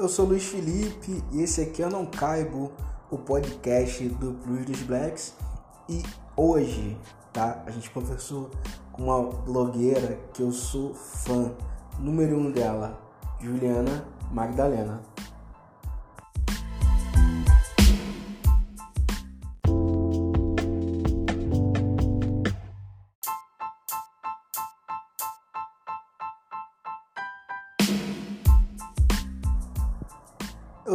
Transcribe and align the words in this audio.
Eu 0.00 0.08
sou 0.08 0.24
Luiz 0.24 0.44
Felipe 0.44 1.22
e 1.30 1.42
esse 1.42 1.60
aqui 1.60 1.82
é 1.82 1.84
Eu 1.84 1.90
Não 1.90 2.06
Caibo, 2.06 2.72
o 3.10 3.18
podcast 3.18 4.08
do 4.08 4.32
dos 4.32 4.80
Blacks. 4.80 5.34
E 5.90 6.02
hoje, 6.34 6.96
tá? 7.34 7.62
A 7.66 7.70
gente 7.70 7.90
conversou 7.90 8.50
com 8.92 9.02
uma 9.02 9.30
blogueira 9.30 10.18
que 10.32 10.42
eu 10.42 10.52
sou 10.52 10.94
fã, 10.94 11.52
número 11.98 12.34
um 12.34 12.50
dela, 12.50 12.98
Juliana 13.38 14.08
Magdalena. 14.32 15.02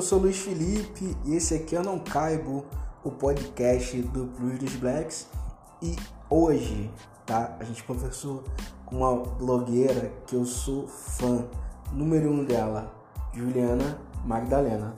Sou 0.05 0.19
Luiz 0.19 0.37
Felipe 0.37 1.17
e 1.25 1.33
esse 1.33 1.55
aqui 1.55 1.73
Eu 1.73 1.83
Não 1.83 1.97
Caibo, 1.97 2.63
o 3.03 3.09
podcast 3.09 3.99
do 4.03 4.25
dos 4.25 4.75
Blacks. 4.75 5.27
E 5.81 5.95
hoje, 6.29 6.91
tá? 7.25 7.57
A 7.59 7.63
gente 7.63 7.83
conversou 7.83 8.43
com 8.85 8.97
uma 8.97 9.15
blogueira 9.15 10.13
que 10.27 10.35
eu 10.35 10.45
sou 10.45 10.87
fã, 10.87 11.47
número 11.91 12.29
um 12.29 12.45
dela, 12.45 12.93
Juliana 13.33 13.99
Magdalena. 14.23 14.93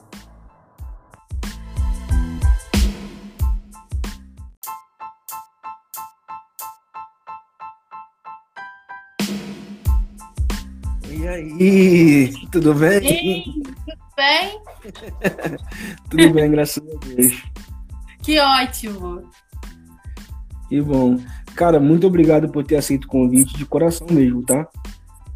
E 11.10 11.27
aí, 11.30 12.48
tudo 12.52 12.74
bem? 12.76 13.05
Ei, 13.05 13.77
bem? 14.18 14.60
tudo 16.10 16.34
bem, 16.34 16.51
graças 16.51 16.84
a 16.84 17.05
Deus. 17.05 17.43
Que 18.24 18.40
ótimo. 18.40 19.32
Que 20.68 20.82
bom. 20.82 21.18
Cara, 21.55 21.79
muito 21.79 22.05
obrigado 22.05 22.49
por 22.49 22.65
ter 22.65 22.76
aceito 22.76 23.05
o 23.05 23.07
convite 23.07 23.55
de 23.55 23.65
coração 23.65 24.07
mesmo, 24.12 24.43
tá? 24.43 24.68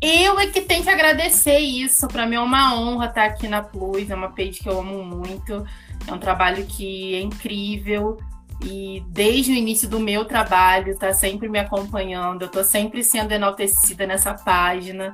Eu 0.02 0.40
é 0.40 0.48
que 0.48 0.62
tenho 0.62 0.84
que 0.84 0.90
agradecer 0.90 1.60
isso. 1.60 2.08
Para 2.08 2.26
mim 2.26 2.36
é 2.36 2.40
uma 2.40 2.76
honra 2.76 3.06
estar 3.06 3.26
aqui 3.26 3.48
na 3.48 3.62
Plus. 3.62 4.10
É 4.10 4.16
uma 4.16 4.30
page 4.30 4.60
que 4.60 4.68
eu 4.68 4.80
amo 4.80 5.04
muito. 5.04 5.64
É 6.08 6.12
um 6.12 6.18
trabalho 6.18 6.66
que 6.66 7.16
é 7.16 7.22
incrível. 7.22 8.18
E 8.64 9.04
desde 9.10 9.52
o 9.52 9.56
início 9.56 9.88
do 9.88 10.00
meu 10.00 10.26
trabalho, 10.26 10.98
tá 10.98 11.14
sempre 11.14 11.48
me 11.48 11.60
acompanhando. 11.60 12.44
Eu 12.44 12.50
tô 12.50 12.64
sempre 12.64 13.04
sendo 13.04 13.32
enaltecida 13.32 14.08
nessa 14.08 14.34
página. 14.34 15.12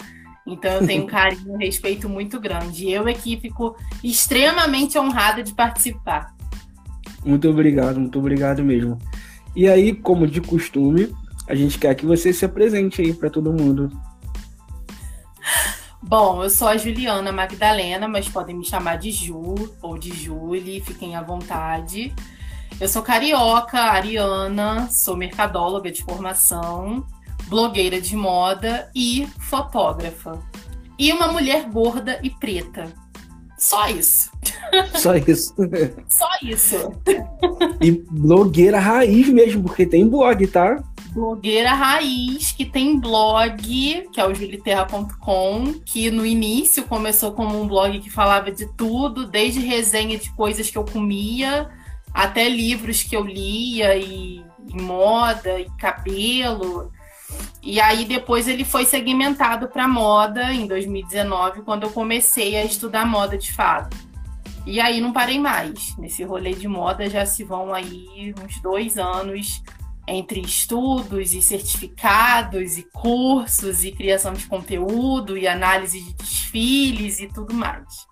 Então 0.48 0.72
eu 0.72 0.88
tenho 0.88 1.04
um 1.04 1.08
carinho 1.08 1.62
e 1.62 1.66
respeito 1.66 2.08
muito 2.08 2.40
grande. 2.40 2.90
Eu 2.90 3.08
aqui 3.08 3.38
fico 3.38 3.76
extremamente 4.02 4.98
honrada 4.98 5.44
de 5.44 5.54
participar. 5.54 6.34
Muito 7.26 7.50
obrigado, 7.50 8.00
muito 8.00 8.18
obrigado 8.18 8.64
mesmo. 8.64 8.98
E 9.54 9.68
aí, 9.68 9.94
como 9.94 10.26
de 10.26 10.40
costume, 10.40 11.14
a 11.48 11.54
gente 11.54 11.78
quer 11.78 11.94
que 11.96 12.06
você 12.06 12.32
se 12.32 12.46
apresente 12.46 13.02
aí 13.02 13.14
para 13.14 13.30
todo 13.30 13.52
mundo. 13.52 13.92
Bom, 16.02 16.44
eu 16.44 16.50
sou 16.50 16.70
a 16.70 16.78
Juliana 16.78 17.34
Magdalena, 17.34 18.08
mas 18.08 18.30
podem 18.30 18.56
me 18.56 18.64
chamar 18.64 18.98
de 18.98 19.12
Ju 19.12 19.56
ou 19.82 19.98
de 19.98 20.16
Julie, 20.16 20.80
fiquem 20.80 21.18
à 21.18 21.22
vontade. 21.22 22.14
Eu 22.80 22.88
sou 22.88 23.02
carioca, 23.02 23.80
ariana, 23.80 24.88
sou 24.90 25.18
mercadóloga 25.18 25.92
de 25.92 26.04
formação, 26.04 27.06
blogueira 27.48 28.00
de 28.00 28.16
moda 28.16 28.90
e 28.96 29.28
fotógrafa. 29.40 30.40
E 30.98 31.12
uma 31.12 31.28
mulher 31.28 31.70
gorda 31.70 32.20
e 32.24 32.30
preta. 32.30 32.92
Só 33.58 33.88
isso. 33.90 34.32
Só 34.94 35.16
isso. 35.16 35.56
Só 36.08 36.30
isso. 36.44 36.92
E 37.82 37.92
blogueira 37.92 38.80
raiz 38.80 39.28
mesmo, 39.30 39.64
porque 39.64 39.86
tem 39.86 40.08
blog, 40.08 40.46
tá? 40.48 40.84
Blogueira 41.12 41.74
raiz, 41.74 42.52
que 42.52 42.66
tem 42.66 43.00
blog, 43.00 44.08
que 44.12 44.22
é 44.22 44.28
o 44.28 44.36
juliterra.com, 44.36 45.74
que 45.84 46.12
no 46.12 46.24
início 46.24 46.84
começou 46.84 47.32
como 47.32 47.60
um 47.60 47.68
blog 47.68 48.00
que 48.00 48.10
falava 48.10 48.52
de 48.52 48.68
tudo, 48.74 49.26
desde 49.26 49.60
resenha 49.60 50.18
de 50.20 50.32
coisas 50.36 50.70
que 50.70 50.78
eu 50.78 50.86
comia, 50.86 51.70
até 52.14 52.48
livros 52.48 53.02
que 53.02 53.16
eu 53.16 53.26
lia, 53.26 53.96
e, 53.96 54.44
e 54.68 54.82
moda, 54.82 55.60
e 55.60 55.68
cabelo. 55.80 56.92
E 57.62 57.82
aí 57.82 58.06
depois 58.06 58.48
ele 58.48 58.64
foi 58.64 58.86
segmentado 58.86 59.68
para 59.68 59.88
moda 59.88 60.54
em 60.54 60.68
2019, 60.68 61.64
quando 61.64 61.84
eu 61.84 61.90
comecei 61.90 62.56
a 62.56 62.64
estudar 62.64 63.06
moda 63.06 63.38
de 63.38 63.54
fato. 63.54 63.98
E 64.66 64.80
aí 64.80 65.02
não 65.02 65.14
parei 65.14 65.40
mais. 65.40 65.98
Nesse 65.98 66.24
rolê 66.24 66.54
de 66.54 66.68
moda 66.68 67.10
já 67.10 67.26
se 67.26 67.44
vão 67.44 67.74
aí 67.74 68.34
uns 68.44 68.62
dois 68.62 68.98
anos 68.98 69.62
entre 70.08 70.40
estudos 70.40 71.34
e 71.34 71.42
certificados 71.42 72.78
e 72.78 72.84
cursos 72.84 73.84
e 73.84 73.92
criação 73.92 74.34
de 74.34 74.46
conteúdo 74.46 75.38
e 75.38 75.48
análise 75.48 76.02
de 76.02 76.14
desfiles 76.14 77.20
e 77.20 77.28
tudo 77.28 77.54
mais. 77.54 78.08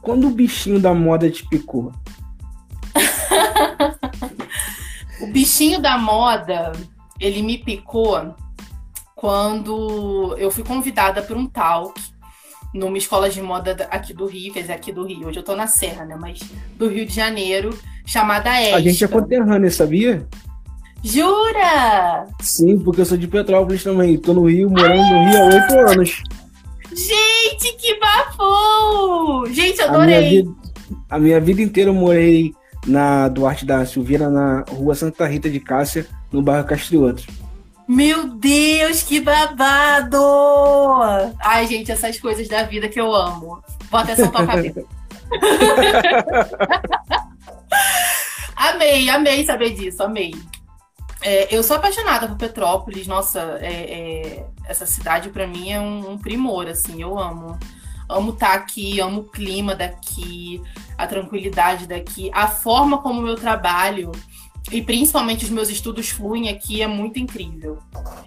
Quando 0.00 0.26
o 0.26 0.30
bichinho 0.30 0.80
da 0.80 0.94
moda 0.94 1.30
te 1.30 1.46
picou? 1.46 1.92
o 5.20 5.26
bichinho 5.28 5.80
da 5.80 5.98
moda 5.98 6.72
ele 7.22 7.40
me 7.40 7.56
picou 7.56 8.34
quando 9.14 10.36
eu 10.36 10.50
fui 10.50 10.64
convidada 10.64 11.22
para 11.22 11.38
um 11.38 11.46
talk 11.46 11.98
numa 12.74 12.98
escola 12.98 13.30
de 13.30 13.40
moda 13.40 13.86
aqui 13.90 14.12
do 14.12 14.26
Rio, 14.26 14.52
quer 14.52 14.62
dizer, 14.62 14.72
aqui 14.72 14.92
do 14.92 15.06
Rio, 15.06 15.28
hoje 15.28 15.38
eu 15.38 15.44
tô 15.44 15.54
na 15.54 15.66
Serra, 15.66 16.04
né, 16.04 16.16
mas 16.18 16.40
do 16.76 16.88
Rio 16.88 17.06
de 17.06 17.14
Janeiro, 17.14 17.78
chamada 18.04 18.50
Extra. 18.60 18.76
A 18.78 18.80
gente 18.80 19.04
é 19.04 19.08
conterrânea, 19.08 19.70
sabia? 19.70 20.26
Jura? 21.04 22.26
Sim, 22.40 22.78
porque 22.78 23.02
eu 23.02 23.04
sou 23.04 23.16
de 23.16 23.28
Petrópolis 23.28 23.84
também, 23.84 24.18
tô 24.18 24.32
no 24.32 24.48
Rio, 24.48 24.70
morando 24.70 25.02
no 25.02 25.30
Rio 25.30 25.38
há 25.38 25.44
oito 25.46 25.90
anos. 25.92 26.22
Gente, 26.90 27.76
que 27.76 27.98
bafo! 28.00 29.46
Gente, 29.50 29.80
eu 29.80 29.88
adorei! 29.88 30.14
A 30.14 30.20
minha, 30.20 30.30
vida, 30.30 30.54
a 31.10 31.18
minha 31.18 31.40
vida 31.40 31.62
inteira 31.62 31.90
eu 31.90 31.94
morei 31.94 32.52
na 32.86 33.28
Duarte 33.28 33.64
da 33.64 33.84
Silveira, 33.86 34.28
na 34.28 34.64
rua 34.68 34.94
Santa 34.94 35.26
Rita 35.26 35.48
de 35.48 35.60
Cássia, 35.60 36.06
no 36.32 36.42
bairro 36.42 36.66
Castrioto. 36.66 37.24
Meu 37.86 38.28
Deus, 38.28 39.02
que 39.02 39.20
babado! 39.20 40.16
Ai, 41.40 41.66
gente, 41.66 41.92
essas 41.92 42.18
coisas 42.18 42.48
da 42.48 42.62
vida 42.62 42.88
que 42.88 43.00
eu 43.00 43.14
amo. 43.14 43.62
Vou 43.90 44.00
até 44.00 44.16
soltar 44.16 44.42
a 44.42 44.46
cabeça. 44.46 44.84
amei, 48.56 49.10
amei 49.10 49.44
saber 49.44 49.70
disso, 49.70 50.02
amei. 50.02 50.34
É, 51.20 51.54
eu 51.54 51.62
sou 51.62 51.76
apaixonada 51.76 52.26
por 52.26 52.36
Petrópolis, 52.36 53.06
nossa, 53.06 53.58
é, 53.60 53.72
é, 53.72 54.46
essa 54.64 54.86
cidade 54.86 55.30
para 55.30 55.46
mim 55.46 55.70
é 55.70 55.80
um, 55.80 56.12
um, 56.12 56.18
primor, 56.18 56.66
assim, 56.66 57.00
eu 57.00 57.18
amo. 57.18 57.58
Amo 58.08 58.32
estar 58.32 58.48
tá 58.48 58.54
aqui, 58.54 59.00
amo 59.00 59.20
o 59.20 59.24
clima 59.24 59.74
daqui, 59.74 60.60
a 60.98 61.06
tranquilidade 61.06 61.86
daqui, 61.86 62.30
a 62.34 62.48
forma 62.48 62.98
como 62.98 63.20
o 63.20 63.22
meu 63.22 63.36
trabalho 63.36 64.10
e 64.70 64.80
principalmente 64.80 65.44
os 65.44 65.50
meus 65.50 65.68
estudos 65.68 66.10
fluem 66.10 66.48
aqui 66.48 66.82
é 66.82 66.86
muito 66.86 67.18
incrível. 67.18 67.78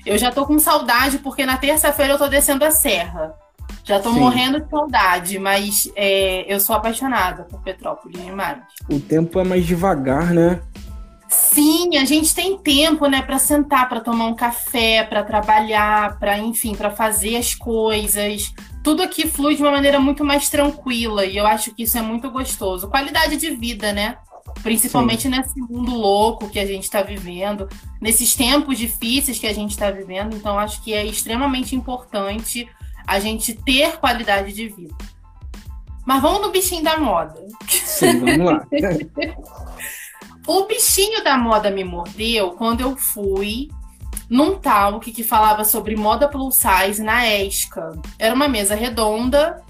Eu 0.05 0.17
já 0.17 0.31
tô 0.31 0.45
com 0.45 0.59
saudade 0.59 1.19
porque 1.19 1.45
na 1.45 1.57
terça-feira 1.57 2.13
eu 2.13 2.17
tô 2.17 2.27
descendo 2.27 2.65
a 2.65 2.71
serra. 2.71 3.33
Já 3.83 3.99
tô 3.99 4.11
Sim. 4.11 4.19
morrendo 4.19 4.59
de 4.59 4.69
saudade, 4.69 5.37
mas 5.37 5.91
é, 5.95 6.51
eu 6.51 6.59
sou 6.59 6.75
apaixonada 6.75 7.43
por 7.43 7.61
Petrópolis 7.61 8.19
demais. 8.23 8.57
O 8.89 8.99
tempo 8.99 9.39
é 9.39 9.43
mais 9.43 9.65
devagar, 9.65 10.33
né? 10.33 10.59
Sim, 11.27 11.97
a 11.97 12.05
gente 12.05 12.33
tem 12.33 12.57
tempo, 12.57 13.07
né, 13.07 13.21
para 13.21 13.37
sentar, 13.37 13.89
para 13.89 13.99
tomar 13.99 14.25
um 14.25 14.35
café, 14.35 15.03
para 15.03 15.23
trabalhar, 15.23 16.17
para 16.19 16.37
enfim, 16.37 16.75
para 16.75 16.91
fazer 16.91 17.35
as 17.37 17.53
coisas. 17.53 18.53
Tudo 18.83 19.01
aqui 19.01 19.27
flui 19.27 19.55
de 19.55 19.61
uma 19.61 19.71
maneira 19.71 19.99
muito 19.99 20.23
mais 20.23 20.49
tranquila 20.49 21.25
e 21.25 21.37
eu 21.37 21.45
acho 21.45 21.73
que 21.73 21.83
isso 21.83 21.97
é 21.97 22.01
muito 22.01 22.29
gostoso. 22.29 22.87
Qualidade 22.87 23.37
de 23.37 23.51
vida, 23.51 23.91
né? 23.91 24.17
Principalmente 24.63 25.23
Sim. 25.23 25.29
nesse 25.29 25.59
mundo 25.59 25.93
louco 25.93 26.49
que 26.49 26.59
a 26.59 26.65
gente 26.65 26.83
está 26.83 27.01
vivendo, 27.01 27.69
nesses 28.01 28.35
tempos 28.35 28.77
difíceis 28.77 29.37
que 29.37 29.47
a 29.47 29.53
gente 29.53 29.71
está 29.71 29.91
vivendo. 29.91 30.35
Então, 30.35 30.57
acho 30.57 30.81
que 30.81 30.93
é 30.93 31.05
extremamente 31.05 31.75
importante 31.75 32.67
a 33.05 33.19
gente 33.19 33.53
ter 33.53 33.97
qualidade 33.97 34.53
de 34.53 34.67
vida. 34.67 34.95
Mas 36.05 36.21
vamos 36.21 36.41
no 36.41 36.51
bichinho 36.51 36.83
da 36.83 36.97
moda. 36.97 37.35
Sim, 37.67 38.19
vamos 38.19 38.45
lá. 38.45 38.67
o 40.45 40.65
bichinho 40.65 41.23
da 41.23 41.37
moda 41.37 41.71
me 41.71 41.83
mordeu 41.83 42.51
quando 42.51 42.81
eu 42.81 42.95
fui 42.95 43.69
num 44.29 44.55
talk 44.55 45.11
que 45.11 45.23
falava 45.23 45.63
sobre 45.63 45.95
moda 45.95 46.27
plus 46.27 46.55
size 46.55 47.01
na 47.01 47.27
ESCA. 47.27 47.91
Era 48.19 48.33
uma 48.33 48.47
mesa 48.47 48.75
redonda 48.75 49.63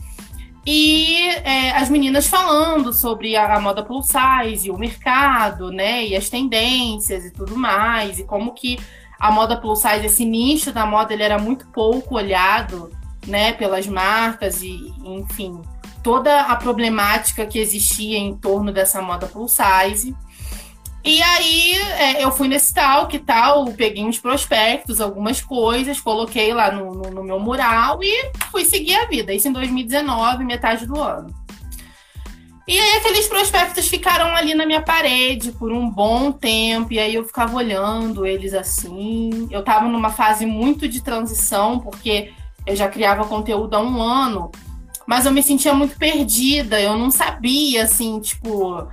e 0.66 1.30
é, 1.44 1.72
as 1.72 1.90
meninas 1.90 2.26
falando 2.26 2.92
sobre 2.92 3.36
a, 3.36 3.56
a, 3.56 3.60
moda 3.60 3.84
plus 3.84 4.08
size 4.08 4.68
e 4.68 4.72
o 4.72 4.78
mercado, 4.78 5.72
né? 5.72 6.04
E 6.06 6.16
as 6.16 6.28
tendências 6.28 7.24
e 7.24 7.32
tudo 7.32 7.56
mais. 7.56 8.18
E 8.18 8.24
como 8.24 8.54
que 8.54 8.80
a 9.20 9.32
moda 9.32 9.56
plus 9.56 9.80
size, 9.80 10.06
esse 10.08 10.26
nicho 10.26 10.72
da 10.72 10.86
moda, 10.86 11.14
ele 11.14 11.22
era 11.22 11.38
muito 11.38 11.68
pouco 11.68 12.16
olhado, 12.16 12.92
né? 13.28 13.54
Pelas 13.54 13.86
marcas 13.86 14.64
e, 14.64 14.92
enfim, 15.04 15.62
toda 16.02 16.42
a 16.42 16.56
problemática 16.56 17.46
que 17.46 17.60
existia 17.60 18.18
em 18.18 18.36
torno 18.36 18.72
dessa 18.74 19.02
moda 19.04 19.28
plus 19.28 19.52
size. 19.52 20.16
E 21.06 21.22
aí 21.22 21.74
é, 22.00 22.24
eu 22.24 22.32
fui 22.32 22.48
nesse 22.48 22.74
tal, 22.74 23.08
que 23.08 23.20
tal, 23.20 23.66
peguei 23.74 24.04
uns 24.04 24.18
prospectos, 24.18 25.00
algumas 25.00 25.40
coisas, 25.40 26.02
coloquei 26.02 26.52
lá 26.52 26.72
no, 26.72 26.96
no, 26.96 27.12
no, 27.12 27.24
meu 27.24 27.40
mural 27.40 28.00
e 28.02 28.32
fui 28.50 28.66
seguir 28.66 28.96
a 28.96 29.06
vida. 29.06 29.32
Isso 29.32 29.48
em 29.48 29.52
2019, 29.52 30.44
metade 30.44 30.88
do 30.88 31.00
ano. 31.00 31.32
E 32.68 32.76
aí 32.76 32.98
aqueles 32.98 33.28
prospectos 33.28 33.88
ficaram 33.88 34.36
ali 34.36 34.56
na 34.56 34.66
minha 34.66 34.82
parede 34.82 35.52
por 35.52 35.72
um 35.72 35.88
bom 35.88 36.32
tempo, 36.32 36.92
e 36.92 36.98
aí 36.98 37.14
eu 37.14 37.24
ficava 37.24 37.56
olhando 37.56 38.26
eles 38.26 38.56
assim. 38.56 39.48
Eu 39.52 39.60
estava 39.60 39.88
numa 39.88 40.10
fase 40.10 40.48
muito 40.48 40.88
de 40.88 41.04
transição, 41.04 41.80
porque 41.80 42.34
eu 42.66 42.76
já 42.76 42.90
criava 42.90 43.26
conteúdo 43.26 43.76
há 43.76 43.80
um 43.80 44.02
ano, 44.02 44.50
mas 45.06 45.28
eu 45.28 45.32
me 45.32 45.44
sentia 45.44 45.76
muito 45.76 45.96
perdida, 46.00 46.82
eu 46.82 46.98
não 46.98 47.12
sabia, 47.12 47.84
assim, 47.84 48.20
tipo, 48.20 48.88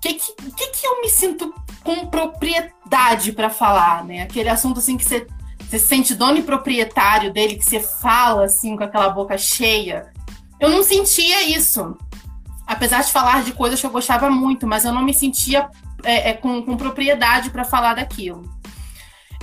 que, 0.00 0.14
que, 0.14 0.66
que, 0.68 0.86
eu 0.86 1.00
me 1.00 1.08
sinto 1.08 1.52
com 1.82 2.06
propriedade 2.06 3.32
para 3.32 3.50
falar, 3.50 4.04
né? 4.04 4.22
Aquele 4.22 4.48
assunto 4.48 4.78
assim 4.78 4.96
que 4.96 5.04
você, 5.04 5.26
você 5.58 5.78
sente 5.78 6.14
dono 6.14 6.38
e 6.38 6.42
proprietário 6.42 7.32
dele, 7.32 7.56
que 7.56 7.64
você 7.64 7.80
fala 7.80 8.44
assim 8.44 8.76
com 8.76 8.84
aquela 8.84 9.08
boca 9.08 9.36
cheia. 9.36 10.12
Eu 10.60 10.70
não 10.70 10.82
sentia 10.82 11.48
isso. 11.48 11.96
Apesar 12.66 13.02
de 13.02 13.10
falar 13.10 13.42
de 13.42 13.52
coisas 13.52 13.80
que 13.80 13.86
eu 13.86 13.90
gostava 13.90 14.30
muito, 14.30 14.66
mas 14.66 14.84
eu 14.84 14.92
não 14.92 15.02
me 15.02 15.14
sentia 15.14 15.68
é, 16.04 16.30
é, 16.30 16.34
com, 16.34 16.62
com 16.62 16.76
propriedade 16.76 17.50
para 17.50 17.64
falar 17.64 17.94
daquilo. 17.94 18.48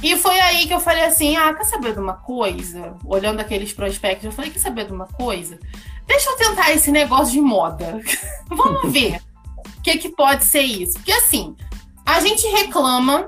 E 0.04 0.16
foi 0.18 0.40
aí 0.40 0.68
que 0.68 0.74
eu 0.74 0.80
falei 0.80 1.04
assim: 1.04 1.36
ah, 1.36 1.54
quer 1.54 1.66
saber 1.66 1.94
de 1.94 2.00
uma 2.00 2.14
coisa? 2.14 2.96
Olhando 3.04 3.40
aqueles 3.40 3.74
prospectos, 3.74 4.26
eu 4.26 4.32
falei: 4.32 4.52
quer 4.52 4.60
saber 4.60 4.86
de 4.86 4.94
uma 4.94 5.08
coisa? 5.08 5.60
Deixa 6.06 6.30
eu 6.30 6.38
tentar 6.38 6.72
esse 6.72 6.92
negócio 6.92 7.34
de 7.34 7.42
moda. 7.42 8.00
Vamos 8.48 8.92
ver 8.92 9.20
que, 9.84 9.98
que 9.98 10.10
pode 10.10 10.44
ser 10.44 10.62
isso? 10.62 10.94
Porque 10.94 11.12
assim, 11.12 11.56
a 12.06 12.20
gente 12.20 12.48
reclama 12.48 13.28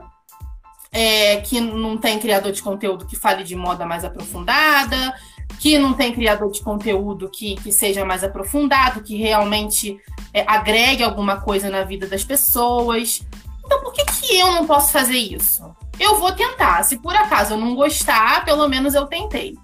é, 0.92 1.38
que 1.38 1.60
não 1.60 1.98
tem 1.98 2.20
criador 2.20 2.52
de 2.52 2.62
conteúdo 2.62 3.06
que 3.06 3.16
fale 3.16 3.44
de 3.44 3.56
moda 3.56 3.86
mais 3.86 4.04
aprofundada, 4.04 5.16
que 5.60 5.78
não 5.78 5.94
tem 5.94 6.14
criador 6.14 6.52
de 6.52 6.62
conteúdo 6.62 7.30
que, 7.30 7.56
que 7.56 7.72
seja 7.72 8.06
mais 8.06 8.24
aprofundado, 8.24 9.02
que 9.02 9.16
realmente 9.16 10.00
é, 10.34 10.44
agregue 10.48 11.04
alguma 11.04 11.42
coisa 11.42 11.70
na 11.70 11.84
vida 11.84 12.08
das 12.08 12.24
pessoas. 12.24 13.22
Então, 13.66 13.82
por 13.82 13.94
que, 13.94 14.06
que 14.06 14.38
eu 14.38 14.52
não 14.52 14.66
posso 14.66 14.92
fazer 14.92 15.18
isso? 15.18 15.64
Eu 16.00 16.20
vou 16.20 16.32
tentar. 16.32 16.84
Se 16.84 16.98
por 16.98 17.16
acaso 17.16 17.54
eu 17.54 17.58
não 17.58 17.76
gostar, 17.76 18.46
pelo 18.46 18.68
menos 18.68 18.94
eu 18.94 19.06
tentei. 19.06 19.56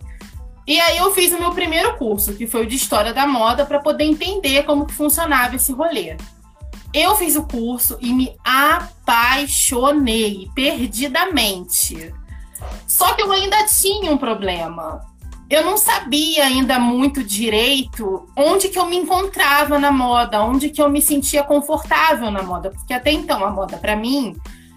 E 0.65 0.79
aí 0.79 0.97
eu 0.97 1.13
fiz 1.13 1.31
o 1.33 1.39
meu 1.39 1.51
primeiro 1.51 1.97
curso, 1.97 2.33
que 2.33 2.47
foi 2.47 2.63
o 2.63 2.67
de 2.67 2.75
História 2.75 3.13
da 3.13 3.27
Moda, 3.27 3.65
para 3.65 3.79
poder 3.79 4.05
entender 4.05 4.63
como 4.63 4.89
funcionava 4.89 5.55
esse 5.55 5.71
rolê. 5.73 6.15
Eu 6.94 7.16
fiz 7.16 7.36
o 7.36 7.44
curso 7.44 7.98
e 8.00 8.13
me 8.13 8.36
apaixonei 8.44 10.48
perdidamente. 10.54 12.13
Só 12.88 13.13
que 13.13 13.24
eu 13.24 13.31
ainda 13.31 13.66
tinha 13.66 14.12
um 14.12 14.18
problema. 14.18 15.01
Eu 15.50 15.66
não 15.66 15.78
sabia 15.78 16.45
ainda 16.45 16.80
muito 16.80 17.24
direito 17.24 18.28
onde 18.36 18.69
que 18.69 18.78
eu 18.78 18.86
me 18.86 18.95
encontrava 18.95 19.80
na 19.80 19.92
moda, 19.92 20.44
onde 20.44 20.69
que 20.69 20.81
eu 20.81 20.90
me 20.90 21.01
sentia 21.01 21.44
confortável 21.44 22.30
na 22.31 22.44
moda, 22.44 22.72
porque 22.72 22.94
até 22.94 23.12
então 23.12 23.44
a 23.44 23.51
moda 23.51 23.78
para 23.78 23.95
mim 23.95 24.36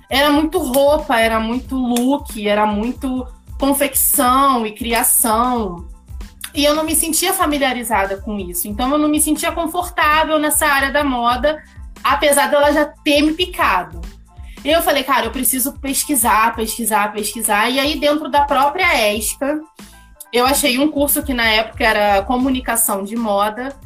era 0.08 0.30
muito 0.30 0.58
roupa, 0.58 1.20
era 1.20 1.38
muito 1.38 1.76
look, 1.76 2.46
era 2.46 2.66
muito 2.66 3.26
confecção 3.58 4.66
e 4.66 4.72
criação. 4.72 5.86
E 6.54 6.64
eu 6.64 6.74
não 6.74 6.84
me 6.84 6.94
sentia 6.94 7.34
familiarizada 7.34 8.16
com 8.18 8.38
isso. 8.38 8.66
Então 8.66 8.90
eu 8.90 8.98
não 8.98 9.08
me 9.08 9.20
sentia 9.20 9.52
confortável 9.52 10.38
nessa 10.38 10.66
área 10.66 10.90
da 10.90 11.04
moda 11.04 11.62
apesar 12.12 12.48
dela 12.48 12.72
já 12.72 12.84
ter 12.84 13.22
me 13.22 13.32
picado. 13.32 14.00
Eu 14.64 14.82
falei, 14.82 15.04
cara, 15.04 15.26
eu 15.26 15.30
preciso 15.30 15.72
pesquisar, 15.74 16.54
pesquisar, 16.56 17.12
pesquisar. 17.12 17.70
E 17.70 17.78
aí, 17.78 17.98
dentro 17.98 18.28
da 18.28 18.44
própria 18.44 19.14
ESCA, 19.14 19.60
eu 20.32 20.44
achei 20.44 20.78
um 20.78 20.90
curso 20.90 21.22
que 21.22 21.32
na 21.32 21.46
época 21.46 21.84
era 21.84 22.22
comunicação 22.22 23.04
de 23.04 23.14
moda, 23.14 23.76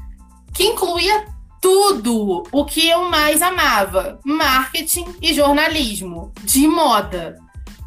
que 0.55 0.65
incluía 0.65 1.27
tudo 1.61 2.45
o 2.51 2.65
que 2.65 2.89
eu 2.89 3.11
mais 3.11 3.43
amava: 3.43 4.19
marketing 4.25 5.07
e 5.21 5.35
jornalismo 5.35 6.33
de 6.43 6.67
moda. 6.67 7.39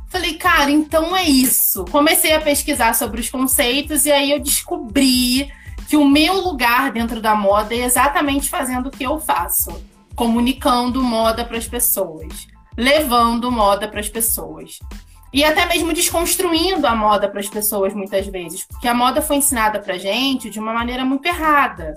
Falei, 0.09 0.35
cara, 0.35 0.69
então 0.69 1.17
é 1.17 1.23
isso. 1.23 1.85
Comecei 1.85 2.33
a 2.33 2.41
pesquisar 2.41 2.93
sobre 2.93 3.19
os 3.19 3.29
conceitos 3.29 4.05
e 4.05 4.11
aí 4.11 4.31
eu 4.31 4.39
descobri 4.39 5.51
que 5.89 5.97
o 5.97 6.07
meu 6.07 6.35
lugar 6.35 6.91
dentro 6.91 7.19
da 7.19 7.33
moda 7.33 7.73
é 7.73 7.79
exatamente 7.79 8.47
fazendo 8.47 8.87
o 8.87 8.91
que 8.91 9.03
eu 9.03 9.19
faço 9.19 9.92
comunicando 10.15 11.01
moda 11.03 11.43
para 11.45 11.57
as 11.57 11.67
pessoas, 11.67 12.47
levando 12.77 13.51
moda 13.51 13.87
para 13.87 13.99
as 13.99 14.09
pessoas. 14.09 14.79
E 15.31 15.43
até 15.43 15.65
mesmo 15.65 15.93
desconstruindo 15.93 16.85
a 16.85 16.95
moda 16.95 17.27
para 17.27 17.39
as 17.39 17.49
pessoas 17.49 17.93
muitas 17.93 18.27
vezes, 18.27 18.63
porque 18.65 18.87
a 18.87 18.93
moda 18.93 19.21
foi 19.21 19.37
ensinada 19.37 19.79
para 19.79 19.97
gente 19.97 20.49
de 20.49 20.59
uma 20.59 20.73
maneira 20.73 21.03
muito 21.03 21.25
errada. 21.25 21.95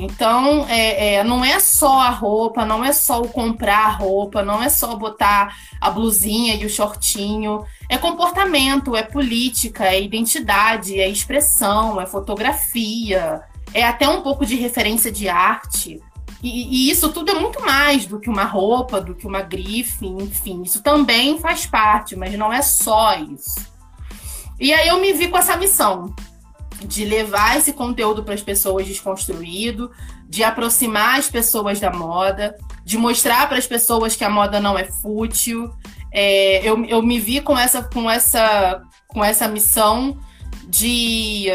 Então, 0.00 0.64
é, 0.68 1.14
é, 1.14 1.24
não 1.24 1.44
é 1.44 1.58
só 1.58 1.98
a 1.98 2.10
roupa, 2.10 2.64
não 2.64 2.84
é 2.84 2.92
só 2.92 3.20
o 3.20 3.28
comprar 3.28 3.86
a 3.86 3.88
roupa, 3.88 4.44
não 4.44 4.62
é 4.62 4.68
só 4.68 4.94
botar 4.94 5.56
a 5.80 5.90
blusinha 5.90 6.54
e 6.54 6.64
o 6.64 6.70
shortinho. 6.70 7.64
É 7.88 7.98
comportamento, 7.98 8.94
é 8.94 9.02
política, 9.02 9.86
é 9.86 10.00
identidade, 10.00 11.00
é 11.00 11.08
expressão, 11.08 12.00
é 12.00 12.06
fotografia, 12.06 13.42
é 13.74 13.82
até 13.82 14.08
um 14.08 14.22
pouco 14.22 14.46
de 14.46 14.54
referência 14.54 15.10
de 15.10 15.28
arte. 15.28 16.00
E, 16.42 16.86
e, 16.86 16.90
isso 16.90 17.08
tudo 17.08 17.30
é 17.30 17.34
muito 17.34 17.64
mais 17.64 18.06
do 18.06 18.20
que 18.20 18.30
uma 18.30 18.44
roupa, 18.44 19.00
do 19.00 19.14
que 19.14 19.26
uma 19.26 19.42
grife, 19.42 20.06
enfim. 20.06 20.62
Isso 20.62 20.82
também 20.82 21.38
faz 21.38 21.66
parte, 21.66 22.14
mas 22.14 22.32
não 22.34 22.52
é 22.52 22.62
só 22.62 23.16
isso. 23.16 23.56
E 24.60 24.72
aí 24.72 24.88
eu 24.88 25.00
me 25.00 25.12
vi 25.12 25.28
com 25.28 25.38
essa 25.38 25.56
missão 25.56 26.14
de 26.84 27.04
levar 27.04 27.56
esse 27.56 27.72
conteúdo 27.72 28.22
para 28.22 28.34
as 28.34 28.42
pessoas 28.42 28.86
desconstruído, 28.86 29.90
de 30.28 30.44
aproximar 30.44 31.18
as 31.18 31.28
pessoas 31.28 31.80
da 31.80 31.90
moda, 31.90 32.56
de 32.84 32.96
mostrar 32.96 33.48
para 33.48 33.58
as 33.58 33.66
pessoas 33.66 34.14
que 34.14 34.24
a 34.24 34.30
moda 34.30 34.60
não 34.60 34.78
é 34.78 34.84
fútil. 34.84 35.72
É, 36.12 36.66
eu, 36.68 36.84
eu 36.84 37.02
me 37.02 37.18
vi 37.18 37.40
com 37.40 37.58
essa, 37.58 37.82
com 37.82 38.08
essa, 38.08 38.80
com 39.08 39.24
essa 39.24 39.48
missão 39.48 40.18
de, 40.68 41.46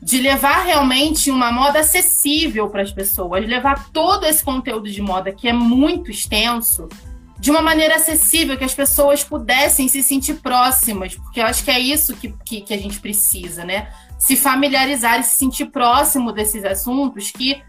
de 0.00 0.20
levar 0.20 0.64
realmente 0.64 1.28
uma 1.28 1.50
moda 1.50 1.80
acessível 1.80 2.70
para 2.70 2.82
as 2.82 2.92
pessoas, 2.92 3.44
levar 3.44 3.90
todo 3.90 4.24
esse 4.24 4.44
conteúdo 4.44 4.88
de 4.88 5.02
moda 5.02 5.32
que 5.32 5.48
é 5.48 5.52
muito 5.52 6.08
extenso 6.08 6.88
de 7.36 7.50
uma 7.50 7.60
maneira 7.60 7.96
acessível, 7.96 8.56
que 8.56 8.62
as 8.62 8.74
pessoas 8.74 9.24
pudessem 9.24 9.88
se 9.88 10.02
sentir 10.04 10.34
próximas, 10.34 11.16
porque 11.16 11.40
eu 11.40 11.46
acho 11.46 11.64
que 11.64 11.70
é 11.70 11.80
isso 11.80 12.14
que, 12.14 12.32
que, 12.44 12.60
que 12.60 12.72
a 12.72 12.78
gente 12.78 13.00
precisa, 13.00 13.64
né? 13.64 13.88
Se 14.18 14.36
familiarizar 14.36 15.18
e 15.18 15.24
se 15.24 15.36
sentir 15.36 15.66
próximo 15.66 16.30
desses 16.30 16.64
assuntos 16.64 17.32
que 17.32 17.60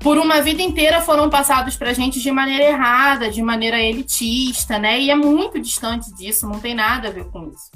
por 0.00 0.18
uma 0.18 0.42
vida 0.42 0.60
inteira 0.60 1.00
foram 1.00 1.30
passados 1.30 1.76
para 1.76 1.90
a 1.90 1.92
gente 1.94 2.20
de 2.20 2.30
maneira 2.32 2.64
errada, 2.64 3.30
de 3.30 3.40
maneira 3.40 3.80
elitista, 3.80 4.78
né? 4.78 5.00
E 5.00 5.10
é 5.10 5.14
muito 5.14 5.58
distante 5.60 6.12
disso, 6.14 6.48
não 6.48 6.58
tem 6.58 6.74
nada 6.74 7.08
a 7.08 7.10
ver 7.10 7.24
com 7.26 7.48
isso. 7.48 7.70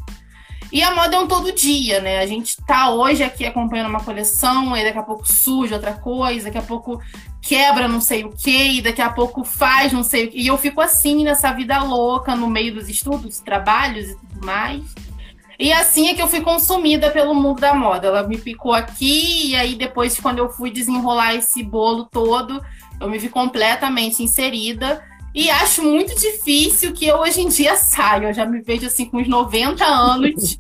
E 0.75 0.83
a 0.83 0.93
moda 0.93 1.15
é 1.15 1.21
um 1.21 1.29
todo 1.29 1.53
dia, 1.53 2.01
né? 2.01 2.19
A 2.19 2.27
gente 2.27 2.57
tá 2.67 2.91
hoje 2.91 3.23
aqui 3.23 3.47
acompanhando 3.47 3.91
uma 3.91 4.03
coleção, 4.03 4.77
e 4.77 4.83
daqui 4.83 4.99
a 4.99 5.05
pouco 5.05 5.25
surge 5.25 5.73
outra 5.73 5.93
coisa, 5.93 6.47
daqui 6.47 6.59
a 6.59 6.63
pouco 6.63 7.01
quebra 7.41 7.87
não 7.87 8.01
sei 8.01 8.25
o 8.25 8.33
que, 8.33 8.79
e 8.79 8.83
daqui 8.83 9.01
a 9.01 9.09
pouco 9.09 9.45
faz 9.45 9.93
não 9.93 10.03
sei 10.03 10.25
o 10.25 10.31
que. 10.33 10.37
E 10.37 10.49
eu 10.49 10.59
fico 10.59 10.81
assim 10.81 11.23
nessa 11.23 11.53
vida 11.53 11.81
louca, 11.81 12.35
no 12.35 12.49
meio 12.51 12.75
dos 12.75 12.89
estudos, 12.89 13.39
trabalhos 13.39 14.11
e 14.11 14.17
tudo 14.17 14.45
mais. 14.45 14.83
E 15.61 15.73
assim 15.73 16.09
é 16.09 16.15
que 16.15 16.21
eu 16.21 16.27
fui 16.27 16.41
consumida 16.41 17.09
pelo 17.09 17.37
mundo 17.37 17.61
da 17.61 17.73
moda. 17.73 18.09
Ela 18.09 18.25
me 18.25 18.37
picou 18.37 18.73
aqui, 18.73 19.51
e 19.51 19.55
aí 19.55 19.77
depois, 19.77 20.19
quando 20.19 20.39
eu 20.39 20.49
fui 20.49 20.73
desenrolar 20.73 21.37
esse 21.37 21.63
bolo 21.63 22.09
todo, 22.11 22.61
eu 23.01 23.09
me 23.09 23.17
vi 23.17 23.29
completamente 23.29 24.25
inserida. 24.25 25.01
E 25.35 25.51
acho 25.51 25.83
muito 25.83 26.15
difícil 26.15 26.93
que 26.93 27.07
eu 27.07 27.17
hoje 27.17 27.41
em 27.41 27.49
dia 27.49 27.75
saia. 27.77 28.29
Eu 28.29 28.35
já 28.35 28.47
me 28.47 28.63
vejo 28.63 28.87
assim 28.87 29.07
com 29.07 29.19
uns 29.19 29.27
90 29.27 29.85
anos, 29.85 30.57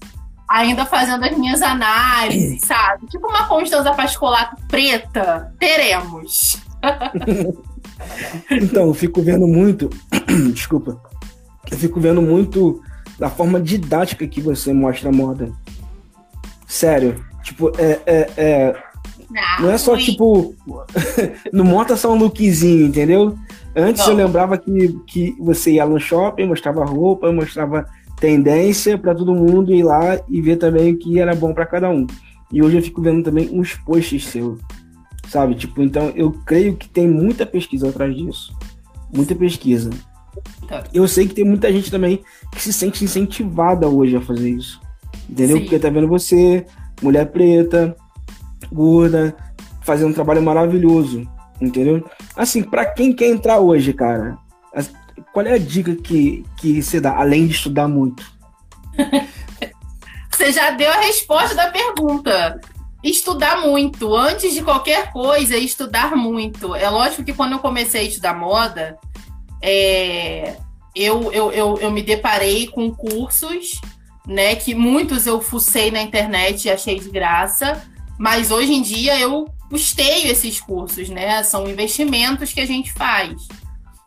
ainda 0.48 0.84
fazendo 0.84 1.24
as 1.24 1.38
minhas 1.38 1.62
análises, 1.62 2.62
sabe? 2.62 3.06
Tipo 3.06 3.28
uma 3.28 3.46
Constanza 3.46 3.94
Pascolato 3.94 4.56
preta. 4.66 5.54
Teremos. 5.60 6.60
então, 8.50 8.88
eu 8.88 8.94
fico 8.94 9.22
vendo 9.22 9.46
muito. 9.46 9.88
Desculpa. 10.52 11.00
Eu 11.70 11.78
fico 11.78 12.00
vendo 12.00 12.20
muito 12.20 12.82
da 13.16 13.30
forma 13.30 13.60
didática 13.60 14.26
que 14.26 14.40
você 14.40 14.72
mostra 14.72 15.08
a 15.08 15.12
moda. 15.12 15.52
Sério. 16.66 17.24
Tipo, 17.44 17.70
é. 17.78 18.00
é, 18.04 18.30
é... 18.36 18.84
Não, 19.30 19.66
não 19.66 19.70
é 19.70 19.78
só, 19.78 19.96
tipo. 19.96 20.54
não 21.52 21.64
monta 21.64 21.96
só 21.96 22.12
um 22.12 22.18
lookzinho, 22.18 22.86
entendeu? 22.86 23.38
Antes 23.76 24.06
Não. 24.06 24.12
eu 24.12 24.16
lembrava 24.26 24.56
que, 24.56 24.98
que 25.06 25.36
você 25.40 25.72
ia 25.72 25.86
no 25.86 25.98
shopping, 25.98 26.46
mostrava 26.46 26.84
roupa, 26.84 27.32
mostrava 27.32 27.86
tendência 28.20 28.96
para 28.96 29.14
todo 29.14 29.34
mundo 29.34 29.72
ir 29.72 29.82
lá 29.82 30.18
e 30.28 30.40
ver 30.40 30.56
também 30.56 30.92
o 30.92 30.98
que 30.98 31.18
era 31.18 31.34
bom 31.34 31.52
para 31.52 31.66
cada 31.66 31.90
um. 31.90 32.06
E 32.52 32.62
hoje 32.62 32.78
eu 32.78 32.82
fico 32.82 33.02
vendo 33.02 33.22
também 33.24 33.50
uns 33.52 33.74
posts 33.74 34.26
seus. 34.26 34.60
sabe? 35.28 35.54
Tipo, 35.56 35.82
então 35.82 36.12
eu 36.14 36.30
creio 36.46 36.76
que 36.76 36.88
tem 36.88 37.08
muita 37.08 37.44
pesquisa 37.44 37.88
atrás 37.88 38.14
disso. 38.14 38.56
Muita 39.14 39.34
pesquisa. 39.34 39.90
Tá. 40.68 40.84
Eu 40.92 41.06
sei 41.08 41.26
que 41.26 41.34
tem 41.34 41.44
muita 41.44 41.72
gente 41.72 41.90
também 41.90 42.20
que 42.52 42.62
se 42.62 42.72
sente 42.72 43.04
incentivada 43.04 43.88
hoje 43.88 44.16
a 44.16 44.20
fazer 44.20 44.50
isso. 44.50 44.80
Entendeu? 45.28 45.56
Sim. 45.56 45.62
Porque 45.62 45.78
tá 45.78 45.90
vendo 45.90 46.08
você, 46.08 46.64
mulher 47.02 47.26
preta, 47.26 47.96
gorda, 48.72 49.34
fazendo 49.82 50.10
um 50.10 50.14
trabalho 50.14 50.42
maravilhoso. 50.42 51.28
Entendeu? 51.60 52.04
Assim, 52.36 52.62
para 52.62 52.84
quem 52.84 53.12
quer 53.12 53.28
entrar 53.28 53.60
hoje, 53.60 53.92
cara, 53.92 54.36
qual 55.32 55.46
é 55.46 55.52
a 55.52 55.58
dica 55.58 55.94
que, 55.96 56.44
que 56.56 56.82
você 56.82 57.00
dá, 57.00 57.16
além 57.16 57.46
de 57.46 57.54
estudar 57.54 57.88
muito? 57.88 58.24
você 60.30 60.52
já 60.52 60.70
deu 60.70 60.90
a 60.90 61.00
resposta 61.00 61.54
da 61.54 61.70
pergunta. 61.70 62.60
Estudar 63.02 63.60
muito. 63.60 64.14
Antes 64.14 64.54
de 64.54 64.62
qualquer 64.62 65.12
coisa, 65.12 65.56
estudar 65.56 66.16
muito. 66.16 66.74
É 66.74 66.88
lógico 66.88 67.24
que 67.24 67.34
quando 67.34 67.52
eu 67.52 67.58
comecei 67.58 68.02
a 68.02 68.04
estudar 68.04 68.34
moda, 68.34 68.96
é, 69.60 70.56
eu, 70.94 71.32
eu, 71.32 71.52
eu, 71.52 71.78
eu 71.78 71.90
me 71.90 72.02
deparei 72.02 72.68
com 72.68 72.94
cursos, 72.94 73.80
né? 74.26 74.54
Que 74.54 74.74
muitos 74.74 75.26
eu 75.26 75.40
fucei 75.40 75.90
na 75.90 76.00
internet 76.00 76.64
e 76.64 76.70
achei 76.70 76.98
de 76.98 77.10
graça. 77.10 77.82
Mas 78.18 78.50
hoje 78.50 78.72
em 78.72 78.80
dia 78.80 79.18
eu 79.18 79.46
custeio 79.74 80.30
esses 80.30 80.60
cursos, 80.60 81.08
né? 81.08 81.42
São 81.42 81.68
investimentos 81.68 82.52
que 82.52 82.60
a 82.60 82.66
gente 82.66 82.92
faz. 82.92 83.48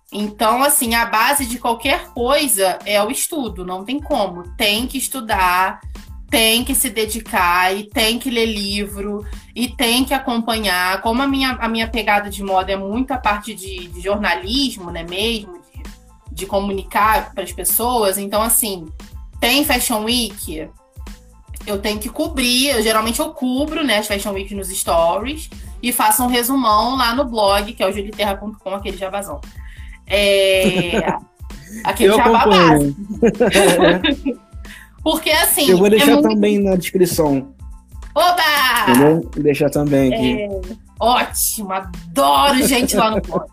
Então, 0.09 0.63
assim, 0.63 0.95
a 0.95 1.05
base 1.05 1.45
de 1.45 1.59
qualquer 1.59 2.07
coisa 2.13 2.79
é 2.86 3.03
o 3.03 3.12
estudo, 3.12 3.65
não 3.65 3.83
tem 3.83 4.00
como. 4.00 4.43
Tem 4.55 4.88
que 4.88 4.97
estudar, 4.97 5.81
tem 6.29 6.63
que 6.63 6.74
se 6.74 6.89
dedicar 6.89 7.75
e 7.75 7.83
tem 7.83 8.17
que 8.17 8.29
ler 8.29 8.45
livro 8.45 9.25
e 9.53 9.67
tem 9.67 10.05
que 10.05 10.13
acompanhar. 10.13 11.01
Como 11.01 11.21
a 11.21 11.27
minha, 11.27 11.57
a 11.59 11.67
minha 11.67 11.89
pegada 11.89 12.29
de 12.29 12.41
moda 12.41 12.71
é 12.71 12.77
muito 12.77 13.12
a 13.12 13.17
parte 13.17 13.53
de, 13.53 13.89
de 13.89 14.00
jornalismo, 14.00 14.89
né, 14.89 15.03
mesmo, 15.03 15.59
de, 15.74 15.83
de 16.31 16.45
comunicar 16.45 17.33
para 17.33 17.43
as 17.43 17.51
pessoas, 17.51 18.17
então, 18.17 18.41
assim, 18.41 18.86
tem 19.41 19.65
Fashion 19.65 20.05
Week, 20.05 20.69
eu 21.67 21.77
tenho 21.77 22.00
que 22.00 22.09
cobrir, 22.09 22.69
eu, 22.69 22.81
geralmente 22.81 23.19
eu 23.19 23.29
cubro, 23.31 23.83
né, 23.83 23.97
as 23.97 24.07
Fashion 24.07 24.31
Week 24.31 24.55
nos 24.55 24.69
stories 24.69 25.50
e 25.83 25.91
faço 25.91 26.24
um 26.24 26.27
resumão 26.27 26.95
lá 26.95 27.13
no 27.13 27.25
blog, 27.25 27.74
que 27.74 27.83
é 27.83 27.88
o 27.88 27.91
juliterra.com, 27.91 28.69
aquele 28.74 28.97
jabazão. 28.97 29.41
É... 30.07 30.91
Aquele 31.83 32.13
eu 32.13 32.17
jabá 32.17 32.45
básico. 32.47 32.95
Porque 35.03 35.29
assim. 35.29 35.69
Eu 35.69 35.77
vou 35.77 35.89
deixar 35.89 36.12
é 36.12 36.13
muito... 36.13 36.29
também 36.29 36.59
na 36.59 36.77
descrição. 36.77 37.53
Oba! 38.15 39.21
Vou 39.33 39.43
deixar 39.43 39.69
também 39.69 40.13
aqui. 40.13 40.41
É... 40.43 40.59
Ótimo, 41.00 41.74
adoro 41.74 42.65
gente 42.65 42.95
lá 42.95 43.12
no 43.12 43.21
blog. 43.21 43.45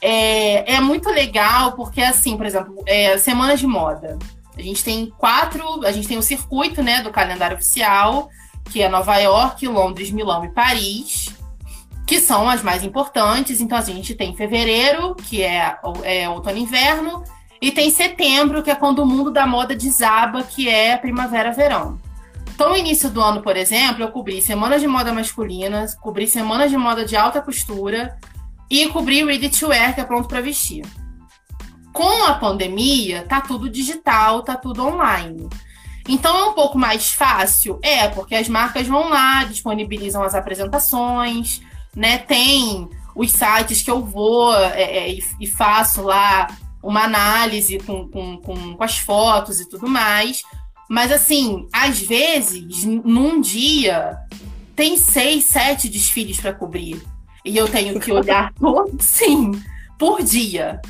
É, 0.00 0.74
é 0.74 0.80
muito 0.80 1.08
legal 1.10 1.72
porque, 1.72 2.00
assim, 2.00 2.36
por 2.36 2.46
exemplo, 2.46 2.82
é, 2.86 3.18
semanas 3.18 3.60
de 3.60 3.66
moda. 3.66 4.18
A 4.56 4.62
gente 4.62 4.84
tem 4.84 5.12
quatro, 5.16 5.84
a 5.84 5.92
gente 5.92 6.06
tem 6.06 6.18
o 6.18 6.22
circuito, 6.22 6.82
né, 6.82 7.02
do 7.02 7.10
calendário 7.10 7.56
oficial, 7.56 8.28
que 8.70 8.82
é 8.82 8.88
Nova 8.88 9.16
York, 9.16 9.66
Londres, 9.66 10.10
Milão 10.10 10.44
e 10.44 10.50
Paris 10.50 11.32
que 12.12 12.20
são 12.20 12.46
as 12.48 12.62
mais 12.62 12.82
importantes. 12.82 13.60
Então, 13.60 13.78
assim, 13.78 13.92
a 13.92 13.96
gente 13.96 14.14
tem 14.14 14.36
fevereiro, 14.36 15.14
que 15.14 15.42
é, 15.42 15.78
é 16.02 16.28
outono 16.28 16.58
e 16.58 16.60
inverno, 16.60 17.24
e 17.58 17.70
tem 17.70 17.90
setembro, 17.90 18.62
que 18.62 18.70
é 18.70 18.74
quando 18.74 18.98
o 18.98 19.06
mundo 19.06 19.30
da 19.30 19.46
moda 19.46 19.74
desaba, 19.74 20.42
que 20.42 20.68
é 20.68 20.96
primavera-verão. 20.96 21.98
Então, 22.54 22.68
no 22.68 22.76
início 22.76 23.08
do 23.08 23.20
ano, 23.22 23.40
por 23.40 23.56
exemplo, 23.56 24.02
eu 24.02 24.08
cobri 24.08 24.42
semanas 24.42 24.82
de 24.82 24.86
moda 24.86 25.12
masculina, 25.12 25.86
cobri 26.00 26.26
semanas 26.26 26.70
de 26.70 26.76
moda 26.76 27.04
de 27.04 27.16
alta 27.16 27.40
costura 27.40 28.18
e 28.68 28.86
cobri 28.88 29.24
ready 29.24 29.48
to 29.48 29.68
wear, 29.68 29.94
que 29.94 30.00
é 30.00 30.04
pronto 30.04 30.28
para 30.28 30.40
vestir. 30.40 30.84
Com 31.92 32.24
a 32.24 32.34
pandemia, 32.34 33.26
tá 33.28 33.40
tudo 33.40 33.68
digital, 33.68 34.42
tá 34.42 34.56
tudo 34.56 34.86
online. 34.86 35.48
Então 36.08 36.36
é 36.36 36.44
um 36.46 36.52
pouco 36.52 36.78
mais 36.78 37.10
fácil? 37.10 37.78
É, 37.82 38.08
porque 38.08 38.34
as 38.34 38.48
marcas 38.48 38.86
vão 38.86 39.08
lá, 39.08 39.44
disponibilizam 39.44 40.22
as 40.22 40.34
apresentações, 40.34 41.60
né? 41.94 42.18
Tem 42.18 42.88
os 43.14 43.30
sites 43.30 43.82
que 43.82 43.90
eu 43.90 44.04
vou 44.04 44.54
é, 44.56 44.82
é, 44.82 45.18
e, 45.40 45.46
faço 45.46 46.02
lá 46.02 46.48
uma 46.82 47.04
análise 47.04 47.78
com, 47.80 48.08
com, 48.08 48.38
com, 48.38 48.76
com 48.76 48.84
as 48.84 48.98
fotos 48.98 49.60
e 49.60 49.68
tudo 49.68 49.86
mais. 49.86 50.42
Mas 50.88 51.12
assim, 51.12 51.68
às 51.72 52.00
vezes, 52.00 52.84
num 52.84 53.40
dia, 53.40 54.18
tem 54.74 54.96
seis, 54.96 55.44
sete 55.44 55.88
desfiles 55.88 56.40
para 56.40 56.52
cobrir. 56.52 57.02
E 57.44 57.56
eu 57.56 57.68
tenho 57.68 58.00
que 58.00 58.10
olhar 58.12 58.52
todos, 58.54 59.04
sim, 59.04 59.52
por 59.98 60.22
dia. 60.22 60.80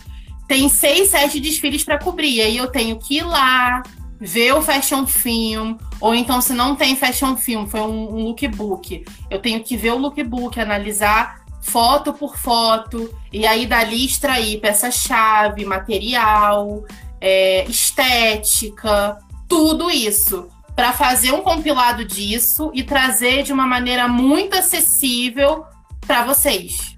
Tem 0.53 0.69
seis, 0.69 1.09
sete 1.09 1.41
desfiles 1.41 1.83
para 1.83 1.99
cobrir. 1.99 2.43
Aí 2.43 2.59
eu 2.59 2.67
tenho 2.71 2.99
que 2.99 3.17
ir 3.17 3.23
lá, 3.23 3.83
ver 4.21 4.53
o 4.53 4.61
fashion 4.61 5.07
film, 5.07 5.79
ou 5.99 6.15
então 6.15 6.43
se 6.43 6.53
não 6.53 6.77
tem 6.77 6.95
fashion 6.95 7.39
film, 7.39 7.67
foi 7.67 7.81
um, 7.81 8.15
um 8.15 8.25
lookbook, 8.25 9.03
eu 9.31 9.39
tenho 9.39 9.65
que 9.65 9.79
ver 9.79 9.93
o 9.93 9.97
lookbook, 9.97 10.61
analisar 10.61 11.41
foto 11.63 12.13
por 12.13 12.37
foto, 12.37 13.11
e 13.33 13.47
aí 13.47 13.65
dali 13.65 14.05
extrair 14.05 14.61
peça-chave, 14.61 15.65
material, 15.65 16.85
é, 17.19 17.65
estética, 17.65 19.17
tudo 19.49 19.91
isso, 19.91 20.49
para 20.77 20.93
fazer 20.93 21.33
um 21.33 21.41
compilado 21.41 22.05
disso 22.05 22.71
e 22.75 22.83
trazer 22.83 23.43
de 23.43 23.55
uma 23.55 23.67
maneira 23.67 24.07
muito 24.07 24.55
acessível 24.55 25.65
para 26.07 26.25
vocês. 26.25 26.92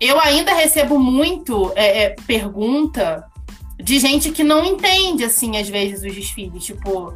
Eu 0.00 0.20
ainda 0.20 0.52
recebo 0.52 0.98
muito 0.98 1.72
é, 1.74 2.04
é, 2.04 2.16
pergunta 2.26 3.24
de 3.78 3.98
gente 3.98 4.30
que 4.30 4.44
não 4.44 4.64
entende, 4.64 5.24
assim, 5.24 5.56
às 5.56 5.68
vezes, 5.68 6.02
os 6.02 6.14
desfiles. 6.14 6.64
Tipo, 6.64 7.14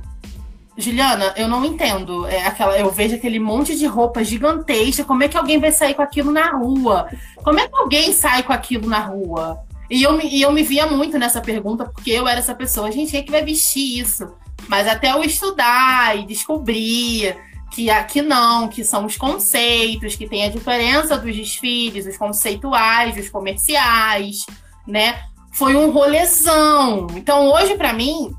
Juliana, 0.77 1.35
eu 1.37 1.47
não 1.47 1.65
entendo. 1.65 2.27
É 2.27 2.47
aquela, 2.47 2.79
eu 2.79 2.91
vejo 2.91 3.17
aquele 3.17 3.39
monte 3.39 3.77
de 3.77 3.87
roupa 3.87 4.25
gigantesca. 4.25 5.05
Como 5.05 5.23
é 5.23 5.29
que 5.29 5.37
alguém 5.37 5.59
vai 5.59 5.73
sair 5.73 5.95
com 5.95 6.03
aquilo 6.03 6.33
na 6.33 6.53
rua? 6.53 7.09
Como 7.43 7.61
é 7.61 7.69
que 7.69 7.77
alguém 7.77 8.13
sai 8.13 8.43
com 8.43 8.53
aquilo 8.53 8.89
na 8.89 9.01
rua? 9.01 9.59
E 9.91 10.03
eu, 10.03 10.21
e 10.21 10.41
eu 10.41 10.53
me 10.53 10.63
via 10.63 10.87
muito 10.87 11.19
nessa 11.19 11.41
pergunta, 11.41 11.85
porque 11.85 12.11
eu 12.11 12.27
era 12.27 12.39
essa 12.39 12.55
pessoa. 12.55 12.93
Gente, 12.93 13.11
quem 13.11 13.21
é 13.21 13.23
que 13.23 13.31
vai 13.31 13.45
vestir 13.45 13.99
isso? 13.99 14.33
Mas 14.69 14.87
até 14.87 15.11
eu 15.11 15.23
estudar 15.23 16.17
e 16.17 16.25
descobrir 16.25 17.37
que 17.73 17.89
aqui 17.89 18.21
não, 18.23 18.69
que 18.69 18.85
são 18.85 19.07
os 19.07 19.17
conceitos, 19.17 20.17
que 20.17 20.29
tem 20.29 20.45
a 20.45 20.51
diferença 20.51 21.17
dos 21.17 21.35
desfiles, 21.35 22.07
os 22.07 22.17
conceituais, 22.17 23.17
os 23.17 23.29
comerciais, 23.29 24.45
né? 24.87 25.21
foi 25.53 25.75
um 25.77 25.91
rolezão. 25.91 27.07
Então, 27.15 27.51
hoje, 27.53 27.77
para 27.77 27.93
mim, 27.93 28.35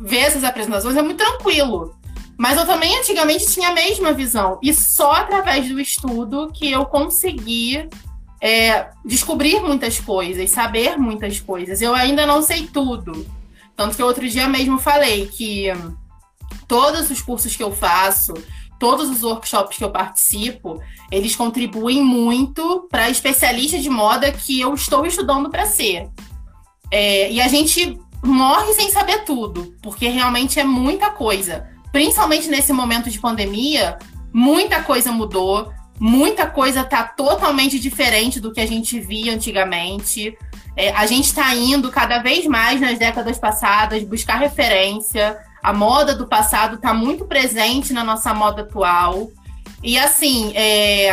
ver 0.00 0.18
essas 0.18 0.44
apresentações 0.44 0.96
é 0.96 1.02
muito 1.02 1.18
tranquilo. 1.18 1.94
Mas 2.36 2.58
eu 2.58 2.66
também 2.66 2.98
antigamente 2.98 3.46
tinha 3.46 3.68
a 3.68 3.74
mesma 3.74 4.12
visão. 4.12 4.58
E 4.62 4.74
só 4.74 5.12
através 5.12 5.68
do 5.68 5.80
estudo 5.80 6.50
que 6.52 6.70
eu 6.70 6.84
consegui 6.84 7.88
é, 8.42 8.88
descobrir 9.04 9.60
muitas 9.60 9.98
coisas, 9.98 10.50
saber 10.50 10.98
muitas 10.98 11.40
coisas. 11.40 11.80
Eu 11.80 11.94
ainda 11.94 12.26
não 12.26 12.42
sei 12.42 12.66
tudo. 12.66 13.26
Tanto 13.74 13.96
que 13.96 14.02
outro 14.02 14.28
dia 14.28 14.48
mesmo 14.48 14.78
falei 14.78 15.26
que 15.26 15.68
todos 16.68 17.10
os 17.10 17.22
cursos 17.22 17.56
que 17.56 17.62
eu 17.62 17.72
faço, 17.72 18.34
todos 18.78 19.08
os 19.10 19.22
workshops 19.22 19.76
que 19.76 19.84
eu 19.84 19.90
participo, 19.90 20.80
eles 21.10 21.34
contribuem 21.34 22.02
muito 22.02 22.86
para 22.90 23.10
especialista 23.10 23.78
de 23.78 23.88
moda 23.88 24.30
que 24.30 24.60
eu 24.60 24.74
estou 24.74 25.06
estudando 25.06 25.50
para 25.50 25.66
ser. 25.66 26.08
É, 26.90 27.30
e 27.32 27.40
a 27.40 27.48
gente 27.48 27.98
morre 28.24 28.72
sem 28.74 28.90
saber 28.90 29.24
tudo, 29.24 29.74
porque 29.82 30.08
realmente 30.08 30.58
é 30.58 30.64
muita 30.64 31.10
coisa. 31.10 31.68
Principalmente 31.92 32.48
nesse 32.48 32.72
momento 32.72 33.10
de 33.10 33.18
pandemia, 33.18 33.98
muita 34.32 34.82
coisa 34.82 35.12
mudou, 35.12 35.72
muita 35.98 36.46
coisa 36.46 36.80
está 36.80 37.04
totalmente 37.04 37.78
diferente 37.78 38.40
do 38.40 38.52
que 38.52 38.60
a 38.60 38.66
gente 38.66 39.00
via 39.00 39.32
antigamente. 39.32 40.36
É, 40.76 40.90
a 40.90 41.06
gente 41.06 41.26
está 41.26 41.54
indo 41.54 41.90
cada 41.90 42.18
vez 42.18 42.46
mais 42.46 42.80
nas 42.80 42.98
décadas 42.98 43.38
passadas 43.38 44.04
buscar 44.04 44.36
referência. 44.36 45.38
A 45.66 45.72
moda 45.72 46.14
do 46.14 46.28
passado 46.28 46.76
está 46.76 46.94
muito 46.94 47.24
presente 47.24 47.92
na 47.92 48.04
nossa 48.04 48.32
moda 48.32 48.62
atual. 48.62 49.28
E 49.82 49.98
assim, 49.98 50.52
é, 50.54 51.10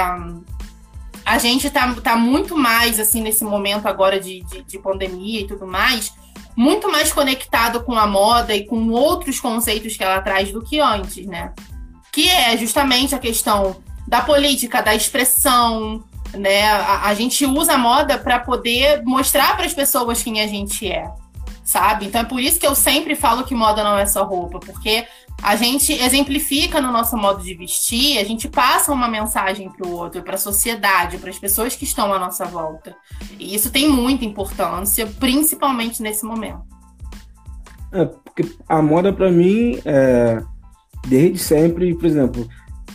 a 1.26 1.40
gente 1.40 1.72
tá, 1.72 1.92
tá 1.96 2.16
muito 2.16 2.56
mais, 2.56 3.00
assim, 3.00 3.20
nesse 3.24 3.44
momento 3.44 3.88
agora 3.88 4.20
de, 4.20 4.44
de, 4.44 4.62
de, 4.62 4.78
pandemia 4.78 5.42
e 5.42 5.48
tudo 5.48 5.66
mais, 5.66 6.14
muito 6.56 6.88
mais 6.92 7.12
conectado 7.12 7.84
com 7.84 7.98
a 7.98 8.06
moda 8.06 8.56
e 8.56 8.64
com 8.68 8.92
outros 8.92 9.40
conceitos 9.40 9.98
que 9.98 10.04
ela 10.04 10.22
traz 10.22 10.52
do 10.52 10.62
que 10.62 10.80
antes, 10.80 11.26
né? 11.26 11.52
Que 12.12 12.30
é 12.30 12.56
justamente 12.56 13.16
a 13.16 13.20
questão 13.20 13.78
da 14.08 14.22
política, 14.22 14.84
da 14.84 14.94
expressão, 14.94 16.04
né? 16.32 16.70
A, 16.70 17.08
a 17.08 17.14
gente 17.16 17.44
usa 17.44 17.74
a 17.74 17.78
moda 17.80 18.20
para 18.20 18.38
poder 18.38 19.02
mostrar 19.04 19.56
para 19.56 19.66
as 19.66 19.74
pessoas 19.74 20.22
quem 20.22 20.42
a 20.42 20.46
gente 20.46 20.88
é. 20.88 21.12
Sabe? 21.64 22.06
Então 22.06 22.22
é 22.22 22.26
por 22.26 22.40
isso 22.40 22.60
que 22.60 22.68
eu 22.68 22.76
sempre 22.76 23.16
falo 23.16 23.44
que 23.44 23.56
moda 23.56 23.84
não 23.84 23.98
é 23.98 24.06
só 24.06 24.24
roupa, 24.24 24.60
porque 24.60 25.06
a 25.42 25.56
gente 25.56 25.92
exemplifica 25.94 26.80
no 26.80 26.92
nosso 26.92 27.18
modo 27.18 27.44
de 27.44 27.54
vestir, 27.54 28.18
a 28.18 28.24
gente 28.24 28.48
passa 28.48 28.92
uma 28.92 29.08
mensagem 29.08 29.70
para 29.70 29.88
o 29.88 29.92
outro, 29.92 30.22
para 30.22 30.36
a 30.36 30.38
sociedade, 30.38 31.18
para 31.18 31.30
as 31.30 31.40
pessoas 31.40 31.76
que 31.76 31.84
estão 31.84 32.14
à 32.14 32.20
nossa 32.20 32.46
volta. 32.46 32.96
E 33.40 33.56
isso 33.56 33.72
tem 33.72 33.90
muita 33.90 34.26
importância, 34.26 35.08
principalmente 35.20 36.02
nesse 36.02 36.26
momento. 36.26 36.62
É, 37.92 38.06
porque 38.06 38.46
a 38.68 38.82
moda 38.82 39.14
para 39.14 39.32
mim 39.32 39.80
é 39.86 40.42
desde 41.08 41.38
sempre, 41.38 41.94
por 41.96 42.06
exemplo, 42.06 42.48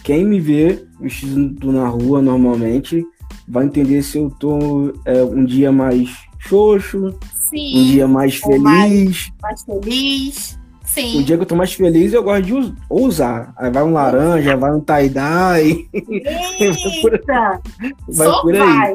quem 0.03 0.25
me 0.25 0.41
vê 0.41 0.87
vestido 0.99 1.71
na 1.71 1.87
rua 1.87 2.23
normalmente 2.23 3.05
vai 3.47 3.65
entender 3.65 4.03
se 4.03 4.19
eu 4.19 4.31
tô 4.31 4.93
é, 5.05 5.23
um 5.23 5.45
dia 5.45 5.71
mais 5.71 6.28
xoxo, 6.39 7.19
Sim, 7.51 7.79
um 7.79 7.85
dia 7.87 8.09
mais 8.09 8.37
feliz. 8.37 8.63
Mais, 8.63 9.33
mais 9.43 9.63
feliz. 9.63 10.59
Sim. 10.85 11.21
O 11.21 11.23
dia 11.23 11.37
que 11.37 11.43
eu 11.43 11.47
tô 11.47 11.55
mais 11.55 11.73
feliz, 11.73 12.13
eu 12.13 12.23
gosto 12.23 12.45
de 12.45 12.75
usar. 12.91 13.53
Aí 13.59 13.71
vai 13.71 13.83
um 13.83 13.93
laranja, 13.93 14.57
vai 14.57 14.73
um 14.73 14.81
tie-dye. 14.81 15.87
Eita! 15.93 17.61
vai 18.09 18.27
Só 18.27 18.43
por 18.43 18.55
aí. 18.55 18.61
Vai. 18.61 18.95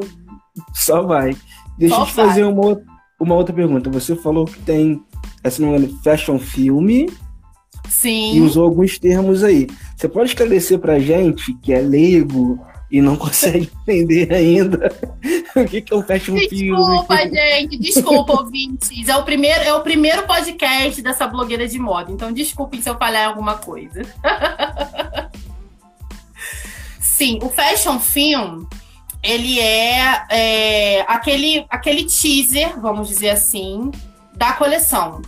Só 0.72 1.02
vai. 1.02 1.36
Deixa 1.78 1.94
Só 1.94 2.02
eu 2.02 2.06
te 2.06 2.14
vai. 2.14 2.26
fazer 2.26 2.44
uma, 2.44 2.80
uma 3.20 3.34
outra 3.36 3.54
pergunta. 3.54 3.90
Você 3.90 4.16
falou 4.16 4.44
que 4.44 4.58
tem, 4.62 5.00
se 5.48 5.62
não 5.62 5.70
me 5.70 5.78
engano, 5.78 6.00
fashion 6.02 6.38
filme. 6.38 7.08
Sim. 7.88 8.36
E 8.36 8.40
usou 8.40 8.64
alguns 8.64 8.98
termos 8.98 9.44
aí. 9.44 9.68
Você 9.96 10.08
pode 10.08 10.30
esclarecer 10.30 10.78
pra 10.80 10.98
gente, 10.98 11.54
que 11.62 11.72
é 11.72 11.80
leigo, 11.80 12.58
e 12.90 13.00
não 13.00 13.14
consegue 13.16 13.70
entender 13.82 14.32
ainda 14.32 14.90
o 15.62 15.64
que, 15.66 15.80
que 15.80 15.92
é 15.92 15.96
um 15.96 16.02
fashion 16.02 16.34
desculpa. 16.34 16.56
Desculpa, 16.56 17.16
gente, 17.28 17.78
desculpa, 17.78 18.32
ouvintes. 18.42 19.08
É 19.08 19.16
o, 19.16 19.22
primeiro, 19.22 19.62
é 19.62 19.72
o 19.74 19.80
primeiro 19.80 20.26
podcast 20.26 21.00
dessa 21.00 21.26
blogueira 21.26 21.68
de 21.68 21.78
moda, 21.78 22.10
então 22.10 22.32
desculpem 22.32 22.82
se 22.82 22.90
eu 22.90 22.96
falhar 22.96 23.28
alguma 23.28 23.56
coisa. 23.56 24.02
Sim, 26.98 27.38
o 27.42 27.48
fashion 27.48 28.00
film, 28.00 28.64
ele 29.22 29.60
é, 29.60 30.26
é 30.28 31.04
aquele, 31.06 31.64
aquele 31.70 32.04
teaser, 32.04 32.80
vamos 32.80 33.08
dizer 33.08 33.30
assim, 33.30 33.92
da 34.34 34.52
coleção, 34.54 35.22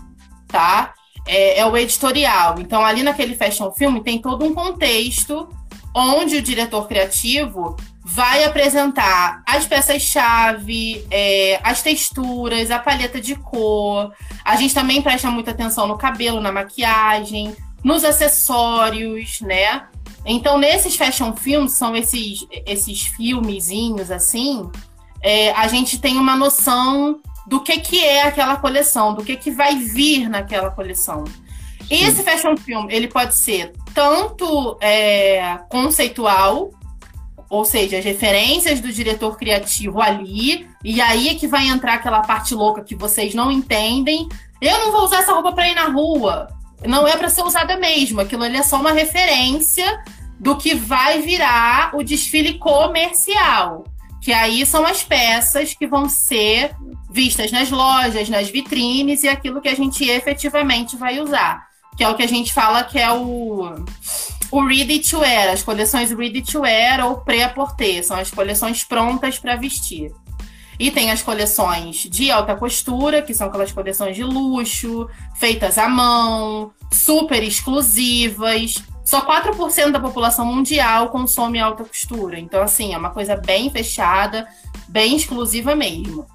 tá? 0.49 0.92
É, 1.28 1.61
é, 1.61 1.66
o 1.66 1.76
editorial. 1.76 2.56
Então, 2.59 2.85
ali 2.85 3.02
naquele 3.02 3.37
fashion 3.37 3.71
film 3.71 4.00
tem 4.00 4.21
todo 4.21 4.45
um 4.45 4.52
contexto 4.52 5.49
onde 5.95 6.37
o 6.37 6.42
diretor 6.42 6.88
criativo 6.88 7.76
vai 8.09 8.45
apresentar 8.45 9.43
as 9.45 9.67
peças-chave, 9.67 11.05
é, 11.11 11.59
as 11.65 11.83
texturas, 11.83 12.71
a 12.71 12.79
paleta 12.79 13.21
de 13.21 13.35
cor. 13.35 14.13
A 14.45 14.55
gente 14.55 14.73
também 14.73 15.03
presta 15.03 15.29
muita 15.29 15.51
atenção 15.51 15.89
no 15.89 15.99
cabelo, 15.99 16.41
na 16.41 16.53
maquiagem, 16.53 17.57
nos 17.83 18.05
acessórios, 18.05 19.41
né? 19.41 19.89
Então, 20.25 20.57
nesses 20.57 20.95
fashion 20.95 21.35
films, 21.35 21.73
são 21.73 21.97
esses, 21.97 22.47
esses 22.65 23.03
filmezinhos 23.03 24.09
assim, 24.09 24.71
é, 25.21 25.51
a 25.53 25.67
gente 25.67 25.99
tem 25.99 26.17
uma 26.17 26.37
noção 26.37 27.21
do 27.45 27.61
que, 27.61 27.77
que 27.81 28.05
é 28.05 28.23
aquela 28.23 28.57
coleção, 28.57 29.15
do 29.15 29.25
que, 29.25 29.37
que 29.37 29.51
vai 29.51 29.75
vir 29.79 30.29
naquela 30.29 30.71
coleção. 30.71 31.25
Esse 31.91 32.23
fashion 32.23 32.57
film, 32.57 32.87
ele 32.89 33.09
pode 33.09 33.35
ser 33.35 33.73
tanto 33.93 34.79
é, 34.81 35.59
conceitual, 35.69 36.71
ou 37.49 37.65
seja, 37.65 37.99
as 37.99 38.05
referências 38.05 38.81
do 38.81 38.93
diretor 38.93 39.37
criativo 39.37 40.00
ali, 40.00 40.69
e 40.85 41.00
aí 41.00 41.29
é 41.29 41.35
que 41.35 41.47
vai 41.47 41.69
entrar 41.69 41.95
aquela 41.95 42.21
parte 42.21 42.55
louca 42.55 42.83
que 42.83 42.95
vocês 42.95 43.35
não 43.35 43.50
entendem. 43.50 44.29
Eu 44.61 44.79
não 44.79 44.93
vou 44.93 45.05
usar 45.05 45.19
essa 45.19 45.33
roupa 45.33 45.53
para 45.53 45.69
ir 45.69 45.75
na 45.75 45.88
rua. 45.88 46.49
Não 46.85 47.07
é 47.07 47.17
para 47.17 47.29
ser 47.29 47.43
usada 47.43 47.76
mesmo. 47.76 48.21
Aquilo 48.21 48.43
ali 48.43 48.57
é 48.57 48.62
só 48.62 48.81
uma 48.81 48.93
referência 48.93 50.03
do 50.38 50.57
que 50.57 50.75
vai 50.75 51.21
virar 51.23 51.91
o 51.95 52.02
desfile 52.02 52.59
comercial. 52.59 53.85
Que 54.21 54.32
aí 54.32 54.67
são 54.67 54.85
as 54.85 55.02
peças 55.02 55.75
que 55.75 55.87
vão 55.87 56.09
ser 56.09 56.75
vistas 57.11 57.52
nas 57.52 57.71
lojas, 57.71 58.28
nas 58.28 58.49
vitrines 58.49 59.23
e 59.23 59.28
aquilo 59.28 59.61
que 59.61 59.69
a 59.69 59.75
gente 59.75 60.04
efetivamente 60.09 60.97
vai 60.97 61.21
usar 61.21 61.67
que 61.97 62.04
é 62.04 62.09
o 62.09 62.15
que 62.15 62.23
a 62.23 62.28
gente 62.28 62.52
fala 62.52 62.85
que 62.85 62.99
é 62.99 63.11
o, 63.11 63.75
o 64.50 64.65
ready 64.65 65.00
to 65.00 65.21
wear, 65.21 65.50
as 65.50 65.63
coleções 65.63 66.11
ready 66.11 66.43
to 66.43 66.61
wear 66.61 67.04
ou 67.06 67.19
pré-à-porter, 67.19 68.04
são 68.04 68.17
as 68.17 68.30
coleções 68.30 68.85
prontas 68.85 69.39
para 69.39 69.56
vestir. 69.56 70.13
E 70.78 70.91
tem 70.91 71.11
as 71.11 71.23
coleções 71.23 71.97
de 71.97 72.30
alta 72.30 72.54
costura, 72.54 73.23
que 73.23 73.32
são 73.32 73.49
aquelas 73.49 73.73
coleções 73.73 74.15
de 74.15 74.23
luxo, 74.23 75.09
feitas 75.35 75.78
à 75.78 75.89
mão, 75.89 76.71
super 76.93 77.43
exclusivas. 77.43 78.82
Só 79.04 79.25
4% 79.25 79.91
da 79.91 80.00
população 80.00 80.45
mundial 80.45 81.09
consome 81.09 81.59
alta 81.59 81.85
costura. 81.85 82.39
Então, 82.39 82.63
assim, 82.63 82.93
é 82.93 82.99
uma 82.99 83.11
coisa 83.11 83.37
bem 83.37 83.71
fechada, 83.71 84.47
bem 84.89 85.17
exclusiva 85.17 85.75
mesmo. 85.75 86.26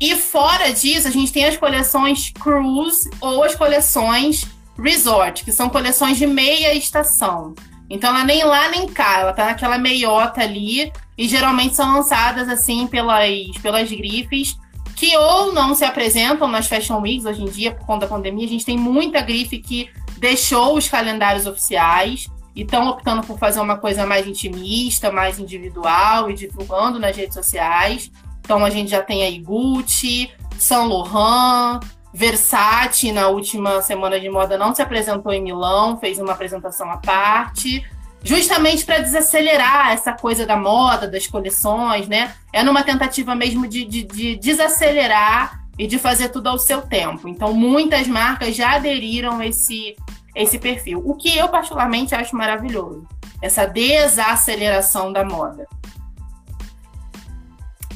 E 0.00 0.16
fora 0.16 0.72
disso, 0.72 1.06
a 1.06 1.10
gente 1.10 1.32
tem 1.32 1.44
as 1.44 1.56
coleções 1.56 2.30
cruise 2.30 3.08
ou 3.20 3.44
as 3.44 3.54
coleções 3.54 4.46
resort, 4.82 5.44
que 5.44 5.52
são 5.52 5.68
coleções 5.68 6.18
de 6.18 6.26
meia 6.26 6.74
estação. 6.74 7.54
Então 7.88 8.10
ela 8.10 8.24
nem 8.24 8.42
lá 8.44 8.68
nem 8.70 8.86
cá, 8.86 9.20
ela 9.20 9.32
tá 9.32 9.46
naquela 9.46 9.78
meiota 9.78 10.40
ali 10.40 10.90
e 11.16 11.28
geralmente 11.28 11.74
são 11.74 11.92
lançadas 11.92 12.48
assim 12.48 12.86
pelas, 12.86 13.28
pelas 13.62 13.90
grifes 13.90 14.56
que 14.96 15.16
ou 15.16 15.52
não 15.52 15.74
se 15.74 15.84
apresentam 15.84 16.48
nas 16.48 16.66
Fashion 16.66 17.00
Weeks 17.00 17.26
hoje 17.26 17.42
em 17.42 17.46
dia 17.46 17.74
por 17.74 17.84
conta 17.84 18.06
da 18.06 18.14
pandemia. 18.14 18.46
A 18.46 18.48
gente 18.48 18.64
tem 18.64 18.78
muita 18.78 19.20
grife 19.20 19.58
que 19.58 19.90
deixou 20.18 20.76
os 20.76 20.88
calendários 20.88 21.46
oficiais 21.46 22.26
e 22.54 22.62
estão 22.62 22.88
optando 22.88 23.26
por 23.26 23.38
fazer 23.38 23.60
uma 23.60 23.76
coisa 23.76 24.06
mais 24.06 24.26
intimista, 24.26 25.10
mais 25.10 25.38
individual 25.38 26.30
e 26.30 26.34
divulgando 26.34 26.98
nas 26.98 27.16
redes 27.16 27.34
sociais. 27.34 28.10
Então 28.40 28.64
a 28.64 28.70
gente 28.70 28.90
já 28.90 29.02
tem 29.02 29.22
aí 29.22 29.38
Gucci, 29.38 30.30
Saint 30.58 30.88
Laurent, 30.88 31.80
Versace, 32.12 33.10
na 33.10 33.28
última 33.28 33.80
semana 33.80 34.20
de 34.20 34.28
moda, 34.28 34.58
não 34.58 34.74
se 34.74 34.82
apresentou 34.82 35.32
em 35.32 35.42
Milão, 35.42 35.98
fez 35.98 36.18
uma 36.18 36.32
apresentação 36.32 36.90
à 36.90 36.98
parte, 36.98 37.84
justamente 38.22 38.84
para 38.84 38.98
desacelerar 38.98 39.92
essa 39.92 40.12
coisa 40.12 40.46
da 40.46 40.56
moda, 40.56 41.08
das 41.08 41.26
coleções, 41.26 42.06
né? 42.06 42.34
É 42.52 42.62
numa 42.62 42.82
tentativa 42.82 43.34
mesmo 43.34 43.66
de, 43.66 43.84
de, 43.84 44.02
de 44.02 44.36
desacelerar 44.36 45.62
e 45.78 45.86
de 45.86 45.98
fazer 45.98 46.28
tudo 46.28 46.48
ao 46.48 46.58
seu 46.58 46.82
tempo. 46.82 47.26
Então, 47.26 47.52
muitas 47.54 48.06
marcas 48.06 48.54
já 48.54 48.76
aderiram 48.76 49.38
a 49.38 49.46
esse, 49.46 49.96
esse 50.36 50.58
perfil, 50.58 51.02
o 51.04 51.14
que 51.14 51.36
eu 51.36 51.48
particularmente 51.48 52.14
acho 52.14 52.36
maravilhoso, 52.36 53.06
essa 53.40 53.66
desaceleração 53.66 55.12
da 55.12 55.24
moda. 55.24 55.66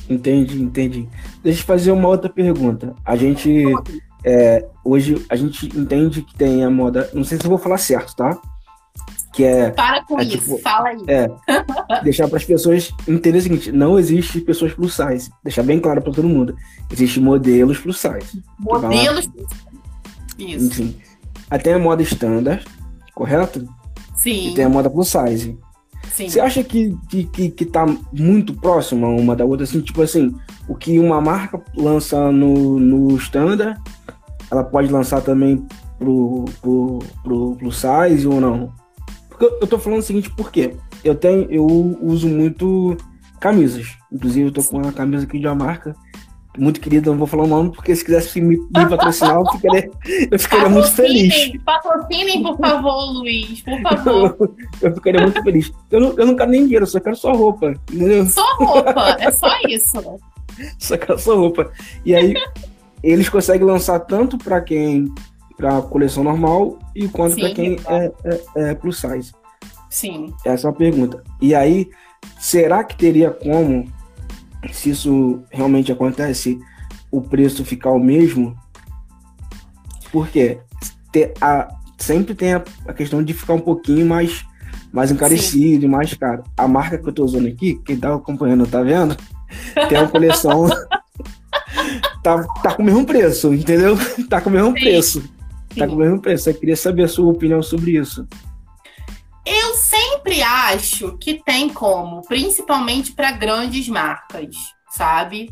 Entendi, 0.09 0.63
entendi. 0.63 1.09
Deixa 1.43 1.61
eu 1.61 1.67
fazer 1.67 1.91
uma 1.91 2.09
outra 2.09 2.31
pergunta. 2.31 2.95
A 3.05 3.17
gente 3.17 3.65
é, 4.27 4.67
hoje 4.85 5.25
a 5.29 5.37
gente 5.37 5.67
entende 5.79 6.21
que 6.21 6.35
tem 6.35 6.65
a 6.65 6.69
moda. 6.69 7.09
Não 7.15 7.23
sei 7.23 7.39
se 7.39 7.45
eu 7.45 7.49
vou 7.49 7.59
falar 7.59 7.79
certo, 7.79 8.17
tá? 8.17 8.37
Que 9.33 9.45
é. 9.45 9.71
Para 9.71 10.03
com 10.03 10.19
é, 10.19 10.25
isso, 10.25 10.39
tipo, 10.39 10.59
fala 10.59 10.89
aí. 10.89 10.99
É. 11.07 11.31
deixar 12.03 12.27
para 12.27 12.39
as 12.39 12.45
pessoas 12.45 12.93
entenderem 13.07 13.39
o 13.39 13.43
seguinte: 13.43 13.71
não 13.71 13.97
existe 13.97 14.41
pessoas 14.41 14.73
plus 14.75 14.97
size. 14.97 15.31
Deixar 15.45 15.63
bem 15.63 15.79
claro 15.79 16.03
para 16.03 16.13
todo 16.13 16.29
mundo. 16.29 16.57
Existem 16.91 17.23
modelos 17.23 17.79
plus 17.79 18.01
size. 18.01 18.43
Modelos 18.59 19.29
plus 19.29 19.47
size. 19.49 20.57
Isso. 20.57 20.83
Enfim. 20.83 20.97
Até 21.49 21.75
a 21.75 21.79
moda 21.79 22.03
standard, 22.03 22.65
correto? 23.15 23.65
Sim. 24.17 24.51
E 24.51 24.55
tem 24.55 24.65
a 24.65 24.69
moda 24.69 24.91
plus 24.91 25.07
size. 25.07 25.57
Sim. 26.11 26.29
Você 26.29 26.41
acha 26.41 26.65
que, 26.65 26.97
que, 27.09 27.25
que, 27.25 27.51
que 27.51 27.65
tá 27.65 27.87
muito 28.13 28.55
próxima 28.55 29.07
uma 29.07 29.37
da 29.37 29.45
outra? 29.45 29.65
Assim, 29.65 29.81
tipo 29.81 30.03
assim, 30.03 30.35
o 30.69 30.75
que 30.75 30.99
uma 30.99 31.21
marca 31.21 31.63
lança 31.77 32.33
no, 32.33 32.81
no 32.81 33.17
standard 33.19 33.79
ela 34.51 34.65
pode 34.65 34.93
lançar 34.93 35.21
também 35.21 35.67
pro, 35.99 36.45
pro, 36.61 36.99
pro 37.23 37.57
plus 37.57 37.77
size 37.77 38.27
ou 38.27 38.41
não? 38.41 38.73
Porque 39.29 39.45
eu 39.45 39.67
tô 39.67 39.79
falando 39.79 40.01
o 40.01 40.03
seguinte, 40.03 40.31
porque 40.31 40.75
eu 41.05 41.15
tenho, 41.15 41.51
eu 41.51 41.67
uso 42.01 42.29
muito 42.29 42.97
camisas. 43.41 43.97
Inclusive, 44.11 44.49
eu 44.49 44.53
tô 44.53 44.63
com 44.63 44.79
uma 44.79 44.93
camisa 44.93 45.25
aqui 45.25 45.39
de 45.39 45.47
uma 45.47 45.55
marca 45.55 45.95
muito 46.59 46.81
querida, 46.81 47.11
não 47.11 47.19
vou 47.19 47.27
falar 47.27 47.45
o 47.45 47.47
nome, 47.47 47.73
porque 47.73 47.95
se 47.95 48.05
quisesse 48.05 48.41
me, 48.41 48.57
me 48.57 48.89
patrocinar, 48.89 49.37
eu 49.37 49.47
ficaria, 49.53 49.91
eu 50.31 50.39
ficaria 50.39 50.69
muito 50.69 50.91
feliz. 50.93 51.53
Patrocinem, 51.65 52.43
por 52.43 52.57
favor, 52.59 53.13
Luiz, 53.13 53.61
por 53.63 53.81
favor. 53.83 54.37
Eu, 54.41 54.55
eu 54.89 54.95
ficaria 54.95 55.21
muito 55.21 55.43
feliz. 55.43 55.73
Eu 55.91 56.01
não, 56.01 56.19
eu 56.19 56.27
não 56.27 56.37
quero 56.37 56.51
nem 56.51 56.65
dinheiro, 56.65 56.85
eu 56.85 56.89
só 56.89 57.01
quero 57.01 57.17
só 57.17 57.33
roupa. 57.33 57.75
Entendeu? 57.93 58.27
Só 58.27 58.45
roupa, 58.57 59.17
é 59.21 59.31
só 59.31 59.49
isso. 59.69 60.19
Só 60.79 60.97
quero 60.97 61.19
só 61.19 61.37
roupa. 61.37 61.71
E 62.05 62.15
aí, 62.15 62.35
eles 63.03 63.29
conseguem 63.29 63.67
lançar 63.67 64.01
tanto 64.01 64.39
para 64.39 64.61
quem 64.61 65.13
para 65.57 65.81
coleção 65.81 66.23
normal 66.23 66.79
e 66.95 67.09
quanto 67.09 67.37
para 67.37 67.55
quem 67.55 67.79
é, 67.89 68.13
é, 68.25 68.43
é, 68.57 68.75
plus 68.75 69.01
size. 69.01 69.33
Sim. 69.89 70.35
Essa 70.45 70.69
é 70.69 70.71
a 70.71 70.75
pergunta. 70.75 71.25
E 71.41 71.55
aí, 71.55 71.89
será 72.39 72.85
que 72.85 72.95
teria 72.97 73.31
como, 73.31 73.91
se 74.71 74.91
isso 74.91 75.43
realmente 75.51 75.91
acontece, 75.91 76.59
o 77.11 77.23
preço 77.23 77.65
ficar 77.65 77.91
o 77.91 77.99
mesmo? 77.99 78.55
Porque 80.13 80.59
ter 81.11 81.33
a, 81.41 81.69
sempre 81.97 82.35
tem 82.35 82.53
a, 82.53 82.63
a 82.87 82.93
questão 82.93 83.23
de 83.23 83.33
ficar 83.33 83.55
um 83.55 83.61
pouquinho 83.61 84.05
mais, 84.05 84.45
mais 84.93 85.11
encarecido 85.11 85.87
e 85.87 85.89
mais 85.89 86.13
caro. 86.13 86.45
A 86.57 86.69
marca 86.69 86.99
que 86.99 87.09
eu 87.09 87.13
tô 87.13 87.25
usando 87.25 87.49
aqui, 87.49 87.81
quem 87.85 87.97
tá 87.97 88.15
acompanhando, 88.15 88.67
tá 88.67 88.83
vendo? 88.83 89.17
Tem 89.89 89.99
uma 89.99 90.09
coleção. 90.09 90.69
tá, 92.27 92.43
tá 92.61 92.75
com 92.75 92.83
o 92.83 92.85
mesmo 92.85 93.07
preço, 93.07 93.55
entendeu? 93.55 93.97
Tá 94.29 94.41
com 94.41 94.51
o 94.51 94.53
mesmo 94.53 94.73
Sim. 94.73 94.81
preço. 94.81 95.21
Sim. 95.21 95.79
Tá 95.79 95.87
com 95.87 95.95
o 95.95 95.99
mesmo 95.99 96.21
preço. 96.21 96.51
Eu 96.51 96.55
queria 96.55 96.77
saber 96.77 97.05
a 97.05 97.09
sua 97.09 97.31
opinião 97.31 97.63
sobre 97.63 97.93
isso. 97.93 98.27
Eu 99.45 99.75
sempre 99.75 100.43
acho 100.43 101.17
que 101.19 101.35
tem 101.45 101.69
como, 101.69 102.23
principalmente 102.23 103.13
para 103.13 103.31
grandes 103.31 103.89
marcas, 103.89 104.57
sabe? 104.91 105.49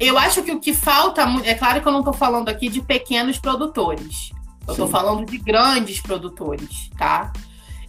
Eu 0.00 0.18
acho 0.18 0.42
que 0.42 0.50
o 0.50 0.58
que 0.58 0.74
falta, 0.74 1.22
é 1.44 1.54
claro 1.54 1.80
que 1.80 1.86
eu 1.86 1.92
não 1.92 2.00
estou 2.00 2.14
falando 2.14 2.48
aqui 2.48 2.68
de 2.68 2.80
pequenos 2.80 3.38
produtores. 3.38 4.32
Eu 4.66 4.72
estou 4.72 4.88
falando 4.88 5.24
de 5.24 5.38
grandes 5.38 6.00
produtores, 6.00 6.90
tá? 6.98 7.32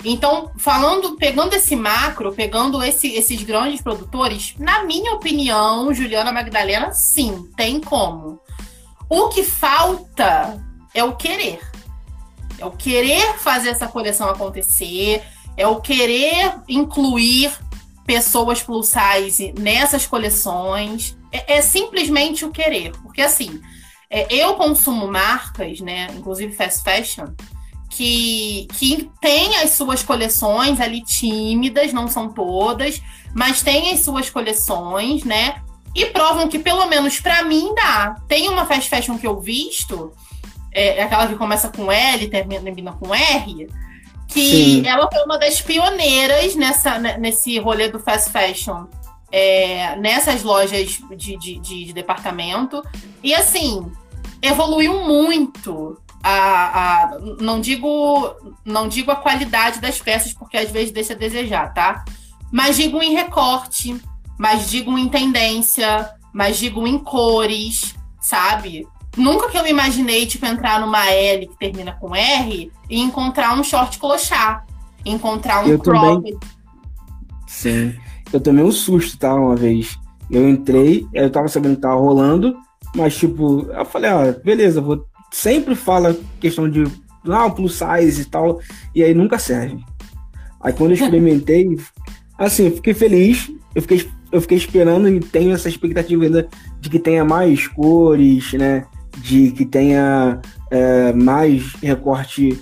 Então, 0.03 0.51
falando, 0.57 1.17
pegando 1.17 1.53
esse 1.53 1.75
macro, 1.75 2.31
pegando 2.31 2.81
esse, 2.81 3.13
esses 3.13 3.41
grandes 3.43 3.81
produtores, 3.81 4.55
na 4.57 4.83
minha 4.85 5.13
opinião, 5.13 5.93
Juliana 5.93 6.31
Magdalena, 6.31 6.91
sim, 6.93 7.49
tem 7.57 7.81
como. 7.81 8.39
O 9.09 9.27
que 9.29 9.43
falta 9.43 10.63
é 10.93 11.03
o 11.03 11.15
querer. 11.15 11.59
É 12.57 12.65
o 12.65 12.71
querer 12.71 13.37
fazer 13.39 13.69
essa 13.69 13.87
coleção 13.87 14.29
acontecer, 14.29 15.23
é 15.57 15.67
o 15.67 15.81
querer 15.81 16.55
incluir 16.67 17.51
pessoas 18.05 18.61
plus 18.61 18.89
size 18.89 19.53
nessas 19.59 20.07
coleções. 20.07 21.17
É, 21.31 21.57
é 21.57 21.61
simplesmente 21.61 22.45
o 22.45 22.51
querer. 22.51 22.91
Porque 23.03 23.21
assim, 23.21 23.61
é, 24.09 24.33
eu 24.33 24.55
consumo 24.55 25.07
marcas, 25.07 25.81
né, 25.81 26.07
inclusive 26.17 26.53
fast 26.53 26.83
fashion, 26.83 27.27
que, 27.89 28.67
que 28.77 29.09
tem 29.19 29.57
as 29.57 29.71
suas 29.71 30.03
coleções 30.03 30.79
ali 30.79 31.01
tímidas, 31.01 31.91
não 31.91 32.07
são 32.07 32.29
todas, 32.29 33.01
mas 33.33 33.61
tem 33.61 33.91
as 33.91 34.01
suas 34.01 34.29
coleções, 34.29 35.23
né? 35.23 35.61
E 35.95 36.05
provam 36.05 36.47
que, 36.47 36.59
pelo 36.59 36.85
menos 36.85 37.19
para 37.19 37.43
mim, 37.43 37.73
dá. 37.75 38.15
Tem 38.27 38.47
uma 38.47 38.65
fast 38.65 38.89
fashion 38.89 39.17
que 39.17 39.25
eu 39.25 39.39
visto, 39.39 40.13
é, 40.71 40.99
é 40.99 41.03
aquela 41.03 41.27
que 41.27 41.35
começa 41.35 41.69
com 41.69 41.91
L 41.91 42.23
e 42.23 42.29
termina 42.29 42.93
com 42.93 43.13
R, 43.13 43.67
que 44.27 44.49
Sim. 44.81 44.87
ela 44.87 45.09
foi 45.11 45.23
uma 45.23 45.39
das 45.39 45.59
pioneiras 45.59 46.55
nessa, 46.55 46.99
nesse 46.99 47.57
rolê 47.59 47.89
do 47.89 47.99
fast 47.99 48.31
fashion. 48.31 48.85
É, 49.31 49.95
nessas 49.97 50.41
lojas 50.41 50.99
de, 51.15 51.37
de, 51.37 51.59
de, 51.59 51.93
departamento. 51.93 52.81
E 53.21 53.31
assim, 53.35 53.85
evoluiu 54.41 55.05
muito. 55.05 55.99
A, 56.21 56.31
a, 57.13 57.19
não 57.39 57.61
digo 57.61 58.35
não 58.65 58.87
digo 58.87 59.09
a 59.09 59.15
qualidade 59.15 59.79
das 59.79 60.01
peças, 60.01 60.33
porque 60.33 60.57
às 60.57 60.69
vezes 60.69 60.91
deixa 60.91 61.13
a 61.13 61.17
desejar, 61.17 61.73
tá? 61.73 62.03
Mas 62.51 62.75
digo 62.75 63.01
em 63.01 63.13
recorte, 63.13 63.99
mas 64.37 64.69
digo 64.69 64.97
em 64.97 65.07
tendência, 65.07 66.09
mas 66.33 66.57
digo 66.57 66.85
em 66.85 66.97
cores, 66.97 67.95
sabe? 68.19 68.87
Nunca 69.17 69.49
que 69.49 69.57
eu 69.57 69.65
imaginei, 69.65 70.25
tipo, 70.25 70.45
entrar 70.45 70.79
numa 70.79 71.09
L 71.09 71.47
que 71.47 71.57
termina 71.57 71.93
com 71.93 72.15
R 72.15 72.71
e 72.89 72.99
encontrar 72.99 73.57
um 73.57 73.63
short 73.63 73.97
clochar. 73.97 74.65
Encontrar 75.05 75.65
um 75.65 75.67
eu 75.67 75.79
crop. 75.79 76.15
Também... 76.15 76.37
Sim. 77.47 77.95
Eu 78.31 78.39
tomei 78.39 78.63
um 78.63 78.71
susto, 78.71 79.17
tá? 79.17 79.33
Uma 79.33 79.55
vez. 79.55 79.97
Eu 80.29 80.47
entrei, 80.47 81.07
eu 81.11 81.29
tava 81.31 81.47
sabendo 81.47 81.75
que 81.75 81.81
tava 81.81 81.95
rolando, 81.95 82.55
mas, 82.95 83.17
tipo, 83.17 83.67
eu 83.71 83.85
falei, 83.85 84.09
ah, 84.09 84.35
beleza, 84.43 84.79
vou. 84.79 85.05
Sempre 85.31 85.75
fala 85.75 86.17
questão 86.39 86.69
de 86.69 86.85
ah, 87.29 87.49
plus 87.49 87.79
size 87.79 88.21
e 88.21 88.25
tal, 88.25 88.59
e 88.95 89.03
aí 89.03 89.13
nunca 89.13 89.37
serve. 89.37 89.77
Aí 90.61 90.73
quando 90.73 90.91
eu 90.91 90.95
experimentei, 91.01 91.77
assim, 92.37 92.65
eu 92.65 92.75
fiquei 92.75 92.93
feliz, 92.93 93.51
eu 93.75 93.81
fiquei, 93.81 94.09
eu 94.31 94.41
fiquei 94.41 94.57
esperando 94.57 95.07
e 95.07 95.19
tenho 95.19 95.53
essa 95.53 95.69
expectativa 95.69 96.23
ainda 96.23 96.47
de 96.79 96.89
que 96.89 96.99
tenha 96.99 97.23
mais 97.23 97.67
cores, 97.67 98.53
né? 98.53 98.85
de 99.17 99.51
que 99.51 99.65
tenha 99.65 100.39
é, 100.71 101.13
mais 101.13 101.73
recorte, 101.81 102.59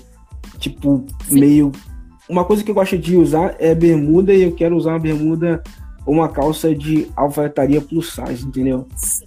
tipo, 0.58 1.04
Sim. 1.28 1.40
meio. 1.40 1.72
Uma 2.28 2.44
coisa 2.44 2.62
que 2.62 2.70
eu 2.70 2.74
gosto 2.74 2.98
de 2.98 3.16
usar 3.16 3.56
é 3.58 3.74
bermuda 3.74 4.34
e 4.34 4.42
eu 4.42 4.52
quero 4.52 4.76
usar 4.76 4.90
uma 4.90 4.98
bermuda 4.98 5.62
ou 6.04 6.14
uma 6.14 6.28
calça 6.28 6.74
de 6.74 7.08
alfaiataria 7.16 7.80
plus 7.80 8.12
size, 8.12 8.46
entendeu? 8.46 8.86
Sim, 8.96 9.24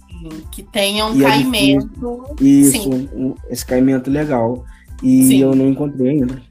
que 0.50 0.62
tenha 0.62 1.06
um 1.06 1.16
e 1.16 1.24
é 1.24 1.28
caimento. 1.28 2.36
É 2.40 2.44
isso, 2.44 2.90
um, 2.90 3.34
esse 3.48 3.64
caimento 3.64 4.10
legal. 4.10 4.64
E 5.02 5.24
Sim. 5.24 5.42
eu 5.42 5.54
não 5.54 5.68
encontrei 5.68 6.10
ainda. 6.10 6.42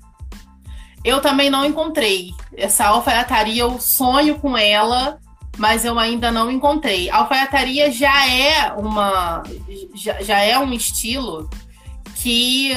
Eu 1.03 1.19
também 1.21 1.49
não 1.49 1.65
encontrei. 1.65 2.31
Essa 2.55 2.87
alfaiataria, 2.87 3.63
eu 3.63 3.79
sonho 3.79 4.37
com 4.39 4.57
ela, 4.57 5.17
mas 5.57 5.83
eu 5.83 5.97
ainda 5.97 6.31
não 6.31 6.51
encontrei. 6.51 7.09
A 7.09 7.17
alfaiataria 7.17 7.91
já 7.91 8.27
é 8.27 8.71
uma 8.73 9.43
já, 9.95 10.21
já 10.21 10.39
é 10.39 10.57
um 10.59 10.71
estilo 10.73 11.49
que 12.15 12.73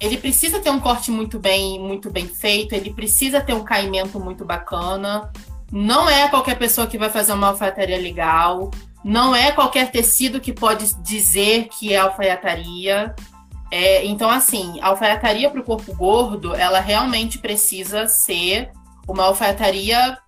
ele 0.00 0.16
precisa 0.16 0.60
ter 0.60 0.70
um 0.70 0.80
corte 0.80 1.10
muito 1.10 1.38
bem 1.38 1.78
muito 1.78 2.10
bem 2.10 2.26
feito, 2.26 2.74
ele 2.74 2.92
precisa 2.92 3.40
ter 3.40 3.54
um 3.54 3.64
caimento 3.64 4.18
muito 4.18 4.44
bacana. 4.44 5.30
Não 5.70 6.08
é 6.08 6.28
qualquer 6.28 6.58
pessoa 6.58 6.86
que 6.86 6.98
vai 6.98 7.10
fazer 7.10 7.32
uma 7.32 7.48
alfaiataria 7.48 7.98
legal, 7.98 8.70
não 9.08 9.34
é 9.34 9.50
qualquer 9.52 9.90
tecido 9.90 10.38
que 10.38 10.52
pode 10.52 10.94
dizer 10.96 11.68
que 11.68 11.94
é 11.94 11.96
alfaiataria. 11.96 13.14
É, 13.70 14.04
então, 14.04 14.28
assim, 14.28 14.78
a 14.82 14.88
alfaiataria 14.88 15.48
para 15.48 15.62
o 15.62 15.64
corpo 15.64 15.94
gordo, 15.94 16.54
ela 16.54 16.78
realmente 16.78 17.38
precisa 17.38 18.06
ser 18.06 18.70
uma 19.08 19.24
alfaiataria 19.24 20.18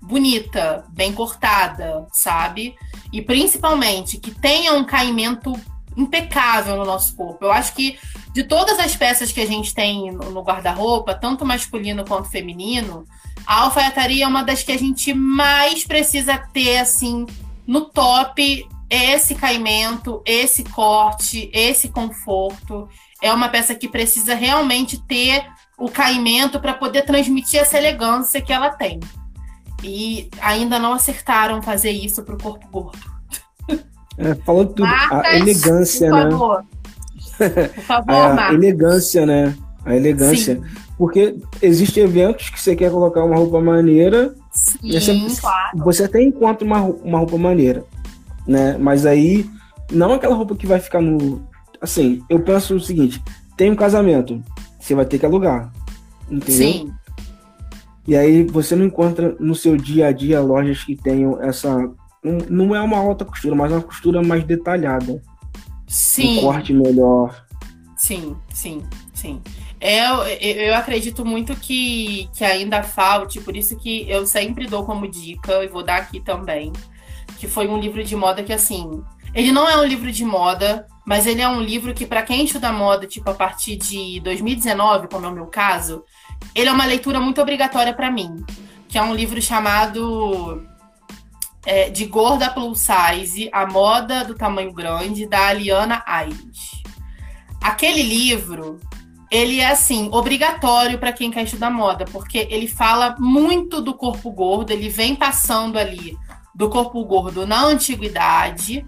bonita, 0.00 0.86
bem 0.88 1.12
cortada, 1.12 2.06
sabe? 2.14 2.74
E 3.12 3.20
principalmente 3.20 4.16
que 4.16 4.30
tenha 4.30 4.72
um 4.72 4.84
caimento 4.84 5.52
impecável 5.94 6.76
no 6.76 6.86
nosso 6.86 7.14
corpo. 7.14 7.44
Eu 7.44 7.52
acho 7.52 7.74
que 7.74 7.98
de 8.32 8.42
todas 8.42 8.78
as 8.78 8.96
peças 8.96 9.30
que 9.30 9.40
a 9.42 9.46
gente 9.46 9.74
tem 9.74 10.12
no 10.12 10.42
guarda-roupa, 10.42 11.14
tanto 11.14 11.44
masculino 11.44 12.06
quanto 12.06 12.30
feminino, 12.30 13.04
a 13.46 13.64
alfaiataria 13.64 14.24
é 14.24 14.26
uma 14.26 14.42
das 14.42 14.62
que 14.62 14.72
a 14.72 14.78
gente 14.78 15.12
mais 15.12 15.84
precisa 15.84 16.38
ter 16.38 16.78
assim 16.78 17.26
no 17.70 17.82
top 17.82 18.68
esse 18.90 19.36
caimento, 19.36 20.20
esse 20.26 20.64
corte, 20.64 21.48
esse 21.54 21.88
conforto. 21.88 22.88
É 23.22 23.32
uma 23.32 23.48
peça 23.48 23.76
que 23.76 23.88
precisa 23.88 24.34
realmente 24.34 25.00
ter 25.06 25.46
o 25.78 25.88
caimento 25.88 26.58
para 26.58 26.74
poder 26.74 27.02
transmitir 27.02 27.60
essa 27.60 27.78
elegância 27.78 28.42
que 28.42 28.52
ela 28.52 28.70
tem. 28.70 28.98
E 29.84 30.28
ainda 30.42 30.80
não 30.80 30.92
acertaram 30.92 31.62
fazer 31.62 31.92
isso 31.92 32.24
para 32.24 32.34
o 32.34 32.42
corpo 32.42 32.66
gordo. 32.68 32.98
É, 34.18 34.34
falando 34.34 34.74
tudo, 34.74 34.88
Marcas, 34.88 35.24
a 35.24 35.36
elegância, 35.36 36.10
por 36.10 36.16
né? 36.16 36.30
Favor. 36.30 36.64
Por 37.74 37.84
favor, 37.84 38.14
a 38.14 38.34
Marcos. 38.34 38.54
elegância, 38.54 39.24
né? 39.24 39.56
A 39.84 39.96
elegância. 39.96 40.56
Sim. 40.56 40.62
Porque 40.98 41.36
existem 41.62 42.04
eventos 42.04 42.50
que 42.50 42.60
você 42.60 42.76
quer 42.76 42.90
colocar 42.90 43.24
uma 43.24 43.36
roupa 43.36 43.60
maneira. 43.60 44.34
Sim, 44.52 44.92
você, 44.92 45.40
claro. 45.40 45.78
você 45.78 46.04
até 46.04 46.22
encontra 46.22 46.66
uma, 46.66 46.82
uma 46.82 47.18
roupa 47.18 47.38
maneira, 47.38 47.84
né? 48.46 48.76
Mas 48.78 49.06
aí, 49.06 49.48
não 49.90 50.12
aquela 50.12 50.34
roupa 50.34 50.54
que 50.54 50.66
vai 50.66 50.78
ficar 50.78 51.00
no. 51.00 51.48
Assim, 51.80 52.22
eu 52.28 52.40
penso 52.40 52.74
o 52.74 52.80
seguinte: 52.80 53.22
tem 53.56 53.70
um 53.70 53.76
casamento, 53.76 54.42
você 54.78 54.94
vai 54.94 55.06
ter 55.06 55.18
que 55.18 55.24
alugar. 55.24 55.72
Entendeu? 56.30 56.72
Sim. 56.72 56.92
E 58.06 58.16
aí 58.16 58.44
você 58.44 58.74
não 58.74 58.84
encontra 58.84 59.36
no 59.38 59.54
seu 59.54 59.76
dia 59.76 60.08
a 60.08 60.12
dia 60.12 60.40
lojas 60.40 60.84
que 60.84 60.96
tenham 60.96 61.42
essa. 61.42 61.90
Não 62.48 62.74
é 62.74 62.80
uma 62.80 62.98
alta 62.98 63.24
costura, 63.24 63.54
mas 63.54 63.72
uma 63.72 63.80
costura 63.80 64.22
mais 64.22 64.44
detalhada. 64.44 65.22
Sim. 65.86 66.38
Um 66.38 66.40
corte 66.42 66.72
melhor. 66.72 67.46
Sim, 67.96 68.36
sim, 68.52 68.82
sim. 69.12 69.40
Eu, 69.80 70.24
eu 70.24 70.74
acredito 70.74 71.24
muito 71.24 71.56
que, 71.56 72.28
que 72.34 72.44
ainda 72.44 72.82
falte, 72.82 73.40
por 73.40 73.56
isso 73.56 73.76
que 73.78 74.08
eu 74.10 74.26
sempre 74.26 74.66
dou 74.66 74.84
como 74.84 75.08
dica, 75.08 75.64
e 75.64 75.68
vou 75.68 75.82
dar 75.82 75.96
aqui 75.96 76.20
também, 76.20 76.70
que 77.38 77.48
foi 77.48 77.66
um 77.66 77.78
livro 77.78 78.04
de 78.04 78.14
moda 78.14 78.42
que, 78.42 78.52
assim, 78.52 79.02
ele 79.34 79.50
não 79.50 79.66
é 79.66 79.76
um 79.78 79.84
livro 79.84 80.12
de 80.12 80.24
moda, 80.24 80.86
mas 81.06 81.26
ele 81.26 81.40
é 81.40 81.48
um 81.48 81.62
livro 81.62 81.94
que, 81.94 82.04
para 82.04 82.22
quem 82.22 82.44
estuda 82.44 82.70
moda, 82.70 83.06
tipo, 83.06 83.30
a 83.30 83.34
partir 83.34 83.76
de 83.76 84.20
2019, 84.20 85.08
como 85.08 85.24
é 85.24 85.28
o 85.28 85.34
meu 85.34 85.46
caso, 85.46 86.04
ele 86.54 86.68
é 86.68 86.72
uma 86.72 86.84
leitura 86.84 87.18
muito 87.18 87.40
obrigatória 87.40 87.94
para 87.94 88.10
mim, 88.10 88.44
que 88.86 88.98
é 88.98 89.02
um 89.02 89.14
livro 89.14 89.40
chamado 89.40 90.62
é, 91.64 91.88
De 91.88 92.04
Gorda 92.04 92.50
Plus 92.50 92.80
Size, 92.80 93.48
A 93.52 93.66
Moda 93.66 94.24
do 94.24 94.34
Tamanho 94.34 94.72
Grande, 94.72 95.26
da 95.26 95.48
Aliana 95.48 96.02
Aires. 96.06 96.82
Aquele 97.62 98.02
livro, 98.02 98.80
ele 99.30 99.60
é 99.60 99.70
assim, 99.70 100.08
obrigatório 100.12 100.98
para 100.98 101.12
quem 101.12 101.30
quer 101.30 101.44
estudar 101.44 101.70
moda, 101.70 102.04
porque 102.06 102.48
ele 102.50 102.66
fala 102.66 103.14
muito 103.18 103.80
do 103.80 103.94
corpo 103.94 104.30
gordo, 104.30 104.72
ele 104.72 104.88
vem 104.88 105.14
passando 105.14 105.78
ali 105.78 106.18
do 106.54 106.68
corpo 106.68 107.04
gordo 107.04 107.46
na 107.46 107.64
antiguidade, 107.64 108.84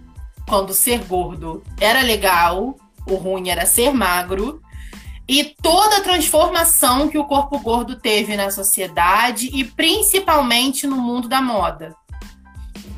quando 0.48 0.74
ser 0.74 1.04
gordo 1.04 1.62
era 1.80 2.02
legal, 2.02 2.76
o 3.06 3.14
ruim 3.14 3.50
era 3.50 3.66
ser 3.66 3.92
magro, 3.92 4.60
e 5.28 5.44
toda 5.62 5.98
a 5.98 6.02
transformação 6.02 7.08
que 7.08 7.16
o 7.16 7.24
corpo 7.24 7.58
gordo 7.60 7.94
teve 7.96 8.36
na 8.36 8.50
sociedade 8.50 9.48
e 9.54 9.64
principalmente 9.64 10.86
no 10.86 10.96
mundo 10.96 11.28
da 11.28 11.40
moda. 11.40 11.94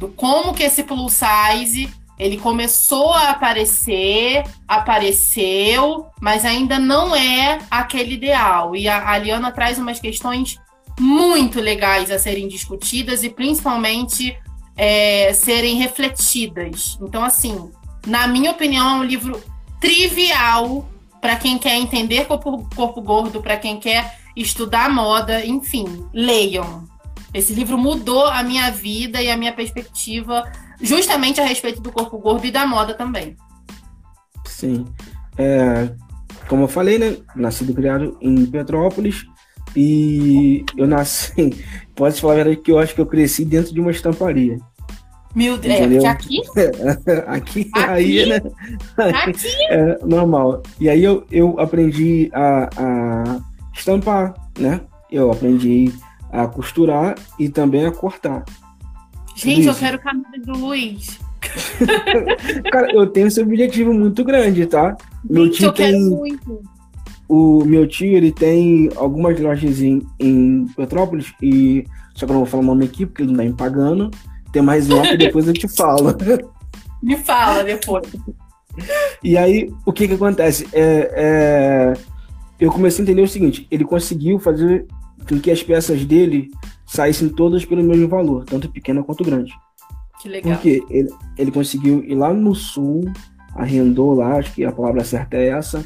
Do 0.01 0.09
como 0.09 0.55
que 0.55 0.63
esse 0.63 0.83
plus 0.83 1.13
size 1.13 1.93
ele 2.19 2.37
começou 2.37 3.13
a 3.13 3.31
aparecer, 3.31 4.45
apareceu, 4.69 6.07
mas 6.21 6.45
ainda 6.45 6.79
não 6.79 7.15
é 7.15 7.59
aquele 7.71 8.15
ideal. 8.15 8.77
E 8.77 8.89
a, 8.89 9.11
a 9.11 9.19
Liana 9.19 9.51
traz 9.51 9.79
umas 9.79 9.99
questões 9.99 10.59
muito 10.99 11.61
legais 11.61 12.11
a 12.11 12.19
serem 12.19 12.47
discutidas 12.47 13.25
e 13.25 13.29
principalmente 13.29 14.37
é, 14.77 15.33
serem 15.33 15.77
refletidas. 15.77 16.99
Então, 17.01 17.25
assim, 17.25 17.71
na 18.07 18.27
minha 18.27 18.53
opinião, 18.53 18.89
é 18.89 18.95
um 19.01 19.05
livro 19.05 19.43
trivial 19.81 20.89
para 21.21 21.37
quem 21.37 21.59
quer 21.59 21.77
entender 21.77 22.27
corpo, 22.27 22.69
corpo 22.77 23.01
gordo, 23.01 23.41
para 23.41 23.57
quem 23.57 23.79
quer 23.79 24.19
estudar 24.37 24.91
moda, 24.91 25.45
enfim, 25.45 26.07
leiam. 26.13 26.85
Esse 27.33 27.53
livro 27.53 27.77
mudou 27.77 28.27
a 28.27 28.43
minha 28.43 28.71
vida 28.71 29.21
e 29.21 29.31
a 29.31 29.37
minha 29.37 29.53
perspectiva 29.53 30.45
justamente 30.81 31.41
a 31.41 31.45
respeito 31.45 31.81
do 31.81 31.93
corpo 31.93 32.19
gordo 32.19 32.47
e 32.47 32.51
da 32.51 32.67
moda 32.67 32.95
também. 32.95 33.37
Sim. 34.47 34.87
É, 35.37 35.91
como 36.49 36.65
eu 36.65 36.69
falei, 36.69 36.99
né? 36.99 37.17
Nascido 37.35 37.73
e 37.73 37.75
criado 37.75 38.17
em 38.21 38.47
Petrópolis. 38.47 39.27
E 39.77 40.65
eu 40.77 40.87
nasci. 40.87 41.65
Pode 41.95 42.21
falar 42.21 42.35
a 42.35 42.37
verdade 42.37 42.57
que 42.59 42.71
eu 42.71 42.79
acho 42.79 42.95
que 42.95 43.01
eu 43.01 43.07
cresci 43.07 43.45
dentro 43.45 43.73
de 43.73 43.81
uma 43.81 43.91
estamparia. 43.91 44.59
Meu 45.35 45.59
Deus, 45.59 45.75
é, 45.75 46.07
aqui? 46.07 46.07
aqui, 46.07 46.43
aqui, 47.27 47.71
aí, 47.75 48.27
né? 48.27 48.41
Aqui? 48.97 49.49
É 49.69 49.99
normal. 50.05 50.63
E 50.79 50.89
aí 50.89 51.03
eu, 51.03 51.27
eu 51.31 51.59
aprendi 51.59 52.31
a, 52.33 52.71
a 52.77 53.41
estampar, 53.75 54.35
né? 54.57 54.81
Eu 55.11 55.33
aprendi 55.33 55.93
a 56.31 56.47
costurar 56.47 57.17
e 57.39 57.49
também 57.49 57.85
a 57.85 57.91
cortar. 57.91 58.45
Gente, 59.35 59.67
eu 59.67 59.75
quero 59.75 59.99
camisa 59.99 60.39
do 60.45 60.53
Luiz. 60.53 61.19
Cara, 62.71 62.93
eu 62.93 63.07
tenho 63.07 63.27
esse 63.27 63.41
objetivo 63.41 63.93
muito 63.93 64.25
grande, 64.25 64.67
tá? 64.67 64.97
Meu 65.29 65.45
Gente, 65.47 65.57
tio 65.59 65.67
eu 65.67 65.73
tem... 65.73 65.93
quero 65.93 66.17
muito. 66.17 66.63
O 67.29 67.65
meu 67.65 67.87
tio, 67.87 68.17
ele 68.17 68.31
tem 68.31 68.91
algumas 68.97 69.39
lojas 69.41 69.81
em, 69.81 70.03
em 70.21 70.67
Petrópolis 70.77 71.33
e 71.43 71.85
só 72.15 72.27
que 72.27 72.33
eu 72.33 72.35
não 72.35 72.43
vou 72.43 72.47
falar 72.47 72.63
o 72.63 72.67
nome 72.67 72.85
aqui 72.85 73.05
porque 73.07 73.23
ele 73.23 73.33
não 73.33 73.39
tá 73.39 73.45
me 73.45 73.53
pagando. 73.53 74.11
Tem 74.53 74.63
mais 74.63 74.89
uma 74.89 75.03
que 75.03 75.17
depois 75.17 75.49
eu 75.49 75.53
te 75.53 75.67
falo. 75.75 76.15
Me 77.03 77.17
fala 77.17 77.65
depois. 77.65 78.07
E 79.23 79.37
aí, 79.37 79.73
o 79.85 79.93
que 79.93 80.07
que 80.07 80.15
acontece? 80.15 80.67
É, 80.73 81.13
é, 81.15 81.93
eu 82.61 82.71
comecei 82.71 83.03
a 83.03 83.05
entender 83.05 83.23
o 83.23 83.29
seguinte: 83.29 83.67
ele 83.71 83.85
conseguiu 83.85 84.39
fazer 84.39 84.87
com 85.29 85.41
que 85.41 85.51
as 85.51 85.63
peças 85.63 86.05
dele 86.05 86.51
saíssem 86.87 87.29
todas 87.29 87.65
pelo 87.65 87.83
mesmo 87.83 88.09
valor, 88.09 88.45
tanto 88.45 88.71
pequena 88.71 89.03
quanto 89.03 89.25
grande. 89.25 89.53
Que 90.21 90.29
legal. 90.29 90.53
Porque 90.53 90.83
ele, 90.91 91.11
ele 91.37 91.51
conseguiu 91.51 92.03
ir 92.05 92.15
lá 92.15 92.33
no 92.33 92.55
sul, 92.55 93.05
arrendou 93.55 94.15
lá, 94.15 94.39
acho 94.39 94.55
que 94.55 94.65
a 94.65 94.73
palavra 94.73 95.05
certa 95.05 95.37
é 95.37 95.49
essa, 95.49 95.85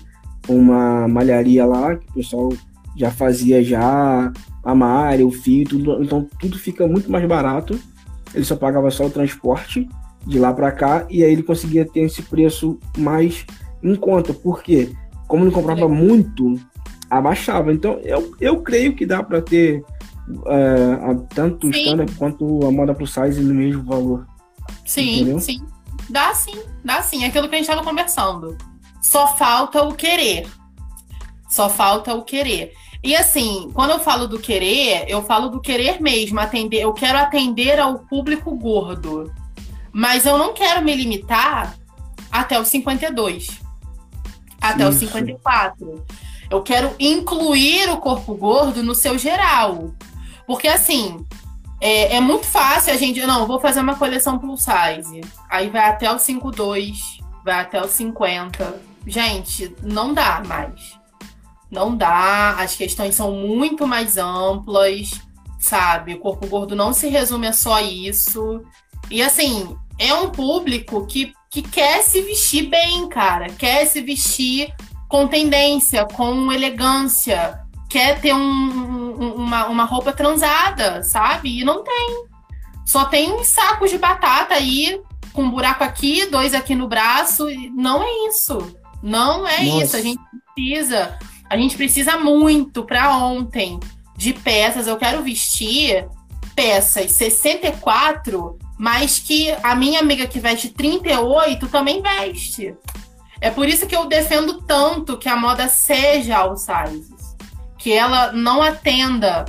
uma 0.48 1.06
malharia 1.08 1.64
lá, 1.66 1.96
que 1.96 2.08
o 2.10 2.14
pessoal 2.14 2.52
já 2.96 3.10
fazia 3.10 3.62
já 3.62 4.32
a 4.64 4.74
malha, 4.74 5.26
o 5.26 5.30
fio, 5.30 5.66
tudo, 5.66 6.02
então 6.02 6.26
tudo 6.40 6.58
fica 6.58 6.86
muito 6.86 7.10
mais 7.10 7.26
barato. 7.26 7.78
Ele 8.34 8.44
só 8.44 8.56
pagava 8.56 8.90
só 8.90 9.06
o 9.06 9.10
transporte 9.10 9.88
de 10.26 10.38
lá 10.38 10.52
para 10.52 10.72
cá 10.72 11.06
e 11.08 11.22
aí 11.22 11.32
ele 11.32 11.42
conseguia 11.42 11.86
ter 11.86 12.00
esse 12.00 12.22
preço 12.22 12.78
mais 12.96 13.46
em 13.82 13.94
conta, 13.94 14.34
porque 14.34 14.90
como 15.26 15.44
ele 15.44 15.52
comprava 15.52 15.88
muito, 15.88 16.54
abaixava. 17.08 17.72
Então 17.72 17.98
eu, 18.02 18.34
eu 18.40 18.60
creio 18.60 18.94
que 18.94 19.06
dá 19.06 19.22
para 19.22 19.40
ter 19.40 19.82
uh, 20.30 21.26
tanto 21.34 21.68
o 21.68 21.70
standard 21.70 22.14
quanto 22.16 22.66
a 22.66 22.72
moda 22.72 22.94
plus 22.94 23.12
size 23.12 23.40
no 23.40 23.54
mesmo 23.54 23.84
valor. 23.84 24.26
Sim, 24.84 25.20
entendeu? 25.20 25.40
sim. 25.40 25.60
Dá 26.08 26.34
sim, 26.34 26.62
dá 26.84 27.02
sim. 27.02 27.24
É 27.24 27.26
aquilo 27.26 27.48
que 27.48 27.54
a 27.54 27.58
gente 27.58 27.68
estava 27.68 27.84
conversando. 27.84 28.56
Só 29.02 29.36
falta 29.36 29.82
o 29.82 29.94
querer. 29.94 30.46
Só 31.48 31.68
falta 31.68 32.14
o 32.14 32.22
querer. 32.22 32.72
E 33.02 33.14
assim, 33.14 33.70
quando 33.72 33.90
eu 33.90 34.00
falo 34.00 34.26
do 34.26 34.38
querer, 34.38 35.04
eu 35.08 35.22
falo 35.22 35.48
do 35.48 35.60
querer 35.60 36.00
mesmo, 36.00 36.40
atender. 36.40 36.80
Eu 36.80 36.92
quero 36.92 37.18
atender 37.18 37.78
ao 37.78 38.00
público 38.00 38.54
gordo. 38.56 39.32
Mas 39.92 40.26
eu 40.26 40.36
não 40.36 40.52
quero 40.52 40.84
me 40.84 40.94
limitar 40.94 41.76
até 42.30 42.60
os 42.60 42.68
52. 42.68 43.60
Até 44.60 44.82
Isso. 44.82 44.90
os 44.90 44.96
54. 44.96 46.04
Eu 46.50 46.62
quero 46.62 46.90
incluir 46.98 47.90
o 47.90 47.98
corpo 47.98 48.34
gordo 48.34 48.82
no 48.82 48.94
seu 48.94 49.18
geral. 49.18 49.92
Porque 50.48 50.66
assim, 50.66 51.26
é, 51.78 52.16
é, 52.16 52.20
muito 52.20 52.46
fácil 52.46 52.94
a 52.94 52.96
gente. 52.96 53.20
Não, 53.20 53.46
vou 53.46 53.60
fazer 53.60 53.80
uma 53.80 53.96
coleção 53.96 54.38
plus 54.38 54.62
size. 54.62 55.20
Aí 55.50 55.68
vai 55.68 55.90
até 55.90 56.10
o 56.10 56.16
5,2, 56.16 56.96
vai 57.44 57.60
até 57.60 57.78
o 57.78 57.86
50. 57.86 58.80
Gente, 59.06 59.76
não 59.82 60.14
dá 60.14 60.42
mais. 60.46 60.98
Não 61.70 61.94
dá. 61.94 62.56
As 62.58 62.74
questões 62.74 63.14
são 63.14 63.30
muito 63.30 63.86
mais 63.86 64.16
amplas, 64.16 65.10
sabe? 65.60 66.14
O 66.14 66.18
corpo 66.18 66.46
gordo 66.46 66.74
não 66.74 66.94
se 66.94 67.08
resume 67.08 67.46
a 67.46 67.52
só 67.52 67.78
isso. 67.80 68.62
E 69.10 69.22
assim, 69.22 69.76
é 69.98 70.14
um 70.14 70.30
público 70.30 71.06
que, 71.06 71.34
que 71.50 71.60
quer 71.60 72.02
se 72.02 72.22
vestir 72.22 72.70
bem, 72.70 73.06
cara. 73.10 73.48
Quer 73.50 73.84
se 73.84 74.00
vestir 74.00 74.74
com 75.10 75.28
tendência, 75.28 76.06
com 76.06 76.50
elegância 76.50 77.67
quer 77.88 78.20
ter 78.20 78.34
um, 78.34 79.34
uma, 79.36 79.66
uma 79.66 79.84
roupa 79.84 80.12
transada, 80.12 81.02
sabe? 81.02 81.60
E 81.60 81.64
não 81.64 81.82
tem. 81.82 82.26
Só 82.84 83.04
tem 83.04 83.42
sacos 83.44 83.90
de 83.90 83.98
batata 83.98 84.54
aí, 84.54 85.00
com 85.32 85.42
um 85.42 85.50
buraco 85.50 85.82
aqui, 85.82 86.26
dois 86.26 86.54
aqui 86.54 86.74
no 86.74 86.88
braço. 86.88 87.46
Não 87.74 88.02
é 88.02 88.28
isso. 88.28 88.76
Não 89.02 89.46
é 89.46 89.64
Nossa. 89.64 89.84
isso. 89.84 89.96
A 89.96 90.00
gente 90.00 90.20
precisa. 90.54 91.18
A 91.48 91.56
gente 91.56 91.76
precisa 91.76 92.16
muito 92.18 92.84
para 92.84 93.16
ontem 93.16 93.80
de 94.16 94.34
peças. 94.34 94.86
Eu 94.86 94.96
quero 94.96 95.22
vestir 95.22 96.06
peças 96.54 97.12
64, 97.12 98.58
mas 98.78 99.18
que 99.18 99.50
a 99.62 99.74
minha 99.74 100.00
amiga 100.00 100.26
que 100.26 100.40
veste 100.40 100.68
38 100.68 101.68
também 101.68 102.02
veste. 102.02 102.74
É 103.40 103.50
por 103.50 103.68
isso 103.68 103.86
que 103.86 103.94
eu 103.94 104.06
defendo 104.06 104.60
tanto 104.62 105.16
que 105.16 105.28
a 105.28 105.36
moda 105.36 105.68
seja 105.68 106.38
all 106.38 106.56
size 106.56 107.17
que 107.78 107.92
ela 107.92 108.32
não 108.32 108.60
atenda. 108.60 109.44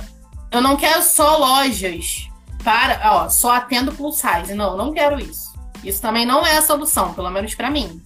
Eu 0.50 0.60
não 0.60 0.76
quero 0.76 1.02
só 1.02 1.36
lojas 1.36 2.28
para, 2.62 3.00
ó, 3.12 3.28
só 3.28 3.52
atendo 3.52 3.92
plus 3.92 4.16
size. 4.16 4.54
Não, 4.54 4.76
não 4.76 4.92
quero 4.92 5.20
isso. 5.20 5.50
Isso 5.82 6.00
também 6.00 6.24
não 6.24 6.46
é 6.46 6.56
a 6.56 6.62
solução, 6.62 7.12
pelo 7.14 7.30
menos 7.30 7.54
para 7.54 7.70
mim. 7.70 8.00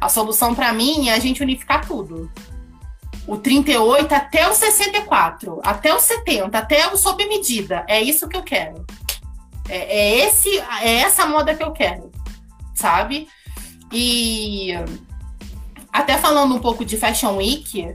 A 0.00 0.08
solução 0.08 0.54
para 0.54 0.72
mim 0.72 1.08
é 1.08 1.14
a 1.14 1.18
gente 1.18 1.42
unificar 1.42 1.86
tudo. 1.86 2.30
O 3.26 3.36
38 3.36 4.12
até 4.12 4.48
o 4.48 4.54
64, 4.54 5.60
até 5.62 5.94
o 5.94 6.00
70, 6.00 6.58
até 6.58 6.92
o 6.92 6.96
sob 6.96 7.24
medida. 7.26 7.84
É 7.86 8.00
isso 8.00 8.28
que 8.28 8.36
eu 8.36 8.42
quero. 8.42 8.84
É, 9.68 9.76
é, 9.78 10.26
esse, 10.26 10.48
é 10.82 10.94
essa 10.96 11.26
moda 11.26 11.54
que 11.54 11.62
eu 11.62 11.70
quero, 11.70 12.10
sabe? 12.74 13.28
E 13.92 14.72
até 15.92 16.16
falando 16.16 16.54
um 16.54 16.58
pouco 16.58 16.84
de 16.84 16.96
Fashion 16.96 17.36
Week, 17.36 17.94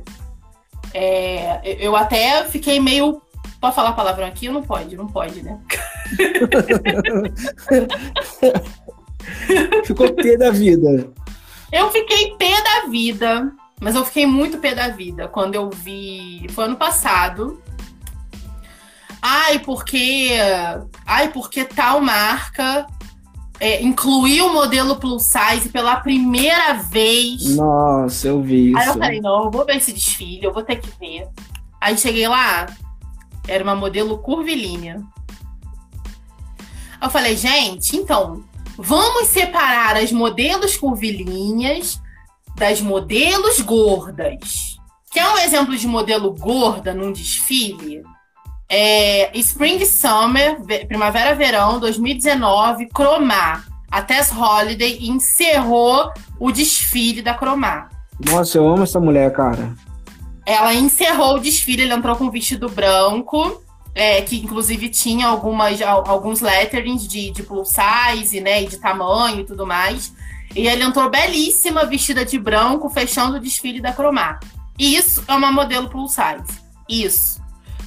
é, 0.97 1.59
eu 1.85 1.93
até 1.93 2.45
fiquei 2.45 2.79
meio. 2.79 3.21
Pode 3.59 3.75
falar 3.75 3.91
palavrão 3.91 4.25
aqui? 4.25 4.47
Não 4.47 4.63
pode, 4.63 4.95
não 4.95 5.07
pode, 5.07 5.43
né? 5.43 5.59
Ficou 9.83 10.13
pé 10.13 10.37
da 10.37 10.51
vida. 10.51 11.11
Eu 11.69 11.91
fiquei 11.91 12.37
pé 12.37 12.63
da 12.63 12.87
vida, 12.87 13.51
mas 13.81 13.95
eu 13.95 14.05
fiquei 14.05 14.25
muito 14.25 14.59
pé 14.59 14.73
da 14.73 14.87
vida 14.87 15.27
quando 15.27 15.55
eu 15.55 15.69
vi. 15.69 16.47
Foi 16.51 16.63
ano 16.63 16.77
passado. 16.77 17.61
Ai, 19.21 19.59
porque. 19.59 20.29
Ai, 21.05 21.29
porque 21.29 21.65
tal 21.65 21.99
marca 21.99 22.87
é, 23.65 23.81
incluir 23.81 24.43
o 24.43 24.53
modelo 24.53 24.95
plus 24.97 25.23
size 25.23 25.69
pela 25.69 25.95
primeira 25.95 26.73
vez. 26.73 27.55
Nossa, 27.55 28.27
eu 28.27 28.39
vi 28.39 28.69
isso. 28.69 28.77
Aí 28.77 28.87
eu 28.87 28.93
falei, 28.93 29.19
não, 29.19 29.45
eu 29.45 29.49
vou 29.49 29.65
ver 29.65 29.77
esse 29.77 29.91
desfile, 29.91 30.43
eu 30.43 30.53
vou 30.53 30.61
ter 30.61 30.75
que 30.75 30.87
ver. 30.99 31.27
Aí 31.81 31.97
cheguei 31.97 32.27
lá, 32.27 32.67
era 33.47 33.63
uma 33.63 33.75
modelo 33.75 34.19
curvilínea. 34.19 35.01
Eu 37.01 37.09
falei, 37.09 37.35
gente, 37.35 37.97
então, 37.97 38.43
vamos 38.77 39.29
separar 39.29 39.97
as 39.97 40.11
modelos 40.11 40.77
curvilíneas 40.77 41.99
das 42.55 42.79
modelos 42.79 43.61
gordas. 43.61 44.77
Quer 45.11 45.27
um 45.27 45.39
exemplo 45.39 45.75
de 45.75 45.87
modelo 45.87 46.31
gorda 46.35 46.93
num 46.93 47.11
desfile? 47.11 48.03
É, 48.67 49.37
Spring 49.37 49.85
Summer, 49.85 50.59
Primavera-Verão 50.87 51.79
2019, 51.79 52.87
Cromar. 52.87 53.65
A 53.91 54.01
Tess 54.01 54.31
Holiday 54.31 54.97
encerrou 55.07 56.11
o 56.39 56.51
desfile 56.51 57.21
da 57.21 57.33
Cromar. 57.33 57.89
Nossa, 58.29 58.57
eu 58.57 58.67
amo 58.67 58.83
essa 58.83 58.99
mulher, 58.99 59.31
cara. 59.31 59.73
ela 60.45 60.73
encerrou 60.73 61.35
o 61.35 61.39
desfile, 61.39 61.83
ele 61.83 61.93
entrou 61.93 62.15
com 62.15 62.25
um 62.25 62.31
vestido 62.31 62.69
branco, 62.69 63.61
é, 63.93 64.21
que 64.21 64.37
inclusive 64.37 64.89
tinha 64.89 65.27
algumas, 65.27 65.81
alguns 65.81 66.41
letterings 66.41 67.07
de, 67.07 67.31
de 67.31 67.43
plus 67.43 67.69
size, 67.69 68.41
né, 68.41 68.63
e 68.63 68.67
de 68.67 68.77
tamanho 68.77 69.41
e 69.41 69.45
tudo 69.45 69.65
mais. 69.65 70.13
E 70.55 70.67
ele 70.67 70.83
entrou 70.83 71.09
belíssima, 71.09 71.85
vestida 71.85 72.25
de 72.25 72.37
branco, 72.37 72.89
fechando 72.89 73.37
o 73.37 73.39
desfile 73.39 73.81
da 73.81 73.93
Cromar. 73.93 74.39
Isso 74.77 75.23
é 75.27 75.33
uma 75.33 75.51
modelo 75.51 75.89
plus 75.89 76.13
size. 76.13 76.59
Isso. 76.87 77.41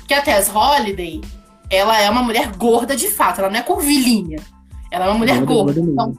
Porque 0.09 0.15
a 0.15 0.23
Tess 0.23 0.49
Holiday, 0.49 1.21
ela 1.69 2.01
é 2.01 2.09
uma 2.09 2.23
mulher 2.23 2.51
gorda 2.57 2.97
de 2.97 3.11
fato, 3.11 3.41
ela 3.41 3.51
não 3.51 3.59
é 3.59 3.63
curvilínea. 3.63 4.43
Ela 4.91 5.05
é 5.05 5.09
uma 5.11 5.19
mulher 5.19 5.39
gorda. 5.43 5.79
gorda 5.79 5.81
então, 5.81 6.17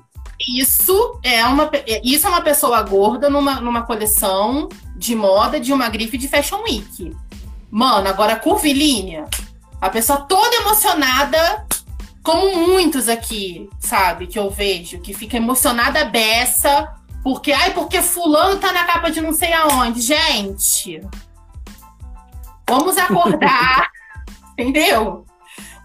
isso 0.47 1.19
é 1.23 1.43
uma, 1.43 1.71
isso 2.03 2.27
é 2.27 2.29
uma 2.29 2.41
pessoa 2.41 2.83
gorda 2.83 3.31
numa, 3.31 3.59
numa 3.59 3.81
coleção 3.81 4.69
de 4.95 5.15
moda 5.15 5.59
de 5.59 5.73
uma 5.73 5.89
grife 5.89 6.19
de 6.19 6.27
Fashion 6.27 6.61
Week. 6.61 7.17
Mano, 7.71 8.07
agora 8.07 8.35
curvilínea, 8.35 9.25
a 9.81 9.89
pessoa 9.89 10.19
toda 10.19 10.57
emocionada, 10.57 11.65
como 12.21 12.67
muitos 12.67 13.09
aqui, 13.09 13.67
sabe, 13.79 14.27
que 14.27 14.37
eu 14.37 14.51
vejo, 14.51 14.99
que 14.99 15.15
fica 15.15 15.35
emocionada 15.35 16.05
beça, 16.05 16.87
porque, 17.23 17.51
ai, 17.51 17.73
porque 17.73 18.03
fulano 18.03 18.59
tá 18.59 18.71
na 18.71 18.83
capa 18.83 19.09
de 19.09 19.19
não 19.19 19.33
sei 19.33 19.51
aonde. 19.51 19.99
Gente, 19.99 21.01
vamos 22.69 22.97
acordar, 22.97 23.89
entendeu? 24.57 25.25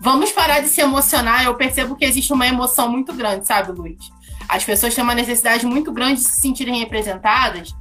Vamos 0.01 0.31
parar 0.31 0.61
de 0.61 0.69
se 0.69 0.81
emocionar. 0.81 1.45
Eu 1.45 1.55
percebo 1.55 1.97
que 1.97 2.05
existe 2.05 2.33
uma 2.33 2.47
emoção 2.47 2.91
muito 2.91 3.13
grande, 3.13 3.47
sabe, 3.47 3.73
Luiz? 3.73 4.13
As 4.49 4.63
pessoas 4.63 4.95
têm 4.95 5.03
uma 5.03 5.15
necessidade 5.15 5.65
muito 5.65 5.91
grande 5.91 6.21
de 6.21 6.27
se 6.27 6.41
sentirem 6.41 6.79
representadas, 6.79 7.75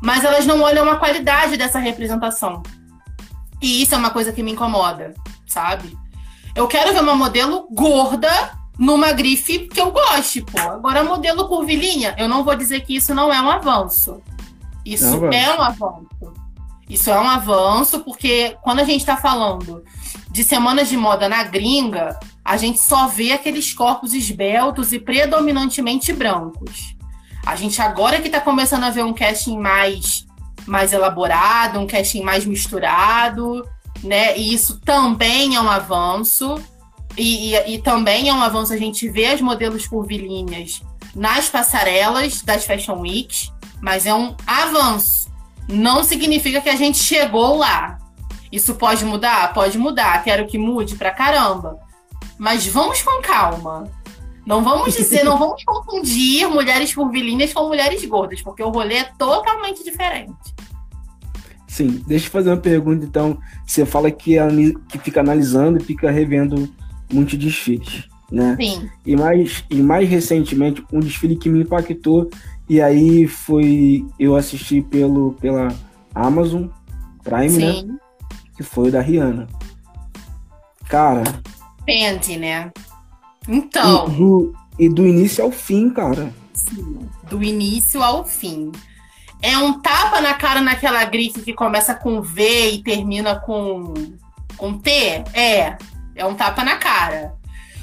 mas 0.00 0.24
elas 0.24 0.46
não 0.46 0.62
olham 0.62 0.88
a 0.90 0.96
qualidade 0.96 1.56
dessa 1.56 1.78
representação. 1.78 2.62
E 3.60 3.82
isso 3.82 3.94
é 3.94 3.98
uma 3.98 4.10
coisa 4.10 4.32
que 4.32 4.42
me 4.42 4.52
incomoda, 4.52 5.14
sabe? 5.46 5.96
Eu 6.54 6.66
quero 6.66 6.92
ver 6.92 7.02
uma 7.02 7.14
modelo 7.14 7.68
gorda 7.70 8.30
numa 8.78 9.12
grife 9.12 9.68
que 9.68 9.80
eu 9.80 9.90
goste, 9.90 10.42
pô. 10.42 10.58
Agora, 10.58 11.04
modelo 11.04 11.48
curvilínea, 11.48 12.14
eu 12.18 12.28
não 12.28 12.44
vou 12.44 12.54
dizer 12.54 12.80
que 12.80 12.96
isso 12.96 13.14
não 13.14 13.32
é 13.32 13.40
um 13.40 13.50
avanço. 13.50 14.22
Isso 14.84 15.26
é, 15.26 15.44
é 15.44 15.58
um 15.58 15.62
avanço. 15.62 16.06
Isso 16.88 17.10
é 17.10 17.18
um 17.18 17.28
avanço, 17.28 18.00
porque 18.00 18.56
quando 18.62 18.80
a 18.80 18.84
gente 18.84 19.00
está 19.00 19.16
falando 19.16 19.82
de 20.30 20.44
semanas 20.44 20.88
de 20.88 20.96
moda 20.96 21.28
na 21.28 21.42
gringa, 21.42 22.18
a 22.44 22.56
gente 22.56 22.78
só 22.78 23.08
vê 23.08 23.32
aqueles 23.32 23.72
corpos 23.72 24.14
esbeltos 24.14 24.92
e 24.92 24.98
predominantemente 25.00 26.12
brancos. 26.12 26.94
A 27.44 27.56
gente 27.56 27.80
agora 27.82 28.20
que 28.20 28.28
está 28.28 28.40
começando 28.40 28.84
a 28.84 28.90
ver 28.90 29.04
um 29.04 29.12
casting 29.12 29.58
mais, 29.58 30.26
mais 30.66 30.92
elaborado, 30.92 31.80
um 31.80 31.86
casting 31.86 32.22
mais 32.22 32.44
misturado, 32.44 33.68
né? 34.02 34.36
E 34.38 34.54
isso 34.54 34.80
também 34.80 35.56
é 35.56 35.60
um 35.60 35.70
avanço. 35.70 36.60
E, 37.16 37.54
e, 37.54 37.74
e 37.74 37.78
também 37.78 38.28
é 38.28 38.32
um 38.32 38.42
avanço 38.42 38.72
a 38.72 38.76
gente 38.76 39.08
ver 39.08 39.26
as 39.26 39.40
modelos 39.40 39.86
curvilíneas 39.86 40.82
nas 41.14 41.48
passarelas 41.48 42.42
das 42.42 42.66
Fashion 42.66 43.00
Weeks, 43.00 43.50
mas 43.80 44.06
é 44.06 44.14
um 44.14 44.36
avanço. 44.46 45.30
Não 45.68 46.04
significa 46.04 46.60
que 46.60 46.68
a 46.68 46.76
gente 46.76 46.98
chegou 46.98 47.56
lá. 47.56 47.98
Isso 48.50 48.74
pode 48.74 49.04
mudar? 49.04 49.52
Pode 49.52 49.76
mudar. 49.76 50.22
Quero 50.22 50.46
que 50.46 50.58
mude 50.58 50.96
pra 50.96 51.10
caramba. 51.10 51.78
Mas 52.38 52.66
vamos 52.66 53.02
com 53.02 53.20
calma. 53.22 53.90
Não 54.46 54.62
vamos 54.62 54.94
dizer, 54.94 55.24
não 55.24 55.36
vamos 55.36 55.64
confundir 55.64 56.48
mulheres 56.48 56.94
curvilíneas 56.94 57.52
com 57.52 57.66
mulheres 57.66 58.04
gordas, 58.04 58.40
porque 58.40 58.62
o 58.62 58.68
rolê 58.68 58.98
é 58.98 59.04
totalmente 59.18 59.82
diferente. 59.82 60.54
Sim, 61.66 62.02
deixa 62.06 62.28
eu 62.28 62.30
fazer 62.30 62.50
uma 62.50 62.56
pergunta 62.56 63.04
então. 63.04 63.38
Você 63.66 63.84
fala 63.84 64.08
que, 64.08 64.36
que 64.88 64.98
fica 65.00 65.20
analisando 65.20 65.78
e 65.78 65.84
fica 65.84 66.12
revendo 66.12 66.72
muitos 67.12 67.36
desfiles, 67.36 68.08
né? 68.30 68.56
Sim. 68.58 68.88
E 69.04 69.16
mais, 69.16 69.64
e 69.68 69.82
mais 69.82 70.08
recentemente, 70.08 70.84
um 70.92 71.00
desfile 71.00 71.36
que 71.36 71.48
me 71.48 71.62
impactou, 71.62 72.30
e 72.68 72.80
aí 72.80 73.26
foi. 73.26 74.06
Eu 74.18 74.36
assisti 74.36 74.80
pelo, 74.80 75.32
pela 75.40 75.68
Amazon 76.14 76.66
Prime, 77.22 77.58
né? 77.58 77.72
Sim. 77.72 77.86
né? 77.86 77.98
Que 78.56 78.62
foi 78.62 78.88
o 78.88 78.92
da 78.92 79.00
Rihanna. 79.00 79.46
Cara, 80.88 81.24
Depende, 81.86 82.36
né? 82.36 82.72
Então. 83.48 84.08
E 84.08 84.16
do, 84.16 84.54
e 84.76 84.88
do 84.88 85.06
início 85.06 85.44
ao 85.44 85.52
fim, 85.52 85.88
cara. 85.88 86.34
Sim, 86.52 87.08
do 87.30 87.42
início 87.44 88.02
ao 88.02 88.24
fim. 88.24 88.72
É 89.40 89.56
um 89.56 89.80
tapa 89.80 90.20
na 90.20 90.34
cara 90.34 90.60
naquela 90.60 91.04
grife 91.04 91.42
que 91.42 91.52
começa 91.52 91.94
com 91.94 92.20
V 92.20 92.70
e 92.72 92.82
termina 92.82 93.38
com, 93.38 93.94
com 94.56 94.76
T? 94.78 94.90
É. 95.32 95.78
É 96.16 96.26
um 96.26 96.34
tapa 96.34 96.64
na 96.64 96.76
cara. 96.76 97.34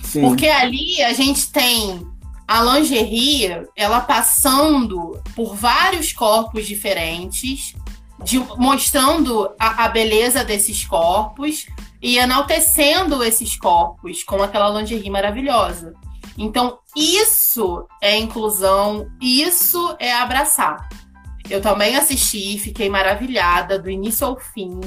Sim. 0.03 0.21
Porque 0.21 0.47
ali 0.47 1.01
a 1.01 1.13
gente 1.13 1.49
tem 1.49 2.05
a 2.53 2.61
lingerie, 2.61 3.65
ela 3.75 3.99
passando 3.99 5.19
por 5.35 5.55
vários 5.55 6.13
corpos 6.13 6.67
diferentes, 6.67 7.73
de, 8.23 8.37
mostrando 8.37 9.51
a, 9.57 9.85
a 9.85 9.89
beleza 9.89 10.43
desses 10.43 10.85
corpos, 10.85 11.65
e 11.99 12.19
enaltecendo 12.19 13.23
esses 13.23 13.57
corpos 13.57 14.23
com 14.23 14.43
aquela 14.43 14.69
lingerie 14.69 15.09
maravilhosa. 15.09 15.95
Então, 16.37 16.77
isso 16.95 17.87
é 17.99 18.19
inclusão, 18.19 19.07
isso 19.19 19.95
é 19.97 20.13
abraçar. 20.13 20.87
Eu 21.49 21.59
também 21.59 21.95
assisti, 21.95 22.59
fiquei 22.59 22.87
maravilhada 22.87 23.79
do 23.79 23.89
início 23.89 24.27
ao 24.27 24.39
fim. 24.39 24.79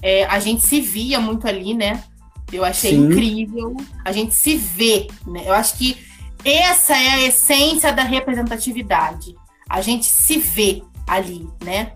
É, 0.00 0.24
a 0.24 0.38
gente 0.38 0.64
se 0.64 0.80
via 0.80 1.20
muito 1.20 1.46
ali, 1.46 1.74
né? 1.74 2.02
Eu 2.50 2.64
achei 2.64 2.92
Sim. 2.92 3.08
incrível. 3.08 3.76
A 4.02 4.10
gente 4.10 4.34
se 4.34 4.56
vê, 4.56 5.06
né? 5.26 5.42
Eu 5.44 5.52
acho 5.52 5.76
que 5.76 6.13
essa 6.44 6.94
é 6.94 7.08
a 7.10 7.22
essência 7.22 7.92
da 7.92 8.02
representatividade. 8.02 9.34
A 9.68 9.80
gente 9.80 10.06
se 10.06 10.38
vê 10.38 10.82
ali, 11.06 11.48
né? 11.62 11.92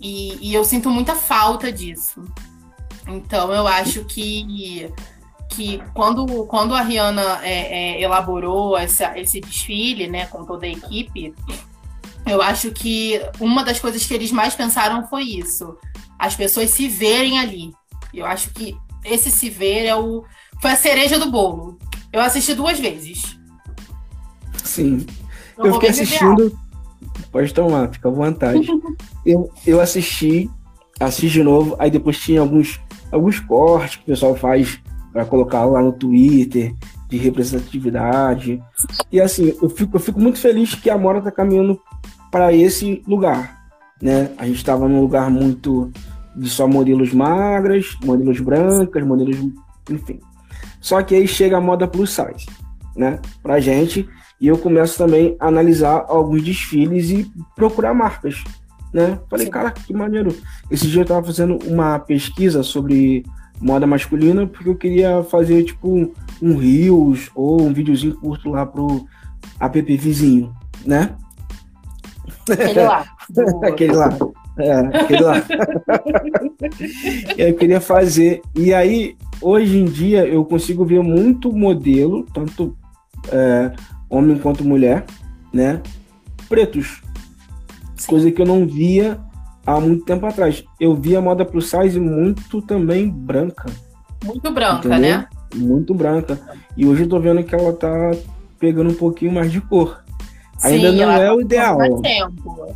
E, 0.00 0.50
e 0.50 0.54
eu 0.54 0.64
sinto 0.64 0.90
muita 0.90 1.14
falta 1.14 1.72
disso. 1.72 2.22
Então 3.06 3.52
eu 3.52 3.66
acho 3.66 4.04
que 4.04 4.92
que 5.48 5.82
quando, 5.92 6.46
quando 6.46 6.74
a 6.74 6.80
Rihanna 6.80 7.40
é, 7.42 7.96
é, 7.96 8.00
elaborou 8.00 8.76
essa, 8.76 9.18
esse 9.18 9.38
desfile, 9.38 10.08
né, 10.08 10.24
com 10.26 10.46
toda 10.46 10.64
a 10.64 10.70
equipe, 10.70 11.34
eu 12.26 12.40
acho 12.40 12.70
que 12.70 13.20
uma 13.38 13.62
das 13.62 13.78
coisas 13.78 14.04
que 14.06 14.14
eles 14.14 14.32
mais 14.32 14.54
pensaram 14.54 15.06
foi 15.08 15.24
isso, 15.24 15.76
as 16.18 16.34
pessoas 16.34 16.70
se 16.70 16.88
verem 16.88 17.38
ali. 17.38 17.72
Eu 18.14 18.24
acho 18.24 18.50
que 18.50 18.74
esse 19.04 19.30
se 19.30 19.50
ver 19.50 19.84
é 19.84 19.94
o 19.94 20.24
foi 20.60 20.70
a 20.70 20.76
cereja 20.76 21.18
do 21.18 21.30
bolo. 21.30 21.78
Eu 22.12 22.20
assisti 22.20 22.54
duas 22.54 22.78
vezes. 22.78 23.38
Sim. 24.72 25.06
Eu, 25.58 25.66
eu 25.66 25.74
fiquei 25.74 25.90
assistindo. 25.90 26.58
Pode 27.30 27.52
tomar, 27.52 27.90
fica 27.90 28.08
à 28.08 28.12
vontade. 28.12 28.66
eu, 29.26 29.50
eu 29.66 29.80
assisti, 29.80 30.50
assisti 30.98 31.28
de 31.28 31.42
novo, 31.42 31.76
aí 31.78 31.90
depois 31.90 32.18
tinha 32.18 32.40
alguns 32.40 32.80
alguns 33.10 33.38
cortes 33.38 33.96
que 33.96 34.02
o 34.04 34.06
pessoal 34.06 34.34
faz 34.34 34.80
para 35.12 35.26
colocar 35.26 35.66
lá 35.66 35.82
no 35.82 35.92
Twitter 35.92 36.74
de 37.10 37.18
representatividade. 37.18 38.62
E 39.12 39.20
assim, 39.20 39.54
eu 39.60 39.68
fico, 39.68 39.96
eu 39.96 40.00
fico 40.00 40.18
muito 40.18 40.38
feliz 40.38 40.74
que 40.74 40.88
a 40.88 40.96
Mora 40.96 41.18
está 41.18 41.30
caminhando 41.30 41.78
para 42.30 42.54
esse 42.54 43.02
lugar. 43.06 43.60
Né? 44.00 44.30
A 44.38 44.46
gente 44.46 44.56
estava 44.56 44.88
num 44.88 45.02
lugar 45.02 45.30
muito 45.30 45.92
de 46.34 46.48
só 46.48 46.66
modelos 46.66 47.12
magras, 47.12 47.94
modelos 48.02 48.40
brancas, 48.40 49.04
modelos. 49.04 49.36
enfim. 49.90 50.18
Só 50.80 51.02
que 51.02 51.14
aí 51.14 51.28
chega 51.28 51.58
a 51.58 51.60
moda 51.60 51.86
plus 51.86 52.10
size, 52.10 52.46
né? 52.96 53.20
Pra 53.42 53.60
gente. 53.60 54.08
E 54.42 54.48
eu 54.48 54.58
começo 54.58 54.98
também 54.98 55.36
a 55.40 55.46
analisar 55.46 56.04
alguns 56.06 56.42
desfiles 56.42 57.08
e 57.10 57.32
procurar 57.56 57.94
marcas 57.94 58.44
né? 58.92 59.18
Falei, 59.28 59.46
Sim. 59.46 59.50
cara, 59.50 59.70
que 59.70 59.94
maneiro. 59.94 60.36
Esse 60.70 60.86
dia 60.86 61.00
eu 61.00 61.06
tava 61.06 61.24
fazendo 61.24 61.58
uma 61.66 61.98
pesquisa 61.98 62.62
sobre 62.62 63.24
moda 63.60 63.86
masculina 63.86 64.46
porque 64.46 64.68
eu 64.68 64.76
queria 64.76 65.22
fazer 65.24 65.64
tipo 65.64 66.12
um 66.42 66.56
reels 66.56 67.30
ou 67.34 67.62
um 67.62 67.72
videozinho 67.72 68.14
curto 68.16 68.50
lá 68.50 68.66
pro 68.66 69.06
app 69.58 69.96
vizinho, 69.96 70.54
né? 70.84 71.14
Aquele 72.50 72.82
lá. 72.82 73.04
aquele 73.64 73.92
lá. 73.94 74.18
É, 74.58 74.72
aquele 74.72 75.22
lá. 75.22 75.34
eu 77.38 77.54
queria 77.54 77.80
fazer. 77.80 78.42
E 78.54 78.74
aí, 78.74 79.16
hoje 79.40 79.78
em 79.78 79.86
dia, 79.86 80.26
eu 80.26 80.44
consigo 80.44 80.84
ver 80.84 81.02
muito 81.02 81.52
modelo, 81.52 82.26
tanto 82.34 82.76
é, 83.30 83.72
homem 84.12 84.38
quanto 84.38 84.64
mulher, 84.64 85.04
né? 85.52 85.80
Pretos. 86.48 87.02
Sim. 87.96 88.06
coisa 88.08 88.30
que 88.32 88.42
eu 88.42 88.46
não 88.46 88.66
via 88.66 89.18
há 89.64 89.80
muito 89.80 90.04
tempo 90.04 90.26
atrás. 90.26 90.64
Eu 90.80 90.94
via 90.94 91.18
a 91.18 91.22
moda 91.22 91.44
plus 91.44 91.70
size 91.70 91.98
muito 92.00 92.60
também 92.62 93.08
branca. 93.08 93.66
Muito 94.24 94.50
branca, 94.52 94.88
entendeu? 94.88 95.00
né? 95.18 95.26
Muito 95.54 95.94
branca. 95.94 96.38
E 96.76 96.84
hoje 96.86 97.02
eu 97.04 97.08
tô 97.08 97.20
vendo 97.20 97.42
que 97.44 97.54
ela 97.54 97.72
tá 97.72 98.10
pegando 98.58 98.90
um 98.90 98.94
pouquinho 98.94 99.32
mais 99.32 99.50
de 99.52 99.60
cor. 99.60 100.02
Ainda 100.62 100.90
sim, 100.90 100.96
não 100.96 101.02
ela 101.04 101.18
é 101.22 101.26
tá 101.26 101.34
o 101.34 101.40
ideal. 101.40 101.78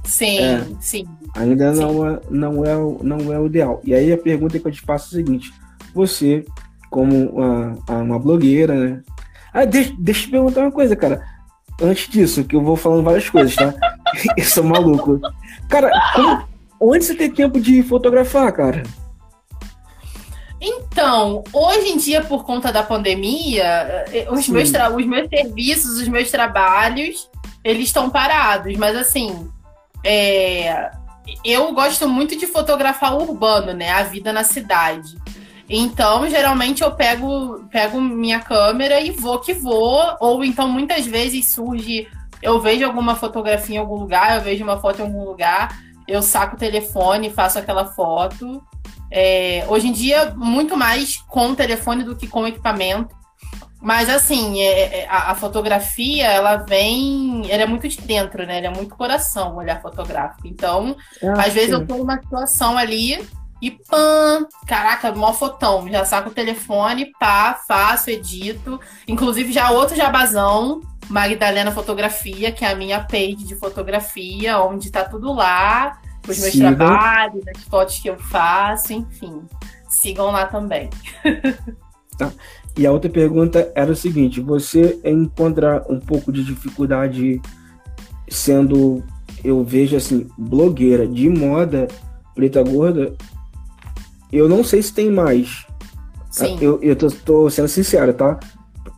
Sim, 0.04 0.38
É. 0.38 0.64
sim. 0.80 1.04
Ainda 1.36 1.74
Sim. 1.74 1.80
não 1.82 2.06
é, 2.08 2.20
não, 2.30 2.64
é, 2.64 2.76
o- 2.76 3.00
não 3.02 3.32
é 3.32 3.38
o 3.38 3.46
ideal. 3.46 3.80
E 3.84 3.94
aí 3.94 4.12
a 4.12 4.18
pergunta 4.18 4.58
que 4.58 4.66
eu 4.66 4.72
te 4.72 4.80
faço 4.80 5.16
é 5.16 5.20
a 5.20 5.24
seguinte: 5.24 5.52
você, 5.94 6.44
como 6.90 7.28
uma, 7.30 7.76
uma 7.88 8.18
blogueira, 8.18 8.74
né? 8.74 9.02
Ah, 9.58 9.64
deixa, 9.64 9.94
deixa 9.98 10.20
eu 10.20 10.24
te 10.26 10.30
perguntar 10.30 10.60
uma 10.60 10.70
coisa, 10.70 10.94
cara. 10.94 11.24
Antes 11.80 12.08
disso, 12.10 12.44
que 12.44 12.54
eu 12.54 12.62
vou 12.62 12.76
falando 12.76 13.02
várias 13.02 13.30
coisas, 13.30 13.54
tá? 13.56 13.72
eu 14.36 14.44
sou 14.44 14.62
maluco. 14.62 15.18
Cara, 15.66 15.90
como- 16.14 16.46
onde 16.78 17.04
você 17.06 17.14
tem 17.14 17.30
tempo 17.30 17.58
de 17.58 17.82
fotografar, 17.82 18.52
cara? 18.52 18.82
Então, 20.60 21.42
hoje 21.52 21.88
em 21.88 21.96
dia, 21.96 22.22
por 22.22 22.44
conta 22.44 22.70
da 22.70 22.82
pandemia, 22.82 23.64
eh, 24.12 24.26
os 24.30 24.44
Sim. 24.44 24.52
meus, 24.52 24.70
tra- 24.70 24.90
os 24.90 25.06
meus 25.06 25.28
serviços, 25.28 26.00
os 26.00 26.08
meus 26.08 26.30
trabalhos, 26.30 27.30
eles 27.64 27.84
estão 27.86 28.10
parados. 28.10 28.74
Mas 28.76 28.94
assim, 28.94 29.48
é, 30.04 30.90
eu 31.44 31.72
gosto 31.72 32.06
muito 32.08 32.36
de 32.36 32.46
fotografar 32.46 33.14
o 33.14 33.22
urbano, 33.22 33.72
né? 33.72 33.90
A 33.90 34.02
vida 34.02 34.32
na 34.32 34.44
cidade. 34.44 35.16
Então, 35.68 36.28
geralmente 36.28 36.82
eu 36.82 36.92
pego, 36.92 37.64
pego 37.70 38.00
minha 38.00 38.40
câmera 38.40 39.00
e 39.00 39.10
vou 39.10 39.40
que 39.40 39.52
vou. 39.52 40.16
Ou 40.20 40.44
então, 40.44 40.68
muitas 40.68 41.04
vezes 41.06 41.54
surge, 41.54 42.08
eu 42.40 42.60
vejo 42.60 42.84
alguma 42.84 43.16
fotografia 43.16 43.76
em 43.76 43.78
algum 43.78 43.96
lugar, 43.96 44.36
eu 44.36 44.42
vejo 44.42 44.62
uma 44.62 44.78
foto 44.78 45.00
em 45.00 45.04
algum 45.04 45.24
lugar, 45.24 45.76
eu 46.06 46.22
saco 46.22 46.54
o 46.54 46.58
telefone, 46.58 47.30
faço 47.30 47.58
aquela 47.58 47.86
foto. 47.86 48.62
É, 49.10 49.64
hoje 49.68 49.88
em 49.88 49.92
dia, 49.92 50.32
muito 50.36 50.76
mais 50.76 51.16
com 51.28 51.50
o 51.50 51.56
telefone 51.56 52.04
do 52.04 52.16
que 52.16 52.28
com 52.28 52.42
o 52.42 52.46
equipamento. 52.46 53.14
Mas 53.80 54.08
assim, 54.08 54.60
é- 54.60 55.00
é- 55.00 55.06
a, 55.08 55.32
a 55.32 55.34
fotografia, 55.34 56.26
ela 56.26 56.56
vem. 56.56 57.42
Ela 57.50 57.64
é 57.64 57.66
muito 57.66 57.86
de 57.86 58.00
dentro, 58.00 58.46
né? 58.46 58.58
Ela 58.58 58.68
é 58.68 58.74
muito 58.74 58.96
coração, 58.96 59.54
o 59.54 59.58
olhar 59.58 59.80
fotográfico. 59.82 60.46
Então, 60.46 60.96
às 61.36 61.52
vezes 61.52 61.70
eu 61.70 61.86
tô 61.86 61.96
numa 61.96 62.20
situação 62.20 62.76
ali 62.76 63.24
e 63.60 63.70
pã, 63.70 64.46
caraca, 64.66 65.12
mó 65.12 65.32
fotão. 65.32 65.88
Já 65.88 66.04
saco 66.04 66.30
o 66.30 66.34
telefone, 66.34 67.12
pá, 67.18 67.58
faço, 67.66 68.10
edito. 68.10 68.78
Inclusive, 69.08 69.52
já 69.52 69.70
outro 69.70 69.96
jabazão, 69.96 70.80
Magdalena 71.08 71.72
Fotografia, 71.72 72.52
que 72.52 72.64
é 72.64 72.70
a 72.70 72.76
minha 72.76 73.00
page 73.00 73.44
de 73.44 73.56
fotografia, 73.56 74.60
onde 74.60 74.90
tá 74.90 75.04
tudo 75.04 75.32
lá, 75.32 75.98
os 76.28 76.38
meus 76.38 76.54
trabalhos, 76.54 77.42
as 77.48 77.62
fotos 77.64 77.98
que 77.98 78.10
eu 78.10 78.18
faço, 78.18 78.92
enfim. 78.92 79.42
Sigam 79.88 80.30
lá 80.30 80.46
também. 80.46 80.90
E 82.76 82.86
a 82.86 82.92
outra 82.92 83.10
pergunta 83.10 83.72
era 83.74 83.90
o 83.90 83.96
seguinte: 83.96 84.40
você 84.40 85.00
encontra 85.02 85.82
um 85.88 85.98
pouco 85.98 86.30
de 86.30 86.44
dificuldade 86.44 87.40
sendo, 88.28 89.02
eu 89.42 89.64
vejo 89.64 89.96
assim, 89.96 90.28
blogueira 90.36 91.06
de 91.06 91.28
moda 91.28 91.88
preta 92.36 92.62
gorda? 92.62 93.16
Eu 94.32 94.48
não 94.48 94.64
sei 94.64 94.82
se 94.82 94.92
tem 94.92 95.10
mais. 95.10 95.64
tá? 96.36 96.46
Sim. 96.46 96.58
Eu, 96.60 96.78
eu 96.82 96.96
tô, 96.96 97.10
tô 97.10 97.50
sendo 97.50 97.68
sincero, 97.68 98.12
tá? 98.12 98.38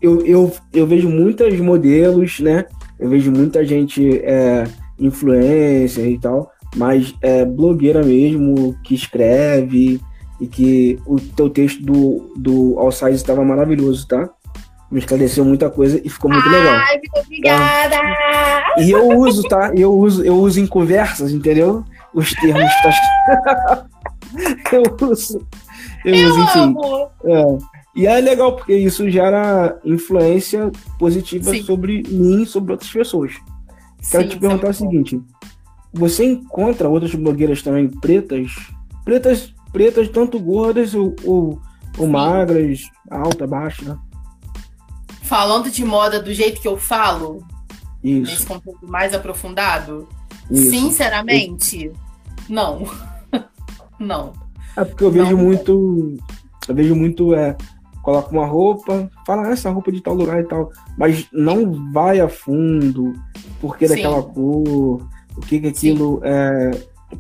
Eu, 0.01 0.25
eu, 0.25 0.53
eu 0.73 0.87
vejo 0.87 1.09
muitas 1.09 1.59
modelos, 1.59 2.41
né? 2.41 2.65
Eu 2.99 3.09
vejo 3.09 3.31
muita 3.31 3.65
gente 3.65 4.19
é, 4.25 4.65
influencer 4.99 6.07
e 6.07 6.19
tal, 6.19 6.51
mas 6.77 7.15
é 7.23 7.45
blogueira 7.45 8.03
mesmo, 8.03 8.77
que 8.83 8.95
escreve 8.95 10.01
e 10.41 10.47
que 10.47 10.99
o 11.07 11.19
teu 11.19 11.51
texto 11.51 11.83
do, 11.83 12.33
do 12.37 12.79
All 12.79 12.93
Size 12.93 13.15
estava 13.15 13.45
maravilhoso, 13.45 14.07
tá? 14.07 14.29
Me 14.91 15.01
esclareceu 15.01 15.45
muita 15.45 15.69
coisa 15.69 16.01
e 16.03 16.09
ficou 16.09 16.31
muito 16.31 16.49
legal. 16.49 16.75
Ai, 16.75 16.97
muito 16.97 17.27
obrigada! 17.27 17.97
E 18.79 18.91
eu 18.91 19.19
uso, 19.19 19.43
tá? 19.43 19.71
Eu 19.77 19.93
uso, 19.93 20.25
eu 20.25 20.35
uso 20.37 20.61
em 20.61 20.67
conversas, 20.67 21.33
entendeu? 21.33 21.85
Os 22.15 22.33
termos. 22.33 22.73
Tá... 22.83 23.87
eu 24.73 25.09
uso. 25.09 25.47
Eu, 26.05 26.15
Eu 26.15 26.31
uso, 26.31 26.41
enfim. 26.41 26.75
É. 27.25 27.59
E 27.97 28.07
é 28.07 28.21
legal 28.21 28.55
porque 28.55 28.77
isso 28.77 29.11
gera 29.11 29.79
influência 29.85 30.71
positiva 30.99 31.51
Sim. 31.51 31.63
sobre 31.63 32.03
mim 32.09 32.43
e 32.43 32.47
sobre 32.47 32.73
outras 32.73 32.91
pessoas. 32.91 33.33
Quero 34.11 34.25
Sim, 34.25 34.29
te 34.31 34.39
perguntar 34.39 34.69
é 34.69 34.71
o 34.71 34.73
muito 34.73 34.85
bom. 34.85 34.91
seguinte: 34.91 35.23
você 35.93 36.25
encontra 36.25 36.89
outras 36.89 37.15
blogueiras 37.15 37.63
também 37.63 37.89
pretas? 37.89 38.53
Pretas, 39.05 39.53
pretas 39.73 40.09
tanto 40.09 40.39
gordas 40.39 40.95
ou, 40.95 41.17
ou, 41.25 41.61
ou 41.97 42.07
magras, 42.07 42.83
alta, 43.11 43.47
baixa? 43.47 43.85
né? 43.85 43.99
Falando 45.23 45.71
de 45.71 45.85
moda 45.85 46.23
do 46.23 46.33
jeito 46.33 46.61
que 46.61 46.69
eu 46.69 46.77
falo, 46.79 47.45
nesse 48.03 48.33
Isso. 48.35 48.47
conteúdo 48.47 48.87
mais 48.87 49.13
aprofundado, 49.13 50.09
isso. 50.51 50.71
sinceramente, 50.71 51.91
não. 52.49 52.87
Não. 53.99 54.33
É 54.77 54.85
porque 54.85 55.05
eu 55.05 55.11
vejo 55.11 55.37
Não. 55.37 55.45
muito. 55.45 56.17
Eu 56.69 56.75
vejo 56.75 56.95
muito, 56.95 57.35
é. 57.35 57.57
Coloca 58.03 58.31
uma 58.33 58.47
roupa, 58.47 59.11
fala 59.27 59.49
"Ah, 59.49 59.51
essa 59.51 59.71
roupa 59.71 59.91
de 59.93 60.01
tal 60.01 60.15
lugar 60.15 60.41
e 60.41 60.45
tal, 60.45 60.71
mas 60.97 61.27
não 61.33 61.93
vai 61.93 62.21
a 62.21 62.29
fundo, 62.29 63.13
porque 63.61 63.87
Sim. 63.87 63.97
daquela 63.97 64.23
cor, 64.23 65.03
o 65.37 65.41
que 65.41 65.61
que 65.61 65.67
aquilo 65.67 66.21
é. 66.23 66.71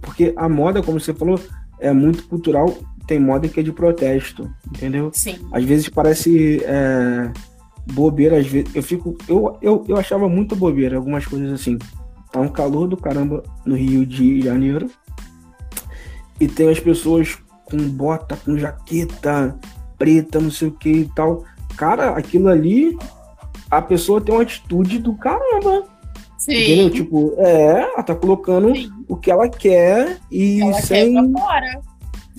Porque 0.00 0.32
a 0.36 0.48
moda, 0.48 0.82
como 0.82 1.00
você 1.00 1.12
falou, 1.12 1.38
é 1.80 1.92
muito 1.92 2.26
cultural, 2.28 2.72
tem 3.06 3.18
moda 3.18 3.48
que 3.48 3.58
é 3.60 3.62
de 3.62 3.72
protesto, 3.72 4.48
entendeu? 4.68 5.10
Sim. 5.12 5.36
Às 5.52 5.64
vezes 5.64 5.88
parece 5.88 6.62
é, 6.64 7.30
bobeira, 7.92 8.38
às 8.38 8.46
vezes. 8.46 8.74
Eu 8.74 8.82
fico. 8.82 9.16
Eu, 9.28 9.58
eu, 9.60 9.84
eu 9.88 9.96
achava 9.96 10.28
muito 10.28 10.54
bobeira 10.54 10.96
algumas 10.96 11.26
coisas 11.26 11.52
assim. 11.52 11.76
Tá 12.30 12.40
um 12.40 12.48
calor 12.48 12.86
do 12.86 12.96
caramba 12.96 13.42
no 13.66 13.74
Rio 13.74 14.06
de 14.06 14.42
Janeiro. 14.42 14.88
E 16.40 16.46
tem 16.48 16.68
as 16.70 16.78
pessoas 16.80 17.36
com 17.64 17.76
bota, 17.76 18.36
com 18.36 18.56
jaqueta 18.56 19.58
preta, 19.98 20.40
não 20.40 20.50
sei 20.50 20.68
o 20.68 20.72
que 20.72 20.90
e 20.90 21.04
tal. 21.14 21.44
Cara, 21.76 22.10
aquilo 22.10 22.48
ali, 22.48 22.96
a 23.70 23.82
pessoa 23.82 24.20
tem 24.20 24.34
uma 24.34 24.42
atitude 24.42 24.98
do 24.98 25.14
caramba. 25.14 25.84
Entendeu? 26.48 26.86
Sim. 26.88 26.90
Tipo, 26.90 27.34
é, 27.38 27.82
ela 27.82 28.02
tá 28.02 28.14
colocando 28.14 28.74
Sim. 28.74 28.90
o 29.08 29.16
que 29.16 29.30
ela 29.30 29.48
quer 29.48 30.18
e 30.30 30.62
Ela 30.62 30.72
sem. 30.80 31.12
quer 31.14 31.30
pra 31.32 31.42
fora. 31.42 31.80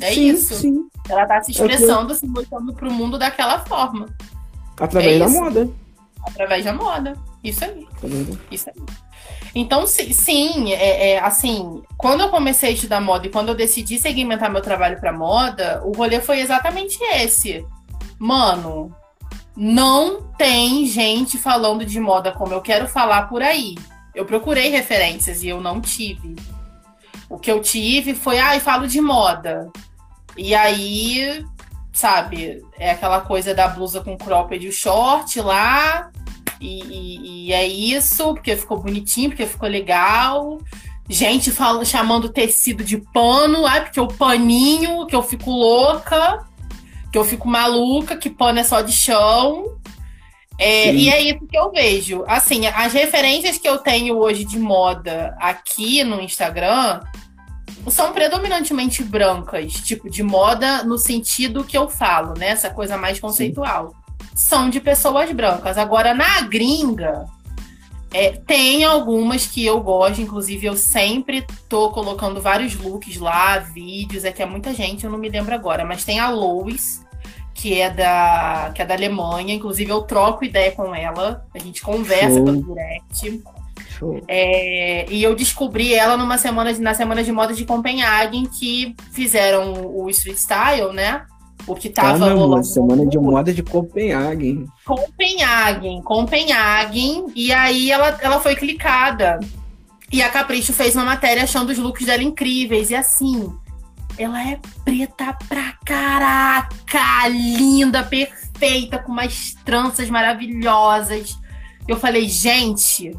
É 0.02 0.14
sim, 0.14 0.30
isso. 0.30 0.56
Sim, 0.56 0.88
Ela 1.10 1.26
tá 1.26 1.42
se 1.44 1.52
É 1.52 1.54
o 1.64 1.68
que- 1.68 1.74
expressando, 1.74 2.16
se 2.16 2.26
mostrando 2.26 2.74
pro 2.74 2.92
mundo 2.92 3.18
daquela 3.20 3.60
forma. 3.66 4.08
através 4.80 5.16
É 5.16 5.20
da 5.20 5.26
isso. 5.26 5.42
moda. 5.42 5.70
Através 6.26 6.64
da 6.66 6.74
moda. 6.74 7.14
Isso 7.44 7.66
aí. 7.66 7.86
tá? 8.02 8.08
Isso 8.50 8.70
aí. 8.70 8.84
Então, 9.54 9.88
si- 9.88 10.14
sim, 10.14 10.72
é, 10.74 11.12
é, 11.12 11.20
assim, 11.20 11.82
quando 11.98 12.22
eu 12.22 12.30
comecei 12.30 12.70
a 12.70 12.74
estudar 12.74 13.02
moda 13.02 13.28
e 13.28 13.32
quando 13.32 13.50
eu 13.50 13.56
decidi 13.56 13.98
segmentar 13.98 14.52
meu 14.52 14.62
trabalho 14.62 15.00
para 15.00 15.12
moda, 15.12 15.82
o 15.84 15.92
rolê 15.92 16.22
foi 16.22 16.40
exatamente 16.40 16.98
esse. 17.16 17.66
Mano, 18.20 18.96
não 19.56 20.22
tem 20.38 20.86
gente 20.86 21.38
falando 21.38 21.86
de 21.86 22.00
moda 22.00 22.32
como 22.32 22.54
eu 22.54 22.62
quero 22.62 22.88
falar 22.88 23.24
por 23.24 23.42
aí. 23.42 23.76
Eu 24.14 24.26
procurei 24.26 24.70
referências 24.70 25.44
e 25.44 25.50
eu 25.50 25.62
não 25.62 25.82
tive. 25.82 26.36
O 27.30 27.38
que 27.38 27.52
eu 27.52 27.62
tive 27.62 28.14
foi, 28.16 28.40
ai, 28.40 28.60
falo 28.60 28.88
de 28.88 29.02
moda. 29.02 29.70
E 30.38 30.56
aí, 30.56 31.46
sabe, 31.92 32.64
é 32.78 32.92
aquela 32.92 33.22
coisa 33.22 33.54
da 33.54 33.68
blusa 33.68 34.02
com 34.02 34.18
cropped 34.18 34.66
e 34.66 34.70
o 34.70 34.74
short 34.74 35.40
lá, 35.42 36.10
e, 36.60 36.84
e- 36.84 37.48
e 37.48 37.54
é 37.54 37.66
isso, 37.68 38.34
porque 38.34 38.56
ficou 38.56 38.80
bonitinho, 38.80 39.30
porque 39.30 39.46
ficou 39.46 39.68
legal. 39.70 40.60
Gente 41.10 41.50
fala, 41.52 41.84
chamando 41.84 42.30
tecido 42.30 42.84
de 42.84 42.98
pano, 42.98 43.66
ai, 43.66 43.84
porque 43.84 44.00
o 44.00 44.08
paninho, 44.08 45.08
que 45.08 45.16
eu 45.16 45.24
fico 45.24 45.50
louca, 45.50 46.46
que 47.12 47.18
eu 47.18 47.26
fico 47.26 47.48
maluca, 47.48 48.16
que 48.16 48.30
pano 48.30 48.60
é 48.60 48.64
só 48.64 48.82
de 48.82 48.92
chão. 48.92 49.76
É, 50.60 50.92
Sim. 50.92 50.98
e 50.98 51.10
é 51.10 51.22
isso 51.22 51.48
que 51.48 51.58
eu 51.58 51.72
vejo. 51.72 52.24
Assim, 52.28 52.68
as 52.68 52.94
referências 52.94 53.58
que 53.58 53.68
eu 53.68 53.78
tenho 53.80 54.18
hoje 54.18 54.44
de 54.44 54.60
moda 54.60 55.36
aqui 55.40 56.04
no 56.04 56.22
Instagram 56.22 57.02
são 57.90 58.12
predominantemente 58.12 59.04
brancas, 59.04 59.74
tipo, 59.74 60.10
de 60.10 60.22
moda 60.22 60.84
no 60.84 60.98
sentido 60.98 61.64
que 61.64 61.78
eu 61.78 61.90
falo, 61.90 62.34
né? 62.38 62.50
Essa 62.50 62.70
coisa 62.70 62.98
mais 62.98 63.20
conceitual 63.20 63.96
são 64.40 64.70
de 64.70 64.80
pessoas 64.80 65.30
brancas. 65.34 65.78
Agora, 65.78 66.14
na 66.14 66.42
gringa, 66.42 67.26
é, 68.14 68.32
tem 68.32 68.86
algumas 68.86 69.46
que 69.46 69.66
eu 69.66 69.82
gosto, 69.82 70.22
inclusive 70.22 70.66
eu 70.66 70.78
sempre 70.78 71.46
tô 71.68 71.92
colocando 71.92 72.42
vários 72.42 72.74
looks 72.74 73.18
lá, 73.18 73.60
vídeos, 73.60 74.24
é 74.24 74.32
que 74.32 74.42
é 74.42 74.46
muita 74.46 74.74
gente, 74.74 75.04
eu 75.04 75.12
não 75.12 75.18
me 75.18 75.28
lembro 75.28 75.54
agora, 75.54 75.84
mas 75.84 76.06
tem 76.06 76.20
a 76.20 76.30
Lois, 76.30 77.06
que 77.54 77.82
é 77.82 77.90
da, 77.90 78.72
que 78.74 78.82
é 78.82 78.86
da 78.86 78.94
Alemanha, 78.94 79.54
inclusive 79.54 79.92
eu 79.92 80.04
troco 80.04 80.46
ideia 80.46 80.72
com 80.72 80.96
ela, 80.96 81.46
a 81.54 81.60
gente 81.60 81.82
conversa 81.82 82.38
Show. 82.38 82.46
pelo 82.46 82.64
direct. 82.64 83.44
É, 84.26 85.06
e 85.12 85.22
eu 85.22 85.36
descobri 85.36 85.94
ela 85.94 86.16
numa 86.16 86.38
semana 86.38 86.74
de, 86.74 86.80
na 86.80 86.94
semana 86.94 87.22
de 87.22 87.32
moda 87.34 87.54
de 87.54 87.66
Copenhagen, 87.66 88.46
que 88.46 88.96
fizeram 89.12 89.74
o 89.94 90.10
street 90.10 90.38
style, 90.38 90.94
né? 90.94 91.26
O 91.68 91.76
que 91.76 91.90
tava 91.90 92.30
ah, 92.30 92.34
rolando. 92.34 92.66
Semana 92.66 93.06
de 93.06 93.18
moda 93.18 93.54
de 93.54 93.64
Copenhague. 93.64 94.66
Copenhagen, 94.86 96.02
Copenhagen. 96.02 97.28
E 97.36 97.52
aí 97.52 97.92
ela, 97.92 98.18
ela 98.22 98.40
foi 98.40 98.56
clicada. 98.56 99.40
E 100.12 100.22
a 100.22 100.30
Capricho 100.30 100.74
fez 100.74 100.96
uma 100.96 101.06
matéria 101.06 101.44
achando 101.44 101.70
os 101.70 101.78
looks 101.78 102.06
dela 102.06 102.24
incríveis. 102.24 102.90
E 102.90 102.96
assim, 102.96 103.52
ela 104.18 104.42
é 104.42 104.60
preta 104.84 105.38
pra 105.48 105.74
caraca! 105.86 107.28
Linda, 107.30 108.04
perfeita, 108.04 109.00
com 109.00 109.12
umas 109.12 109.56
tranças 109.64 110.10
maravilhosas. 110.10 111.38
Eu 111.88 111.98
falei, 111.98 112.28
gente, 112.28 113.16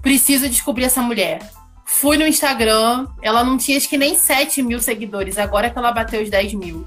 preciso 0.00 0.48
descobrir 0.48 0.84
essa 0.84 1.02
mulher. 1.02 1.40
Fui 1.84 2.16
no 2.16 2.26
Instagram, 2.26 3.06
ela 3.22 3.44
não 3.44 3.56
tinha 3.56 3.76
acho 3.76 3.88
que 3.88 3.98
nem 3.98 4.14
7 4.14 4.62
mil 4.62 4.80
seguidores, 4.80 5.38
agora 5.38 5.70
que 5.70 5.78
ela 5.78 5.92
bateu 5.92 6.22
os 6.22 6.30
10 6.30 6.54
mil. 6.54 6.86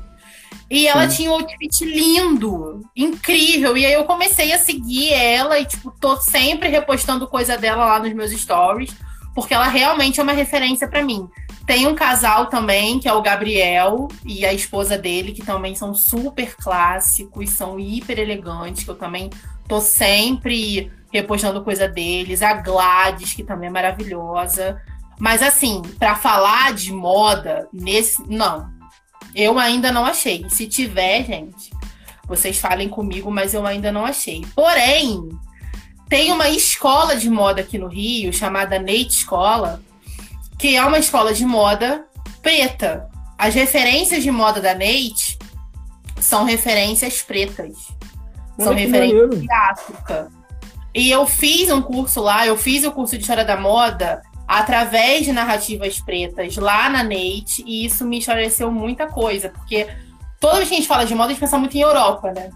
E 0.70 0.88
ela 0.88 1.10
Sim. 1.10 1.16
tinha 1.16 1.32
um 1.32 1.36
outfit 1.36 1.86
lindo, 1.86 2.82
incrível. 2.95 3.78
E 3.78 3.86
aí 3.86 3.93
eu 3.93 4.06
comecei 4.06 4.51
a 4.51 4.58
seguir 4.58 5.14
ela 5.14 5.60
e, 5.60 5.66
tipo, 5.66 5.91
tô 5.99 6.18
sempre 6.18 6.70
repostando 6.70 7.28
coisa 7.28 7.58
dela 7.58 7.86
lá 7.86 7.99
nos 7.99 8.14
meus 8.14 8.32
stories, 8.32 8.95
porque 9.34 9.53
ela 9.53 9.68
realmente 9.68 10.20
é 10.20 10.24
uma 10.24 10.34
referência 10.34 10.88
para 10.88 11.03
mim. 11.03 11.30
Tem 11.66 11.88
um 11.88 11.95
casal 11.95 12.45
também, 12.45 12.99
que 12.99 13.08
é 13.08 13.14
o 13.14 13.22
Gabriel 13.22 14.08
e 14.24 14.45
a 14.45 14.53
esposa 14.53 14.97
dele, 14.97 15.32
que 15.32 15.43
também 15.43 15.74
são 15.74 15.95
super 15.95 16.56
clássicos, 16.56 17.49
são 17.49 17.80
hiper 17.80 18.20
elegantes, 18.20 18.84
que 18.84 18.89
eu 18.89 18.95
também 18.95 19.32
tô 19.68 19.82
sempre 19.82 20.91
repostando 21.12 21.64
coisa 21.64 21.88
deles. 21.88 22.43
A 22.43 22.53
Gladys, 22.53 23.34
que 23.34 23.43
também 23.43 23.70
é 23.70 23.72
maravilhosa. 23.72 24.80
Mas 25.20 25.41
assim, 25.41 25.82
para 25.97 26.16
falar 26.16 26.74
de 26.74 26.91
moda 26.91 27.68
nesse, 27.74 28.22
não, 28.28 28.70
eu 29.36 29.59
ainda 29.59 29.91
não 29.91 30.05
achei. 30.05 30.45
Se 30.49 30.65
tiver, 30.65 31.25
gente, 31.25 31.71
vocês 32.25 32.57
falem 32.57 32.88
comigo, 32.88 33.29
mas 33.29 33.53
eu 33.53 33.65
ainda 33.65 33.91
não 33.91 34.05
achei. 34.05 34.45
Porém, 34.55 35.29
tem 36.07 36.31
uma 36.31 36.49
escola 36.49 37.15
de 37.15 37.29
moda 37.29 37.61
aqui 37.61 37.77
no 37.77 37.88
Rio, 37.88 38.31
chamada 38.31 38.79
Neite 38.79 39.17
Escola, 39.17 39.81
que 40.57 40.75
é 40.75 40.86
uma 40.86 40.99
escola 40.99 41.33
de 41.33 41.45
moda 41.45 42.05
preta. 42.41 43.09
As 43.38 43.53
referências 43.53 44.23
de 44.23 44.31
moda 44.31 44.61
da 44.61 44.73
Neite 44.73 45.38
são 46.19 46.45
referências 46.45 47.21
pretas. 47.21 47.75
São 48.57 48.73
referências 48.73 49.41
de 49.41 49.51
África. 49.51 50.31
E 50.93 51.11
eu 51.11 51.27
fiz 51.27 51.69
um 51.69 51.81
curso 51.81 52.21
lá, 52.21 52.47
eu 52.47 52.55
fiz 52.55 52.86
o 52.86 52.91
curso 52.91 53.17
de 53.17 53.21
História 53.21 53.43
da 53.43 53.57
Moda 53.57 54.21
através 54.48 55.26
de 55.26 55.32
narrativas 55.32 56.00
pretas 56.00 56.56
lá 56.58 56.89
na 56.89 57.04
Neite, 57.04 57.64
e 57.66 57.86
isso 57.86 58.06
me 58.06 58.20
esclareceu 58.20 58.72
muita 58.72 59.08
coisa, 59.08 59.50
porque 59.50 59.88
toda 60.39 60.58
vez 60.58 60.70
que 60.70 60.76
a 60.76 60.78
gente 60.78 60.88
fala 60.88 61.06
de 61.06 61.16
moda, 61.16 61.28
a 61.28 61.30
gente 61.32 61.39
pensa 61.39 61.58
muito 61.58 61.76
em 61.76 61.82
Europa, 61.82 62.32
né? 62.32 62.50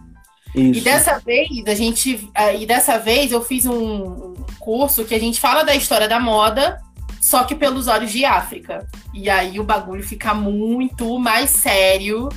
Isso. 0.53 0.79
E 0.79 0.81
dessa 0.81 1.19
vez 1.19 1.49
a 1.67 1.75
gente. 1.75 2.29
E 2.59 2.65
dessa 2.65 2.97
vez 2.97 3.31
eu 3.31 3.41
fiz 3.41 3.65
um 3.65 4.33
curso 4.59 5.05
que 5.05 5.13
a 5.13 5.19
gente 5.19 5.39
fala 5.39 5.63
da 5.63 5.75
história 5.75 6.07
da 6.07 6.19
moda, 6.19 6.79
só 7.21 7.43
que 7.43 7.55
pelos 7.55 7.87
olhos 7.87 8.11
de 8.11 8.25
África. 8.25 8.87
E 9.13 9.29
aí 9.29 9.59
o 9.59 9.63
bagulho 9.63 10.03
fica 10.03 10.33
muito 10.33 11.19
mais 11.19 11.51
sério. 11.51 12.29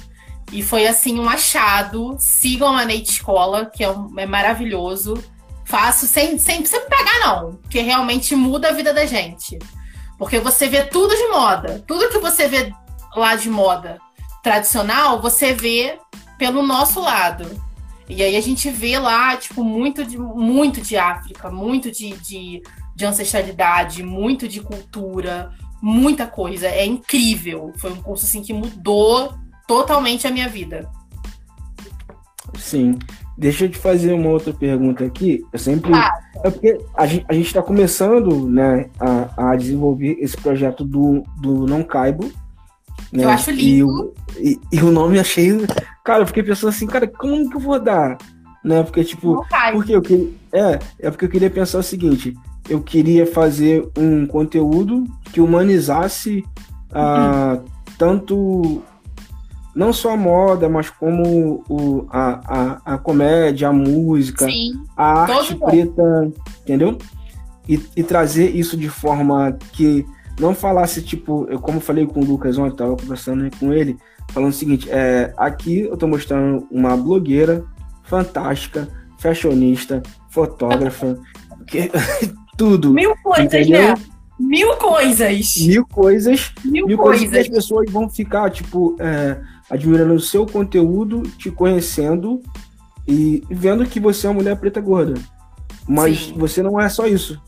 E 0.53 0.63
foi 0.63 0.87
assim 0.87 1.19
um 1.19 1.29
achado. 1.29 2.17
Sigam 2.19 2.77
a 2.77 2.85
Neite 2.85 3.13
Escola, 3.13 3.65
que 3.65 3.83
é, 3.83 3.91
um, 3.91 4.13
é 4.19 4.27
maravilhoso. 4.27 5.15
Faço 5.73 6.07
sem, 6.07 6.39
sem, 6.39 6.67
sem 6.67 6.87
pagar, 6.87 7.21
não. 7.21 7.59
Que 7.71 7.81
realmente 7.81 8.37
muda 8.37 8.69
a 8.69 8.73
vida 8.73 8.93
da 8.93 9.07
gente. 9.07 9.59
Porque 10.19 10.39
você 10.39 10.69
vê 10.69 10.85
tudo 10.85 11.17
de 11.17 11.29
moda. 11.29 11.83
Tudo 11.89 12.11
que 12.11 12.19
você 12.19 12.47
vê 12.47 12.71
lá 13.17 13.37
de 13.37 13.49
moda 13.49 13.99
tradicional, 14.43 15.23
você 15.23 15.55
vê 15.55 15.99
pelo 16.37 16.63
nosso 16.63 17.01
lado. 17.01 17.49
E 18.07 18.23
aí 18.23 18.37
a 18.37 18.41
gente 18.43 18.69
vê 18.69 18.99
lá, 18.99 19.35
tipo, 19.39 19.65
muito 19.65 20.05
de, 20.05 20.19
muito 20.19 20.83
de 20.83 20.99
África, 20.99 21.51
muito 21.51 21.91
de, 21.91 22.19
de, 22.19 22.63
de 22.95 23.07
ancestralidade, 23.07 24.03
muito 24.03 24.47
de 24.47 24.61
cultura, 24.61 25.55
muita 25.81 26.27
coisa. 26.27 26.67
É 26.67 26.85
incrível. 26.85 27.73
Foi 27.79 27.91
um 27.93 28.03
curso 28.03 28.27
assim 28.27 28.43
que 28.43 28.53
mudou 28.53 29.33
totalmente 29.67 30.27
a 30.27 30.31
minha 30.31 30.51
vida. 30.51 30.87
Sim. 32.59 32.99
Deixa 33.43 33.65
eu 33.65 33.69
te 33.69 33.77
fazer 33.77 34.13
uma 34.13 34.29
outra 34.29 34.53
pergunta 34.53 35.05
aqui. 35.05 35.45
Eu 35.53 35.59
sempre. 35.59 35.93
Ah. 35.93 36.17
É 36.45 36.51
porque 36.51 36.79
a 36.95 37.07
gente 37.07 37.47
está 37.47 37.61
começando 37.61 38.49
né, 38.49 38.89
a, 39.01 39.51
a, 39.51 39.57
desenvolver 39.57 40.17
esse 40.21 40.37
projeto 40.37 40.85
do, 40.85 41.25
do 41.41 41.67
Não 41.67 41.83
Caibo. 41.83 42.31
Né? 43.13 43.25
Eu 43.25 43.31
acho 43.31 43.51
lindo. 43.51 44.15
E, 44.39 44.61
e, 44.71 44.79
e, 44.79 44.81
o 44.81 44.93
nome 44.93 45.19
achei. 45.19 45.59
Cara, 46.05 46.23
eu 46.23 46.27
fiquei 46.29 46.45
pensando 46.45 46.69
assim, 46.69 46.87
cara, 46.87 47.09
como 47.09 47.51
que 47.51 47.57
eu 47.57 47.61
vou 47.61 47.81
dar? 47.81 48.17
Né? 48.65 48.81
Porque, 48.85 49.03
tipo. 49.03 49.45
Porque 49.73 49.97
eu 49.97 50.03
queria. 50.03 50.29
É, 50.53 50.79
é 51.01 51.11
porque 51.11 51.25
eu 51.25 51.31
queria 51.31 51.51
pensar 51.51 51.81
o 51.81 51.83
seguinte: 51.83 52.35
eu 52.69 52.81
queria 52.81 53.27
fazer 53.27 53.89
um 53.99 54.25
conteúdo 54.25 55.03
que 55.33 55.41
humanizasse 55.41 56.45
uh, 56.93 57.57
uhum. 57.57 57.65
tanto 57.99 58.83
não 59.75 59.93
só 59.93 60.13
a 60.13 60.17
moda, 60.17 60.69
mas 60.69 60.91
como 60.91 61.65
o, 61.69 62.07
a, 62.11 62.41
a, 62.85 62.95
a 62.95 62.99
comédia, 62.99 63.69
a 63.69 63.73
música, 63.73 64.47
Sim, 64.47 64.85
a 64.97 65.23
arte 65.23 65.55
preta, 65.55 66.31
entendeu? 66.63 66.99
E, 67.69 67.81
e, 67.97 68.03
trazer 68.03 68.51
isso 68.51 68.77
de 68.77 68.89
forma 68.89 69.57
que 69.73 70.05
não 70.39 70.55
falasse, 70.55 71.01
tipo, 71.01 71.47
eu 71.49 71.61
como 71.61 71.81
falei 71.81 72.07
com 72.07 72.21
o 72.21 72.25
Lucas 72.25 72.59
ontem, 72.59 72.73
estava 72.73 72.97
conversando 72.97 73.49
com 73.59 73.73
ele, 73.73 73.97
falando 74.33 74.51
o 74.51 74.55
seguinte, 74.55 74.91
é, 74.91 75.33
aqui 75.37 75.81
eu 75.81 75.95
estou 75.95 76.09
mostrando 76.09 76.67
uma 76.71 76.97
blogueira 76.97 77.65
fantástica, 78.03 78.89
fashionista, 79.19 80.03
fotógrafa, 80.29 81.17
que, 81.67 81.91
tudo. 82.59 82.93
Mil 82.93 83.15
coisas, 83.23 83.47
entendeu? 83.47 83.81
né? 83.81 83.95
Mil 84.39 84.77
coisas. 84.77 85.57
Mil 85.59 85.87
coisas. 85.87 86.53
Mil, 86.65 86.87
mil 86.87 86.99
coisas. 86.99 87.29
coisas. 87.29 87.31
que 87.31 87.39
as 87.39 87.49
pessoas 87.49 87.91
vão 87.91 88.11
ficar, 88.11 88.51
tipo, 88.51 88.97
é, 88.99 89.41
admirando 89.73 90.13
o 90.13 90.21
seu 90.21 90.45
conteúdo, 90.45 91.23
te 91.39 91.51
conhecendo 91.51 92.43
e 93.09 93.43
vendo 93.51 93.87
que 93.87 93.99
você 93.99 94.27
é 94.27 94.31
uma 94.31 94.37
mulher 94.37 94.55
preta 94.57 94.83
gorda. 94.83 95.15
Mas 95.89 96.27
Sim. 96.27 96.35
você 96.37 96.63
não 96.63 96.79
é 96.79 96.91
só 96.91 97.07
isso. 97.07 97.41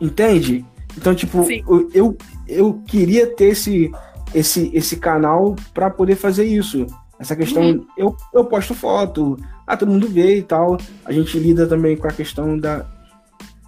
Entende? 0.00 0.66
Então, 0.98 1.14
tipo, 1.14 1.46
eu, 1.94 2.16
eu 2.48 2.82
queria 2.84 3.28
ter 3.28 3.50
esse, 3.50 3.92
esse, 4.34 4.72
esse 4.74 4.96
canal 4.96 5.54
para 5.72 5.88
poder 5.88 6.16
fazer 6.16 6.44
isso. 6.46 6.84
Essa 7.16 7.36
questão, 7.36 7.62
uhum. 7.62 7.86
eu, 7.96 8.16
eu 8.34 8.44
posto 8.46 8.74
foto, 8.74 9.38
ah, 9.64 9.76
todo 9.76 9.92
mundo 9.92 10.08
vê 10.08 10.38
e 10.38 10.42
tal. 10.42 10.78
A 11.04 11.12
gente 11.12 11.38
lida 11.38 11.64
também 11.64 11.96
com 11.96 12.08
a 12.08 12.12
questão 12.12 12.58
da 12.58 12.84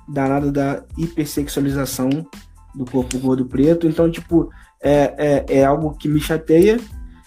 danada 0.08 0.50
da 0.50 0.82
hipersexualização 0.98 2.26
do 2.74 2.84
corpo 2.84 3.18
gordo 3.18 3.46
preto. 3.46 3.86
Então, 3.86 4.10
tipo, 4.10 4.50
é, 4.82 5.44
é, 5.48 5.58
é 5.58 5.64
algo 5.64 5.96
que 5.96 6.08
me 6.08 6.20
chateia 6.20 6.78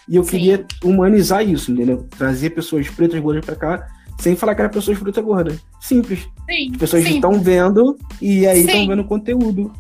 e 0.08 0.16
eu 0.16 0.24
Sim. 0.24 0.30
queria 0.32 0.66
humanizar 0.84 1.48
isso, 1.48 1.72
entendeu? 1.72 2.06
Trazer 2.18 2.52
pessoas 2.52 2.90
pretas 2.90 3.20
gordas 3.20 3.46
para 3.46 3.56
cá 3.56 3.88
sem 4.20 4.36
falar 4.36 4.56
que 4.56 4.62
era 4.62 4.70
pessoas 4.70 4.98
pretas 4.98 5.24
gordas. 5.24 5.60
Simples. 5.80 6.28
Sim, 6.50 6.72
As 6.72 6.78
pessoas 6.78 7.06
estão 7.06 7.40
vendo 7.40 7.98
e 8.22 8.48
aí 8.48 8.62
estão 8.62 8.88
vendo 8.88 9.04
conteúdo. 9.04 9.72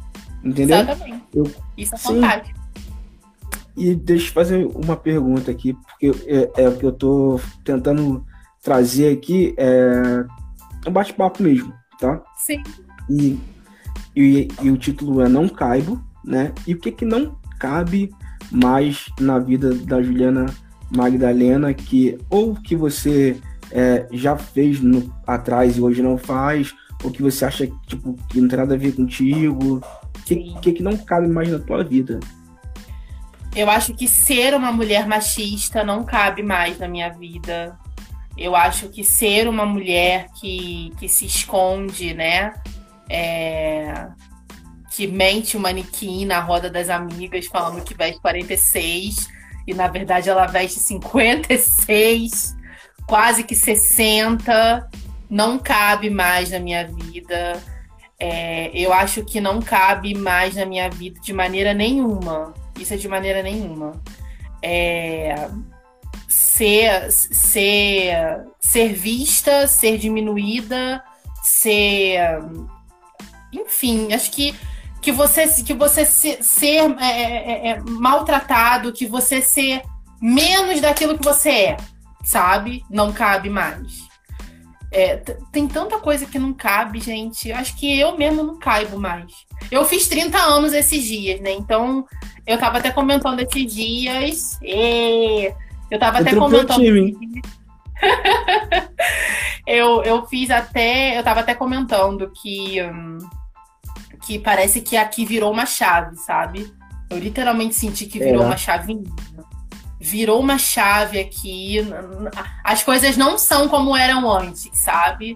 Entendeu? 0.43 0.77
Exatamente. 0.77 1.23
Eu, 1.33 1.51
isso 1.77 1.95
é 1.95 1.97
fantástico. 1.97 2.59
E 3.77 3.93
deixa 3.93 4.29
eu 4.29 4.33
fazer 4.33 4.65
uma 4.67 4.95
pergunta 4.95 5.51
aqui, 5.51 5.73
porque 5.73 6.11
é, 6.27 6.63
é 6.63 6.69
o 6.69 6.77
que 6.77 6.85
eu 6.85 6.91
estou 6.91 7.41
tentando 7.63 8.25
trazer 8.61 9.13
aqui, 9.13 9.53
é 9.57 10.25
um 10.87 10.91
bate-papo 10.91 11.43
mesmo, 11.43 11.73
tá? 11.99 12.21
Sim. 12.37 12.63
E, 13.09 13.37
e, 14.15 14.47
e, 14.61 14.71
o 14.71 14.77
título 14.77 15.21
é 15.21 15.27
Não 15.27 15.47
Caibo, 15.49 16.01
né? 16.23 16.53
E 16.65 16.73
o 16.73 16.79
que 16.79 16.91
que 16.91 17.05
não 17.05 17.37
cabe 17.59 18.09
mais 18.51 19.05
na 19.19 19.39
vida 19.39 19.73
da 19.73 20.01
Juliana 20.01 20.45
Magdalena 20.95 21.73
que 21.73 22.17
ou 22.29 22.55
que 22.55 22.75
você 22.75 23.37
é, 23.71 24.07
já 24.11 24.37
fez 24.37 24.79
no, 24.79 25.13
atrás 25.25 25.77
e 25.77 25.81
hoje 25.81 26.01
não 26.01 26.17
faz, 26.17 26.73
ou 27.03 27.11
que 27.11 27.21
você 27.21 27.45
acha 27.45 27.67
tipo, 27.87 28.15
que 28.29 28.39
não 28.39 28.47
tem 28.47 28.59
nada 28.59 28.75
a 28.75 28.77
ver 28.77 28.95
contigo, 28.95 29.77
o 29.77 30.23
que, 30.25 30.53
que, 30.61 30.73
que 30.73 30.83
não 30.83 30.97
cabe 30.97 31.27
mais 31.27 31.49
na 31.49 31.59
tua 31.59 31.83
vida? 31.83 32.19
Eu 33.55 33.69
acho 33.69 33.93
que 33.93 34.07
ser 34.07 34.53
uma 34.53 34.71
mulher 34.71 35.07
machista 35.07 35.83
não 35.83 36.03
cabe 36.03 36.43
mais 36.43 36.77
na 36.77 36.87
minha 36.87 37.09
vida. 37.09 37.77
Eu 38.37 38.53
acho 38.53 38.89
que 38.89 39.01
ser 39.01 39.47
uma 39.47 39.65
mulher 39.65 40.27
que, 40.35 40.91
que 40.99 41.07
se 41.07 41.25
esconde, 41.25 42.13
né? 42.13 42.53
É, 43.09 44.07
que 44.91 45.07
mente 45.07 45.57
o 45.57 45.59
manequim 45.59 46.25
na 46.25 46.39
roda 46.39 46.69
das 46.69 46.89
amigas 46.89 47.45
falando 47.47 47.83
que 47.83 47.93
veste 47.93 48.19
46 48.21 49.27
e 49.67 49.73
na 49.73 49.87
verdade 49.87 50.29
ela 50.29 50.45
veste 50.45 50.79
56, 50.79 52.55
quase 53.07 53.43
que 53.43 53.55
60, 53.55 54.89
não 55.29 55.59
cabe 55.59 56.09
mais 56.09 56.51
na 56.51 56.59
minha 56.59 56.87
vida. 56.87 57.61
É, 58.17 58.71
eu 58.73 58.93
acho 58.93 59.23
que 59.25 59.41
não 59.41 59.61
cabe 59.61 60.15
mais 60.15 60.55
na 60.55 60.65
minha 60.65 60.89
vida 60.89 61.19
de 61.19 61.33
maneira 61.33 61.73
nenhuma. 61.73 62.53
Isso 62.79 62.93
é 62.93 62.97
de 62.97 63.07
maneira 63.07 63.43
nenhuma. 63.43 64.01
é, 64.61 65.49
ser, 66.27 67.11
ser, 67.11 68.45
ser 68.59 68.93
vista, 68.93 69.67
ser 69.67 69.97
diminuída, 69.97 71.03
ser. 71.43 72.19
Enfim, 73.55 74.13
acho 74.13 74.31
que, 74.31 74.55
que 75.01 75.11
você, 75.11 75.47
que 75.63 75.73
você 75.73 76.05
ser, 76.05 76.43
ser 76.43 76.95
é, 76.99 77.05
é, 77.05 77.67
é, 77.69 77.79
maltratado, 77.81 78.93
que 78.93 79.05
você 79.05 79.41
ser 79.41 79.81
menos 80.21 80.81
daquilo 80.81 81.17
que 81.17 81.23
você 81.23 81.49
é, 81.49 81.77
sabe? 82.23 82.83
Não 82.89 83.11
cabe 83.11 83.49
mais. 83.49 84.05
É, 84.91 85.17
tem 85.51 85.67
tanta 85.67 85.99
coisa 85.99 86.25
que 86.25 86.39
não 86.39 86.53
cabe, 86.53 87.01
gente. 87.01 87.51
Acho 87.51 87.75
que 87.75 87.99
eu 87.99 88.17
mesmo 88.17 88.43
não 88.43 88.57
caibo 88.57 88.97
mais. 88.97 89.25
Eu 89.69 89.83
fiz 89.85 90.07
30 90.07 90.37
anos 90.37 90.73
esses 90.73 91.03
dias, 91.03 91.41
né? 91.41 91.51
Então, 91.51 92.05
eu 92.47 92.57
tava 92.57 92.77
até 92.77 92.91
comentando 92.91 93.41
esses 93.41 93.73
dias. 93.73 94.57
E... 94.61 95.51
Eu 95.91 95.99
tava 95.99 96.19
até 96.19 96.33
comentando. 96.35 96.81
eu, 99.67 100.03
eu 100.03 100.25
fiz 100.27 100.49
até. 100.49 101.17
Eu 101.17 101.23
tava 101.23 101.41
até 101.41 101.53
comentando 101.53 102.31
que. 102.31 102.81
Hum, 102.81 103.17
que 104.25 104.39
parece 104.39 104.81
que 104.81 104.97
aqui 104.97 105.25
virou 105.25 105.51
uma 105.51 105.65
chave, 105.65 106.15
sabe? 106.17 106.73
Eu 107.09 107.19
literalmente 107.19 107.75
senti 107.75 108.05
que 108.05 108.19
virou 108.19 108.43
é. 108.43 108.45
uma 108.45 108.57
chavinha 108.57 109.03
virou 110.05 110.39
uma 110.39 110.57
chave 110.57 111.19
aqui. 111.19 111.77
As 112.63 112.83
coisas 112.83 113.17
não 113.17 113.37
são 113.37 113.67
como 113.67 113.95
eram 113.95 114.29
antes, 114.31 114.69
sabe? 114.73 115.35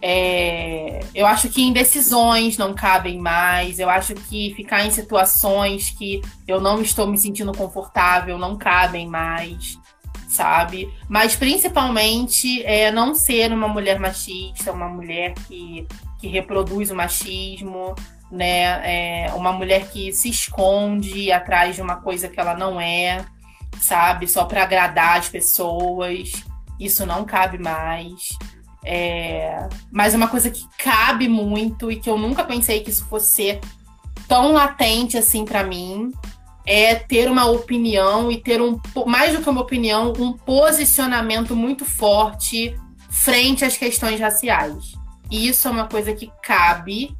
É, 0.00 1.00
eu 1.14 1.26
acho 1.26 1.48
que 1.48 1.62
indecisões 1.62 2.56
não 2.56 2.72
cabem 2.72 3.18
mais. 3.18 3.78
Eu 3.78 3.90
acho 3.90 4.14
que 4.14 4.54
ficar 4.54 4.86
em 4.86 4.90
situações 4.90 5.90
que 5.90 6.22
eu 6.46 6.60
não 6.60 6.80
estou 6.80 7.06
me 7.06 7.18
sentindo 7.18 7.52
confortável 7.52 8.38
não 8.38 8.56
cabem 8.56 9.08
mais, 9.08 9.78
sabe? 10.28 10.88
Mas 11.08 11.34
principalmente 11.34 12.62
é 12.62 12.92
não 12.92 13.14
ser 13.14 13.52
uma 13.52 13.66
mulher 13.66 13.98
machista, 13.98 14.70
uma 14.70 14.88
mulher 14.88 15.34
que, 15.48 15.86
que 16.20 16.28
reproduz 16.28 16.90
o 16.92 16.94
machismo, 16.94 17.94
né? 18.30 19.26
É 19.26 19.34
uma 19.34 19.52
mulher 19.52 19.88
que 19.88 20.12
se 20.12 20.28
esconde 20.28 21.30
atrás 21.30 21.76
de 21.76 21.82
uma 21.82 21.96
coisa 21.96 22.28
que 22.28 22.38
ela 22.38 22.54
não 22.54 22.80
é 22.80 23.24
sabe? 23.80 24.26
Só 24.26 24.44
para 24.44 24.62
agradar 24.62 25.18
as 25.18 25.28
pessoas. 25.28 26.32
Isso 26.78 27.06
não 27.06 27.24
cabe 27.24 27.58
mais. 27.58 28.28
É... 28.84 29.68
Mas 29.90 30.14
uma 30.14 30.28
coisa 30.28 30.50
que 30.50 30.64
cabe 30.78 31.28
muito 31.28 31.90
e 31.90 31.96
que 31.96 32.08
eu 32.08 32.18
nunca 32.18 32.44
pensei 32.44 32.80
que 32.80 32.90
isso 32.90 33.04
fosse 33.06 33.34
ser 33.34 33.60
tão 34.28 34.52
latente 34.52 35.16
assim 35.16 35.44
para 35.44 35.62
mim 35.62 36.10
é 36.64 36.96
ter 36.96 37.30
uma 37.30 37.44
opinião 37.44 38.30
e 38.30 38.38
ter 38.38 38.60
um 38.60 38.80
mais 39.06 39.36
do 39.36 39.42
que 39.42 39.48
uma 39.48 39.60
opinião, 39.60 40.12
um 40.18 40.32
posicionamento 40.32 41.54
muito 41.54 41.84
forte 41.84 42.76
frente 43.08 43.64
às 43.64 43.76
questões 43.76 44.20
raciais. 44.20 44.94
E 45.30 45.48
isso 45.48 45.68
é 45.68 45.70
uma 45.70 45.86
coisa 45.86 46.12
que 46.12 46.30
cabe 46.42 47.16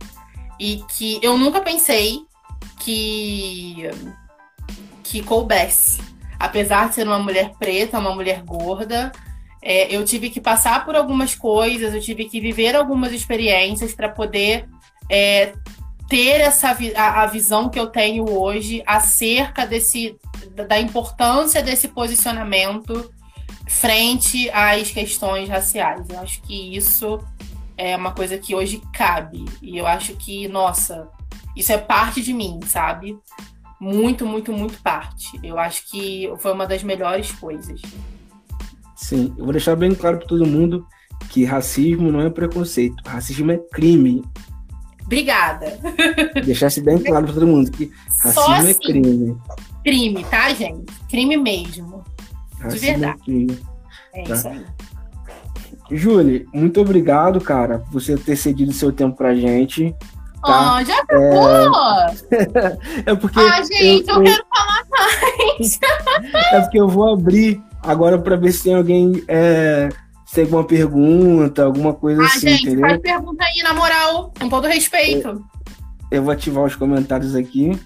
e 0.59 0.83
que 0.97 1.19
eu 1.23 1.37
nunca 1.37 1.61
pensei 1.61 2.21
que 2.79 3.85
que 5.03 5.23
coubesse 5.23 6.01
apesar 6.39 6.89
de 6.89 6.97
ser 6.97 7.07
uma 7.07 7.19
mulher 7.19 7.53
preta, 7.59 7.99
uma 7.99 8.15
mulher 8.15 8.43
gorda, 8.43 9.13
é, 9.63 9.95
eu 9.95 10.05
tive 10.05 10.31
que 10.31 10.41
passar 10.41 10.85
por 10.85 10.95
algumas 10.95 11.35
coisas, 11.35 11.95
eu 11.95 12.01
tive 12.01 12.27
que 12.27 12.41
viver 12.41 12.77
algumas 12.77 13.13
experiências 13.13 13.95
para 13.95 14.09
poder 14.09 14.69
é, 15.11 15.55
ter 16.09 16.41
essa 16.41 16.77
a, 16.95 17.23
a, 17.23 17.27
visão 17.27 17.69
que 17.69 17.79
eu 17.79 17.89
tenho 17.89 18.31
hoje 18.31 18.83
acerca 18.87 19.67
desse 19.67 20.17
da 20.55 20.79
importância 20.79 21.63
desse 21.63 21.89
posicionamento 21.89 23.11
frente 23.67 24.49
às 24.51 24.91
questões 24.91 25.49
raciais. 25.49 26.09
Eu 26.09 26.21
acho 26.21 26.41
que 26.43 26.77
isso 26.77 27.19
é 27.77 27.97
uma 27.97 28.13
coisa 28.13 28.39
que 28.39 28.55
hoje 28.55 28.83
cabe 28.93 29.45
e 29.63 29.77
eu 29.77 29.87
acho 29.87 30.15
que 30.17 30.49
nossa, 30.49 31.09
isso 31.55 31.73
é 31.73 31.79
parte 31.79 32.23
de 32.23 32.33
mim, 32.33 32.61
sabe? 32.67 33.19
muito, 33.81 34.27
muito, 34.27 34.53
muito 34.53 34.81
parte. 34.83 35.39
Eu 35.43 35.59
acho 35.59 35.89
que 35.91 36.33
foi 36.39 36.53
uma 36.53 36.67
das 36.67 36.83
melhores 36.83 37.31
coisas. 37.33 37.81
Sim, 38.95 39.35
eu 39.37 39.45
vou 39.45 39.53
deixar 39.53 39.77
bem 39.77 39.95
claro 39.95 40.19
para 40.19 40.27
todo 40.27 40.47
mundo 40.47 40.87
que 41.31 41.45
racismo 41.45 42.11
não 42.11 42.21
é 42.21 42.31
preconceito, 42.31 43.03
racismo 43.07 43.53
é 43.53 43.59
crime. 43.59 44.25
Obrigada. 45.05 45.79
Deixasse 46.45 46.81
bem 46.81 46.99
claro 46.99 47.27
para 47.27 47.35
todo 47.35 47.47
mundo 47.47 47.71
que 47.71 47.93
racismo 48.23 48.55
é 48.55 48.59
assim, 48.59 48.71
é 48.71 48.75
crime. 48.75 49.37
Crime, 49.85 50.25
tá, 50.25 50.53
gente? 50.53 50.93
Crime 51.09 51.37
mesmo. 51.37 52.03
Racismo 52.59 52.81
De 52.81 52.87
verdade. 52.87 53.21
É, 53.21 53.25
crime, 53.25 53.59
é 54.15 54.23
tá? 54.23 54.35
isso 54.35 54.49
aí. 54.49 54.65
Júlia, 55.91 56.45
muito 56.53 56.81
obrigado, 56.81 57.41
cara, 57.41 57.79
por 57.79 58.01
você 58.01 58.17
ter 58.17 58.37
cedido 58.37 58.73
seu 58.73 58.93
tempo 58.93 59.17
pra 59.17 59.35
gente. 59.35 59.95
Tá? 60.43 60.77
Oh, 60.77 60.85
já 60.85 60.99
acabou? 61.01 61.51
É... 62.31 62.79
é 63.11 63.15
porque. 63.15 63.41
Ah, 63.41 63.63
gente, 63.63 64.09
eu, 64.09 64.17
eu, 64.17 64.23
quero 64.23 64.45
falar 64.55 64.85
mais. 64.91 65.81
é 66.53 66.61
porque 66.61 66.81
eu 66.81 66.89
vou 66.89 67.13
abrir 67.13 67.61
agora 67.83 68.19
para 68.19 68.37
ver 68.37 68.53
se 68.53 68.65
tem 68.65 68.75
alguém. 68.75 69.25
É... 69.29 69.89
Se 70.25 70.37
tem 70.37 70.45
alguma 70.45 70.65
pergunta, 70.65 71.65
alguma 71.65 71.95
coisa 71.95 72.23
ah, 72.23 72.27
assim. 72.27 72.49
Gente, 72.49 72.67
entendeu? 72.67 72.89
faz 72.89 73.01
pergunta 73.01 73.45
aí, 73.45 73.63
na 73.63 73.73
moral, 73.73 74.33
com 74.39 74.49
todo 74.49 74.67
respeito. 74.67 75.29
Eu, 75.29 75.45
eu 76.11 76.23
vou 76.23 76.33
ativar 76.33 76.65
os 76.65 76.75
comentários 76.75 77.35
aqui. 77.37 77.79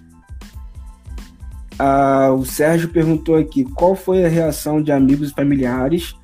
Ah, 1.79 2.31
o 2.33 2.45
Sérgio 2.45 2.89
perguntou 2.89 3.37
aqui 3.37 3.65
qual 3.65 3.95
foi 3.95 4.25
a 4.25 4.29
reação 4.29 4.83
de 4.83 4.91
amigos 4.93 5.31
e 5.31 5.35
familiares 5.35 6.15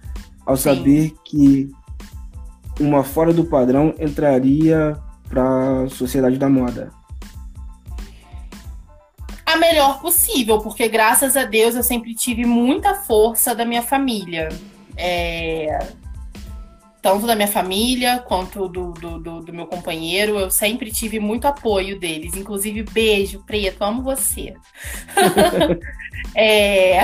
ao 0.47 0.57
Sim. 0.57 0.63
saber 0.63 1.15
que 1.25 1.69
uma 2.79 3.03
fora 3.03 3.33
do 3.33 3.45
padrão 3.45 3.93
entraria 3.99 4.97
para 5.29 5.83
a 5.83 5.89
sociedade 5.89 6.39
da 6.39 6.49
moda? 6.49 6.93
A 9.45 9.57
melhor 9.57 10.01
possível, 10.01 10.61
porque 10.61 10.89
graças 10.89 11.37
a 11.37 11.45
Deus 11.45 11.75
eu 11.75 11.83
sempre 11.83 12.15
tive 12.15 12.45
muita 12.45 12.95
força 12.95 13.55
da 13.55 13.65
minha 13.65 13.83
família. 13.83 14.49
É... 14.97 15.79
Tanto 17.01 17.27
da 17.27 17.37
minha 17.37 17.47
família 17.47 18.19
quanto 18.19 18.69
do, 18.69 18.91
do, 18.91 19.21
do, 19.21 19.41
do 19.41 19.53
meu 19.53 19.67
companheiro, 19.67 20.39
eu 20.39 20.51
sempre 20.51 20.91
tive 20.91 21.21
muito 21.21 21.47
apoio 21.47 21.99
deles. 21.99 22.35
Inclusive, 22.35 22.83
beijo, 22.83 23.45
preto, 23.47 23.83
amo 23.83 24.03
você. 24.03 24.55
é... 26.35 27.03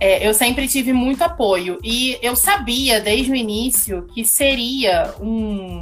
É, 0.00 0.26
eu 0.26 0.32
sempre 0.32 0.66
tive 0.66 0.94
muito 0.94 1.22
apoio 1.22 1.78
e 1.84 2.18
eu 2.22 2.34
sabia 2.34 3.00
desde 3.00 3.30
o 3.30 3.34
início 3.34 4.06
que 4.14 4.24
seria 4.24 5.14
um, 5.20 5.78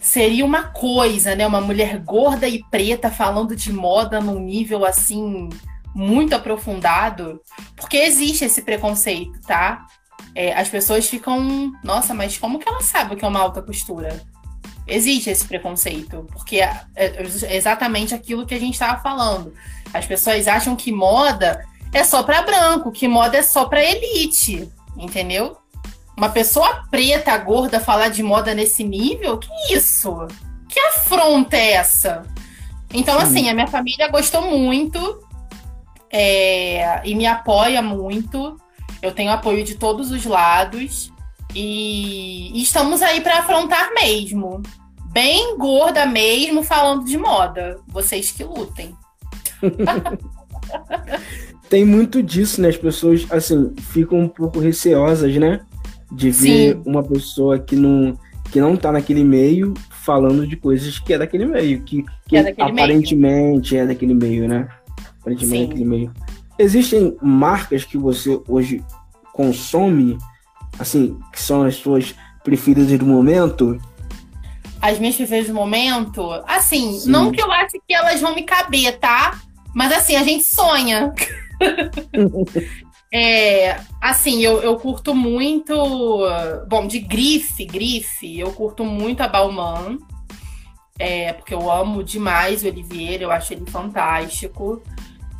seria 0.00 0.44
uma 0.44 0.64
coisa, 0.64 1.34
né? 1.34 1.46
Uma 1.46 1.60
mulher 1.60 1.98
gorda 1.98 2.48
e 2.48 2.64
preta 2.70 3.10
falando 3.10 3.54
de 3.54 3.72
moda 3.72 4.20
num 4.20 4.38
nível 4.38 4.84
assim 4.84 5.48
muito 5.94 6.34
aprofundado, 6.34 7.40
porque 7.76 7.96
existe 7.96 8.44
esse 8.44 8.62
preconceito, 8.62 9.40
tá? 9.46 9.86
É, 10.34 10.52
as 10.52 10.68
pessoas 10.68 11.08
ficam, 11.08 11.72
nossa, 11.84 12.12
mas 12.12 12.36
como 12.36 12.58
que 12.58 12.68
ela 12.68 12.80
sabe 12.80 13.14
o 13.14 13.16
que 13.16 13.24
é 13.24 13.28
uma 13.28 13.40
alta 13.40 13.62
costura? 13.62 14.20
Existe 14.86 15.30
esse 15.30 15.46
preconceito, 15.46 16.26
porque 16.32 16.60
é, 16.60 16.84
é 16.96 17.56
exatamente 17.56 18.14
aquilo 18.14 18.44
que 18.44 18.54
a 18.54 18.60
gente 18.60 18.74
estava 18.74 19.00
falando. 19.00 19.54
As 19.92 20.04
pessoas 20.04 20.48
acham 20.48 20.74
que 20.74 20.90
moda 20.90 21.64
é 21.94 22.04
só 22.04 22.22
para 22.22 22.42
branco, 22.42 22.92
que 22.92 23.08
moda 23.08 23.38
é 23.38 23.42
só 23.42 23.64
para 23.64 23.82
elite, 23.82 24.68
entendeu? 24.98 25.56
uma 26.16 26.28
pessoa 26.28 26.84
preta, 26.90 27.36
gorda, 27.38 27.80
falar 27.80 28.08
de 28.08 28.22
moda 28.22 28.54
nesse 28.54 28.84
nível? 28.84 29.38
Que 29.38 29.48
isso? 29.74 30.26
Que 30.68 30.78
afronta 30.78 31.56
é 31.56 31.72
essa? 31.72 32.24
Então, 32.92 33.18
Sim. 33.18 33.24
assim, 33.24 33.48
a 33.48 33.54
minha 33.54 33.66
família 33.66 34.08
gostou 34.08 34.42
muito 34.42 35.20
é, 36.10 37.00
e 37.04 37.14
me 37.14 37.26
apoia 37.26 37.82
muito. 37.82 38.60
Eu 39.02 39.12
tenho 39.12 39.32
apoio 39.32 39.64
de 39.64 39.74
todos 39.74 40.12
os 40.12 40.24
lados. 40.24 41.12
E, 41.54 42.50
e 42.58 42.62
estamos 42.62 43.02
aí 43.02 43.20
para 43.20 43.40
afrontar 43.40 43.92
mesmo. 43.92 44.62
Bem 45.12 45.56
gorda 45.58 46.06
mesmo, 46.06 46.62
falando 46.62 47.04
de 47.04 47.18
moda. 47.18 47.80
Vocês 47.88 48.30
que 48.30 48.44
lutem. 48.44 48.96
Tem 51.74 51.84
muito 51.84 52.22
disso, 52.22 52.62
né? 52.62 52.68
As 52.68 52.76
pessoas, 52.76 53.26
assim, 53.30 53.74
ficam 53.90 54.20
um 54.20 54.28
pouco 54.28 54.60
receosas, 54.60 55.34
né? 55.36 55.60
de 56.14 56.30
ver 56.30 56.74
Sim. 56.74 56.82
uma 56.86 57.02
pessoa 57.02 57.58
que 57.58 57.74
não, 57.74 58.16
que 58.50 58.60
não 58.60 58.76
tá 58.76 58.92
naquele 58.92 59.24
meio 59.24 59.74
falando 59.90 60.46
de 60.46 60.56
coisas 60.56 60.98
que 60.98 61.12
é 61.12 61.18
daquele 61.18 61.46
meio, 61.46 61.80
que, 61.82 62.02
que, 62.02 62.08
que 62.28 62.36
é 62.36 62.50
aparentemente 62.50 63.16
meio. 63.16 63.82
é 63.82 63.86
daquele 63.86 64.14
meio, 64.14 64.48
né? 64.48 64.68
Aparentemente 65.20 65.64
é 65.64 65.66
daquele 65.66 65.84
meio. 65.84 66.14
Existem 66.58 67.16
marcas 67.20 67.84
que 67.84 67.98
você 67.98 68.40
hoje 68.46 68.84
consome, 69.32 70.16
assim, 70.78 71.18
que 71.32 71.40
são 71.40 71.62
as 71.64 71.74
suas 71.74 72.14
preferidas 72.44 72.96
do 72.98 73.06
momento? 73.06 73.80
As 74.80 74.98
minhas 74.98 75.16
preferidas 75.16 75.48
do 75.48 75.54
momento? 75.54 76.30
Assim, 76.46 77.00
Sim. 77.00 77.10
não 77.10 77.32
que 77.32 77.42
eu 77.42 77.50
ache 77.50 77.80
que 77.88 77.94
elas 77.94 78.20
vão 78.20 78.34
me 78.34 78.42
caber, 78.42 78.98
tá? 78.98 79.40
Mas 79.74 79.90
assim, 79.90 80.14
a 80.14 80.22
gente 80.22 80.44
sonha. 80.44 81.12
é, 83.12 83.80
assim, 84.00 84.42
eu, 84.42 84.62
eu 84.62 84.76
curto 84.76 85.14
muito. 85.14 85.74
Bom, 86.68 86.86
de 86.86 86.98
grife, 86.98 87.64
grife, 87.64 88.38
eu 88.38 88.52
curto 88.52 88.84
muito 88.84 89.22
a 89.22 89.28
Balmain. 89.28 89.98
É, 90.98 91.32
porque 91.32 91.52
eu 91.52 91.70
amo 91.70 92.04
demais 92.04 92.62
o 92.62 92.68
Olivier, 92.68 93.20
eu 93.20 93.30
acho 93.30 93.52
ele 93.52 93.68
fantástico. 93.68 94.82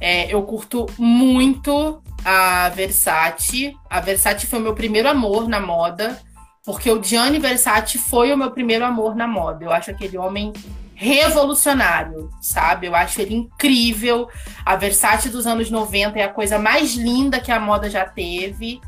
É, 0.00 0.32
eu 0.32 0.42
curto 0.42 0.86
muito 0.98 2.02
a 2.24 2.68
Versace. 2.70 3.76
A 3.88 4.00
Versace 4.00 4.46
foi 4.46 4.58
o 4.58 4.62
meu 4.62 4.74
primeiro 4.74 5.08
amor 5.08 5.48
na 5.48 5.60
moda, 5.60 6.20
porque 6.64 6.90
o 6.90 7.02
Gianni 7.02 7.38
Versace 7.38 7.98
foi 7.98 8.32
o 8.32 8.36
meu 8.36 8.50
primeiro 8.50 8.84
amor 8.84 9.14
na 9.14 9.26
moda. 9.26 9.64
Eu 9.64 9.72
acho 9.72 9.90
aquele 9.90 10.18
homem 10.18 10.52
revolucionário, 10.94 12.30
sabe? 12.40 12.86
Eu 12.86 12.94
acho 12.94 13.20
ele 13.20 13.34
incrível. 13.34 14.28
A 14.64 14.76
Versace 14.76 15.28
dos 15.28 15.46
anos 15.46 15.70
90 15.70 16.18
é 16.18 16.24
a 16.24 16.32
coisa 16.32 16.58
mais 16.58 16.94
linda 16.94 17.40
que 17.40 17.52
a 17.52 17.60
moda 17.60 17.90
já 17.90 18.04
teve. 18.04 18.80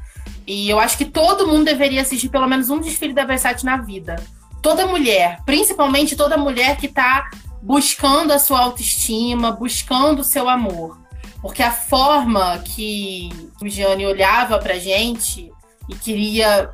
E 0.47 0.69
eu 0.71 0.79
acho 0.79 0.97
que 0.97 1.05
todo 1.05 1.47
mundo 1.47 1.65
deveria 1.65 2.03
assistir 2.03 2.29
pelo 2.29 2.49
menos 2.49 2.71
um 2.71 2.81
desfile 2.81 3.13
da 3.13 3.25
Versace 3.25 3.65
na 3.65 3.77
vida. 3.77 4.17
Toda 4.63 4.87
mulher, 4.87 5.41
principalmente 5.45 6.17
toda 6.17 6.37
mulher 6.37 6.77
que 6.77 6.87
está 6.87 7.29
buscando 7.63 8.33
a 8.33 8.39
sua 8.39 8.61
autoestima, 8.61 9.51
buscando 9.51 10.21
o 10.21 10.25
seu 10.25 10.49
amor. 10.49 10.99
Porque 11.43 11.63
a 11.63 11.71
forma 11.71 12.59
que 12.59 13.29
o 13.61 13.69
Gianni 13.69 14.07
olhava 14.07 14.59
pra 14.59 14.79
gente 14.79 15.53
e 15.89 15.95
queria 15.95 16.71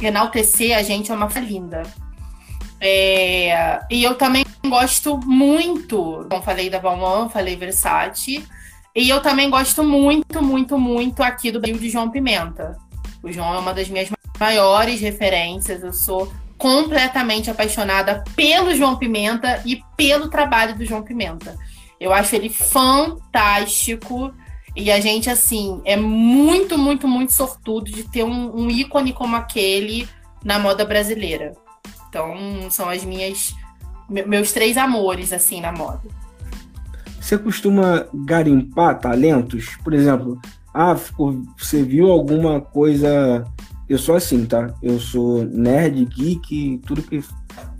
enaltecer 0.00 0.76
a 0.76 0.82
gente 0.82 1.10
é 1.10 1.14
uma 1.14 1.28
linda. 1.40 1.82
É, 2.80 3.80
e 3.90 4.02
eu 4.02 4.14
também 4.14 4.44
gosto 4.66 5.18
muito, 5.18 6.26
como 6.28 6.42
falei 6.42 6.68
da 6.68 6.78
Balmain, 6.78 7.28
falei 7.28 7.56
Versace, 7.56 8.44
e 8.94 9.08
eu 9.08 9.20
também 9.20 9.50
gosto 9.50 9.82
muito, 9.82 10.42
muito, 10.42 10.78
muito 10.78 11.22
aqui 11.22 11.50
do 11.50 11.60
Rio 11.60 11.78
de 11.78 11.88
João 11.88 12.10
Pimenta. 12.10 12.76
O 13.22 13.32
João 13.32 13.54
é 13.54 13.58
uma 13.58 13.72
das 13.72 13.88
minhas 13.88 14.08
maiores 14.38 15.00
referências, 15.00 15.82
eu 15.82 15.92
sou 15.92 16.30
completamente 16.56 17.50
apaixonada 17.50 18.22
pelo 18.36 18.74
João 18.74 18.96
Pimenta 18.96 19.62
e 19.64 19.82
pelo 19.96 20.28
trabalho 20.28 20.76
do 20.76 20.84
João 20.84 21.02
Pimenta. 21.02 21.56
Eu 22.00 22.12
acho 22.12 22.34
ele 22.34 22.48
fantástico. 22.48 24.32
E 24.76 24.90
a 24.90 25.00
gente, 25.00 25.30
assim, 25.30 25.80
é 25.84 25.96
muito, 25.96 26.76
muito, 26.76 27.06
muito 27.06 27.32
sortudo 27.32 27.90
de 27.90 28.02
ter 28.04 28.24
um, 28.24 28.54
um 28.56 28.70
ícone 28.70 29.12
como 29.12 29.36
aquele 29.36 30.08
na 30.44 30.58
moda 30.58 30.84
brasileira. 30.84 31.52
Então, 32.14 32.70
são 32.70 32.88
as 32.88 33.04
minhas. 33.04 33.52
meus 34.08 34.52
três 34.52 34.76
amores, 34.76 35.32
assim, 35.32 35.60
na 35.60 35.72
moda. 35.72 36.02
Você 37.20 37.36
costuma 37.36 38.06
garimpar 38.24 39.00
talentos? 39.00 39.76
Por 39.82 39.92
exemplo, 39.92 40.40
ah, 40.72 40.96
você 41.58 41.82
viu 41.82 42.12
alguma 42.12 42.60
coisa. 42.60 43.44
Eu 43.88 43.98
sou 43.98 44.14
assim, 44.14 44.46
tá? 44.46 44.72
Eu 44.80 45.00
sou 45.00 45.44
nerd, 45.44 46.04
geek, 46.04 46.80
tudo 46.86 47.02
que 47.02 47.20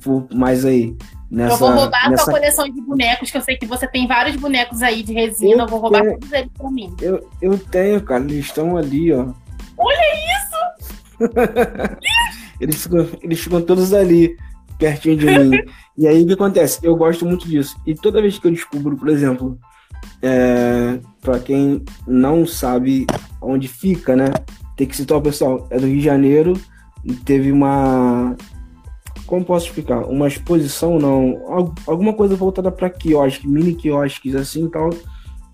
for 0.01 0.27
mais 0.35 0.65
aí. 0.65 0.97
Nessa, 1.31 1.55
eu 1.55 1.59
vou 1.59 1.71
roubar 1.71 2.11
nessa... 2.11 2.23
a 2.23 2.25
sua 2.25 2.35
coleção 2.35 2.69
de 2.69 2.81
bonecos, 2.81 3.31
que 3.31 3.37
eu 3.37 3.41
sei 3.41 3.57
que 3.57 3.67
você 3.67 3.87
tem 3.87 4.09
vários 4.09 4.35
bonecos 4.35 4.83
aí 4.83 5.05
de 5.05 5.13
resina. 5.13 5.55
Eu, 5.55 5.61
eu 5.61 5.69
vou 5.69 5.79
roubar 5.79 6.03
tenho... 6.03 6.19
todos 6.19 6.33
eles 6.33 6.51
pra 6.59 6.71
mim. 6.73 6.95
Eu, 7.01 7.31
eu 7.41 7.57
tenho, 7.57 8.03
cara. 8.03 8.25
Eles 8.25 8.47
estão 8.47 8.77
ali, 8.77 9.13
ó. 9.13 9.29
Olha 9.79 10.15
isso! 10.27 11.25
eles, 12.61 12.83
ficam, 12.83 13.07
eles 13.23 13.41
ficam 13.41 13.63
todos 13.63 13.93
ali, 13.93 14.37
pertinho 14.79 15.17
de 15.17 15.27
mim. 15.27 15.59
e 15.97 16.07
aí 16.07 16.23
o 16.23 16.27
que 16.27 16.33
acontece? 16.33 16.79
Eu 16.83 16.97
gosto 16.97 17.25
muito 17.25 17.49
disso. 17.49 17.77
E 17.87 17.95
toda 17.95 18.21
vez 18.21 18.39
que 18.39 18.47
eu 18.47 18.53
descubro, 18.53 18.97
por 18.97 19.09
exemplo, 19.09 19.59
é, 20.23 20.99
para 21.21 21.39
quem 21.39 21.83
não 22.07 22.47
sabe 22.47 23.07
onde 23.41 23.69
fica, 23.69 24.17
né? 24.17 24.27
Tem 24.77 24.87
que 24.87 24.97
citar 24.97 25.19
o 25.19 25.23
pessoal. 25.23 25.67
É 25.71 25.79
do 25.79 25.87
Rio 25.87 25.99
de 25.99 26.05
Janeiro. 26.05 26.55
Teve 27.25 27.53
uma 27.53 28.35
como 29.27 29.45
posso 29.45 29.67
explicar? 29.67 30.05
Uma 30.05 30.29
exposição, 30.29 30.99
não, 30.99 31.41
alguma 31.87 32.13
coisa 32.13 32.37
voltada 32.37 32.71
para 32.71 32.91
quiosque, 32.91 33.49
mini 33.49 33.75
quiosques 33.75 34.35
assim 34.35 34.69
tal, 34.69 34.91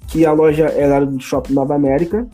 que 0.09 0.27
a 0.27 0.33
loja 0.33 0.67
era 0.67 1.05
do 1.07 1.21
Shopping 1.21 1.55
Nova 1.55 1.75
América. 1.75 2.27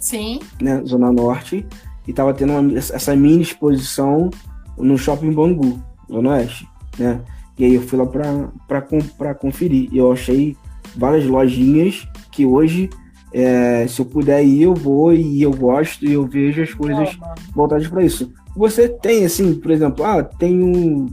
Sim. 0.00 0.40
Né, 0.60 0.82
Zona 0.84 1.12
Norte, 1.12 1.64
e 2.06 2.12
tava 2.12 2.34
tendo 2.34 2.52
uma, 2.52 2.78
essa 2.78 3.14
mini 3.14 3.42
exposição 3.42 4.30
no 4.76 4.96
Shopping 4.98 5.32
Bangu, 5.32 5.80
Zona 6.10 6.30
Oeste, 6.30 6.68
né? 6.98 7.20
E 7.58 7.64
aí 7.64 7.74
eu 7.74 7.82
fui 7.82 7.98
lá 7.98 8.06
para 8.06 9.34
conferir. 9.34 9.88
E 9.92 9.98
eu 9.98 10.10
achei 10.10 10.56
várias 10.96 11.24
lojinhas 11.26 12.06
que 12.30 12.44
hoje, 12.44 12.90
é, 13.32 13.86
se 13.86 14.00
eu 14.00 14.06
puder 14.06 14.44
ir, 14.44 14.62
eu 14.62 14.74
vou 14.74 15.12
e 15.12 15.42
eu 15.42 15.52
gosto 15.52 16.04
e 16.04 16.12
eu 16.12 16.26
vejo 16.26 16.62
as 16.62 16.74
coisas 16.74 17.16
voltadas 17.54 17.86
para 17.86 18.02
isso 18.02 18.32
você 18.54 18.88
tem, 18.88 19.24
assim, 19.24 19.54
por 19.54 19.70
exemplo, 19.70 20.04
ah, 20.04 20.22
tem 20.22 20.62
um, 20.62 21.08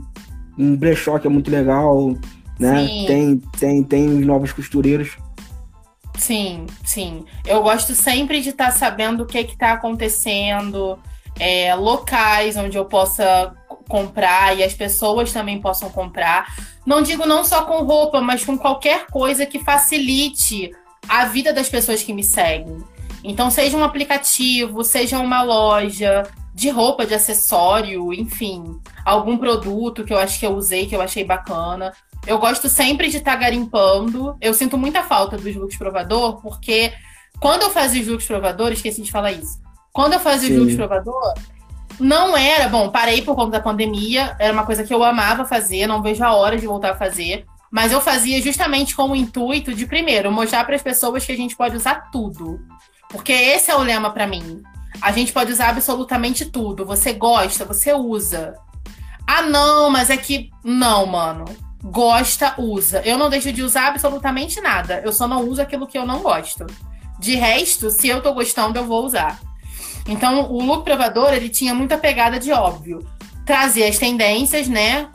um 0.58 0.76
brechó 0.76 1.18
que 1.18 1.26
é 1.26 1.30
muito 1.30 1.50
legal, 1.50 2.14
né? 2.58 2.86
Sim. 2.86 3.06
Tem, 3.06 3.42
tem, 3.58 3.82
tem 3.82 4.18
os 4.18 4.26
novos 4.26 4.52
costureiros. 4.52 5.16
Sim, 6.20 6.66
sim. 6.84 7.24
Eu 7.46 7.62
gosto 7.62 7.94
sempre 7.94 8.42
de 8.42 8.50
estar 8.50 8.66
tá 8.66 8.70
sabendo 8.72 9.22
o 9.22 9.26
que 9.26 9.38
está 9.38 9.72
acontecendo, 9.72 10.98
é, 11.38 11.74
locais 11.74 12.58
onde 12.58 12.76
eu 12.76 12.84
possa 12.84 13.54
comprar 13.88 14.56
e 14.56 14.62
as 14.62 14.74
pessoas 14.74 15.32
também 15.32 15.58
possam 15.58 15.88
comprar. 15.88 16.54
Não 16.84 17.00
digo 17.00 17.26
não 17.26 17.42
só 17.42 17.64
com 17.64 17.84
roupa, 17.84 18.20
mas 18.20 18.44
com 18.44 18.58
qualquer 18.58 19.06
coisa 19.06 19.46
que 19.46 19.64
facilite 19.64 20.70
a 21.08 21.24
vida 21.24 21.54
das 21.54 21.70
pessoas 21.70 22.02
que 22.02 22.12
me 22.12 22.22
seguem. 22.22 22.84
Então, 23.24 23.50
seja 23.50 23.76
um 23.76 23.82
aplicativo, 23.82 24.84
seja 24.84 25.18
uma 25.18 25.42
loja, 25.42 26.22
de 26.54 26.68
roupa, 26.68 27.06
de 27.06 27.14
acessório, 27.14 28.12
enfim, 28.12 28.78
algum 29.04 29.38
produto 29.38 30.04
que 30.04 30.12
eu 30.12 30.18
acho 30.18 30.38
que 30.38 30.46
eu 30.46 30.54
usei, 30.54 30.86
que 30.86 30.94
eu 30.94 31.00
achei 31.00 31.24
bacana. 31.24 31.94
Eu 32.26 32.38
gosto 32.38 32.68
sempre 32.68 33.08
de 33.08 33.18
estar 33.18 33.32
tá 33.32 33.36
garimpando. 33.38 34.36
Eu 34.40 34.54
sinto 34.54 34.76
muita 34.76 35.02
falta 35.02 35.36
dos 35.36 35.54
looks 35.54 35.76
provador, 35.76 36.40
porque 36.40 36.92
quando 37.40 37.62
eu 37.62 37.70
fazia 37.70 38.02
os 38.02 38.08
looks 38.08 38.26
provador, 38.26 38.72
esqueci 38.72 39.02
de 39.02 39.10
falar 39.10 39.32
isso. 39.32 39.58
Quando 39.92 40.12
eu 40.12 40.20
fazia 40.20 40.48
Sim. 40.48 40.54
os 40.54 40.60
looks 40.60 40.76
provador, 40.76 41.34
não 41.98 42.36
era, 42.36 42.68
bom, 42.68 42.90
parei 42.90 43.22
por 43.22 43.34
conta 43.34 43.52
da 43.52 43.60
pandemia, 43.60 44.36
era 44.38 44.52
uma 44.52 44.64
coisa 44.64 44.84
que 44.84 44.92
eu 44.92 45.02
amava 45.02 45.44
fazer, 45.44 45.86
não 45.86 46.02
vejo 46.02 46.24
a 46.24 46.34
hora 46.34 46.56
de 46.56 46.66
voltar 46.66 46.92
a 46.92 46.96
fazer. 46.96 47.46
Mas 47.70 47.92
eu 47.92 48.00
fazia 48.00 48.42
justamente 48.42 48.96
com 48.96 49.10
o 49.10 49.16
intuito 49.16 49.72
de, 49.72 49.86
primeiro, 49.86 50.32
mostrar 50.32 50.64
para 50.64 50.74
as 50.74 50.82
pessoas 50.82 51.24
que 51.24 51.30
a 51.32 51.36
gente 51.36 51.56
pode 51.56 51.76
usar 51.76 52.10
tudo. 52.10 52.60
Porque 53.08 53.32
esse 53.32 53.70
é 53.70 53.76
o 53.76 53.82
lema 53.82 54.10
para 54.10 54.26
mim. 54.26 54.62
A 55.00 55.12
gente 55.12 55.32
pode 55.32 55.52
usar 55.52 55.68
absolutamente 55.68 56.46
tudo. 56.46 56.84
Você 56.84 57.12
gosta, 57.12 57.64
você 57.64 57.92
usa. 57.92 58.54
Ah, 59.26 59.42
não, 59.42 59.88
mas 59.88 60.10
é 60.10 60.16
que. 60.16 60.50
Não, 60.64 61.06
mano. 61.06 61.44
Gosta, 61.82 62.54
usa. 62.58 63.00
Eu 63.04 63.16
não 63.16 63.30
deixo 63.30 63.52
de 63.52 63.62
usar 63.62 63.88
absolutamente 63.88 64.60
nada. 64.60 65.00
Eu 65.04 65.12
só 65.12 65.26
não 65.26 65.48
uso 65.48 65.62
aquilo 65.62 65.86
que 65.86 65.98
eu 65.98 66.06
não 66.06 66.20
gosto. 66.20 66.66
De 67.18 67.34
resto, 67.34 67.90
se 67.90 68.08
eu 68.08 68.22
tô 68.22 68.32
gostando, 68.34 68.78
eu 68.78 68.84
vou 68.84 69.04
usar. 69.04 69.38
Então, 70.06 70.50
o 70.50 70.62
look 70.62 70.84
provador, 70.84 71.32
ele 71.32 71.48
tinha 71.48 71.74
muita 71.74 71.96
pegada 71.96 72.38
de 72.38 72.52
óbvio. 72.52 73.06
Trazer 73.46 73.84
as 73.84 73.98
tendências, 73.98 74.68
né? 74.68 75.08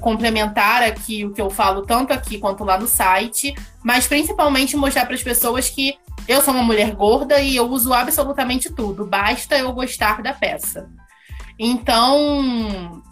Complementar 0.00 0.82
aqui 0.82 1.24
o 1.24 1.32
que 1.32 1.40
eu 1.40 1.50
falo 1.50 1.82
tanto 1.82 2.12
aqui 2.12 2.38
quanto 2.38 2.64
lá 2.64 2.78
no 2.78 2.86
site, 2.86 3.54
mas 3.82 4.06
principalmente 4.06 4.76
mostrar 4.76 5.06
para 5.06 5.14
as 5.14 5.22
pessoas 5.22 5.70
que 5.70 5.96
eu 6.26 6.42
sou 6.42 6.52
uma 6.52 6.62
mulher 6.62 6.94
gorda 6.94 7.40
e 7.40 7.56
eu 7.56 7.66
uso 7.66 7.92
absolutamente 7.92 8.70
tudo. 8.70 9.06
Basta 9.06 9.56
eu 9.56 9.72
gostar 9.72 10.20
da 10.22 10.34
peça. 10.34 10.88
Então, 11.58 13.02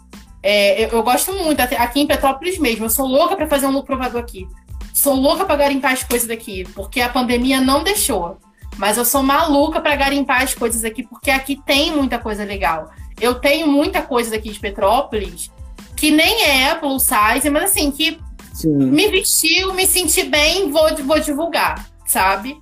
é, 0.41 0.85
eu, 0.85 0.89
eu, 0.89 1.03
gosto 1.03 1.33
muito. 1.33 1.59
Aqui 1.59 2.01
em 2.01 2.07
Petrópolis 2.07 2.57
mesmo, 2.57 2.85
eu 2.85 2.89
sou 2.89 3.05
louca 3.05 3.35
para 3.35 3.47
fazer 3.47 3.67
um 3.67 3.71
look 3.71 3.85
provador 3.85 4.21
aqui. 4.21 4.47
Sou 4.93 5.15
louca 5.15 5.45
para 5.45 5.55
garimpar 5.55 5.93
as 5.93 6.03
coisas 6.03 6.27
daqui, 6.27 6.63
porque 6.73 7.01
a 7.01 7.09
pandemia 7.09 7.61
não 7.61 7.83
deixou. 7.83 8.37
Mas 8.77 8.97
eu 8.97 9.05
sou 9.05 9.23
maluca 9.23 9.81
para 9.81 9.95
garimpar 9.95 10.43
as 10.43 10.53
coisas 10.53 10.83
aqui, 10.83 11.03
porque 11.03 11.31
aqui 11.31 11.59
tem 11.65 11.91
muita 11.91 12.19
coisa 12.19 12.43
legal. 12.43 12.89
Eu 13.19 13.35
tenho 13.35 13.67
muita 13.67 14.01
coisa 14.01 14.31
daqui 14.31 14.51
de 14.51 14.59
Petrópolis 14.59 15.51
que 15.95 16.11
nem 16.11 16.43
é 16.43 16.75
plus 16.75 17.03
size, 17.03 17.49
mas 17.49 17.63
assim, 17.63 17.91
que 17.91 18.19
Sim. 18.53 18.75
me 18.75 19.07
vestiu, 19.09 19.73
me 19.73 19.85
senti 19.87 20.23
bem, 20.23 20.71
vou, 20.71 20.95
vou 21.03 21.19
divulgar, 21.19 21.87
sabe? 22.05 22.55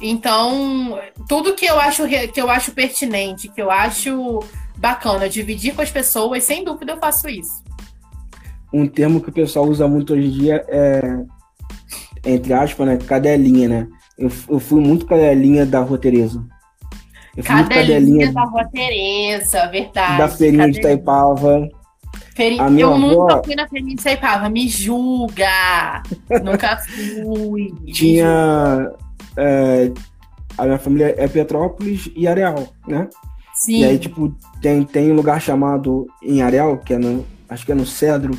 Então, 0.00 0.98
tudo 1.28 1.54
que 1.54 1.66
eu 1.66 1.78
acho 1.80 2.06
que 2.06 2.40
eu 2.40 2.48
acho 2.48 2.72
pertinente, 2.72 3.48
que 3.48 3.60
eu 3.60 3.70
acho 3.70 4.40
bacana 4.76 5.28
dividir 5.28 5.74
com 5.74 5.82
as 5.82 5.90
pessoas, 5.90 6.44
sem 6.44 6.64
dúvida 6.64 6.92
eu 6.92 6.98
faço 6.98 7.28
isso. 7.28 7.64
Um 8.72 8.86
termo 8.86 9.20
que 9.20 9.30
o 9.30 9.32
pessoal 9.32 9.66
usa 9.66 9.88
muito 9.88 10.12
hoje 10.12 10.26
em 10.26 10.30
dia 10.30 10.64
é, 10.68 11.00
entre 12.24 12.52
aspas, 12.52 12.86
né, 12.86 12.96
cadelinha, 12.96 13.68
né? 13.68 13.88
Eu, 14.18 14.30
eu 14.48 14.58
fui 14.58 14.80
muito 14.80 15.06
cadelinha 15.06 15.64
da 15.64 15.80
Rua 15.80 15.98
Tereza. 15.98 16.44
Eu 17.36 17.44
fui 17.44 17.54
cadelinha, 17.54 17.82
cadelinha 17.82 18.32
da 18.32 18.42
Rua 18.44 18.64
Tereza, 18.72 19.66
verdade. 19.68 20.18
Da 20.18 20.28
feirinha 20.28 20.64
cadelinha. 20.64 20.82
de 20.82 20.96
Taipava. 20.96 21.68
Feri... 22.34 22.58
A 22.58 22.68
minha 22.68 22.84
eu 22.84 22.94
avó... 22.94 22.98
nunca 22.98 23.44
fui 23.44 23.54
na 23.54 23.68
feirinha 23.68 23.96
de 23.96 24.02
Taipava, 24.02 24.48
me 24.48 24.68
julga! 24.68 26.02
nunca 26.42 26.76
fui. 27.24 27.72
Tinha 27.92 28.90
é, 29.36 29.92
a 30.56 30.64
minha 30.64 30.78
família 30.78 31.14
é 31.16 31.28
Petrópolis 31.28 32.10
e 32.16 32.26
Areal, 32.26 32.66
né? 32.88 33.08
Sim. 33.66 33.80
E 33.80 33.84
aí, 33.84 33.98
tipo, 33.98 34.32
tem, 34.62 34.84
tem 34.84 35.10
um 35.10 35.16
lugar 35.16 35.40
chamado 35.42 36.06
em 36.22 36.40
Areal, 36.40 36.78
que 36.78 36.94
é 36.94 36.98
no. 36.98 37.26
Acho 37.48 37.66
que 37.66 37.72
é 37.72 37.74
no 37.74 37.84
Cedro, 37.84 38.38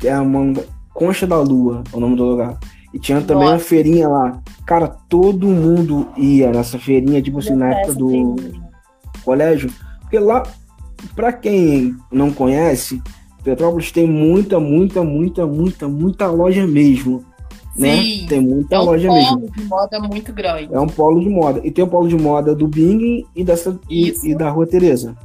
que 0.00 0.08
é 0.08 0.18
uma 0.18 0.52
Concha 0.92 1.28
da 1.28 1.38
Lua, 1.38 1.84
é 1.92 1.96
o 1.96 2.00
nome 2.00 2.16
do 2.16 2.24
lugar. 2.24 2.58
E 2.92 2.98
tinha 2.98 3.20
também 3.20 3.44
Nossa. 3.44 3.54
uma 3.54 3.60
feirinha 3.60 4.08
lá. 4.08 4.42
Cara, 4.66 4.88
todo 4.88 5.46
mundo 5.46 6.08
ia 6.16 6.50
nessa 6.50 6.76
feirinha, 6.76 7.22
tipo 7.22 7.38
assim, 7.38 7.54
na 7.54 7.68
época 7.70 7.94
do 7.94 8.34
colégio. 9.24 9.70
Porque 10.00 10.18
lá, 10.18 10.42
pra 11.14 11.32
quem 11.32 11.94
não 12.10 12.32
conhece, 12.32 13.00
Petrópolis 13.44 13.92
tem 13.92 14.08
muita, 14.08 14.58
muita, 14.58 15.04
muita, 15.04 15.46
muita, 15.46 15.88
muita 15.88 16.26
loja 16.26 16.66
mesmo. 16.66 17.24
Né? 17.78 18.02
Sim. 18.02 18.26
Tem 18.28 18.40
muita 18.40 18.74
É 18.74 18.78
um 18.80 18.84
loja 18.84 19.08
polo 19.08 19.20
mesmo. 19.40 19.50
de 19.52 19.64
moda 19.64 20.00
muito 20.00 20.32
grande. 20.32 20.68
É 20.74 20.80
um 20.80 20.86
polo 20.88 21.20
de 21.20 21.28
moda. 21.28 21.60
E 21.64 21.70
tem 21.70 21.84
o 21.84 21.88
polo 21.88 22.08
de 22.08 22.16
moda 22.16 22.54
do 22.54 22.66
Bing 22.66 23.24
e, 23.36 23.44
dessa, 23.44 23.78
e, 23.88 24.12
e 24.24 24.34
da 24.34 24.50
Rua 24.50 24.66
Tereza. 24.66 25.16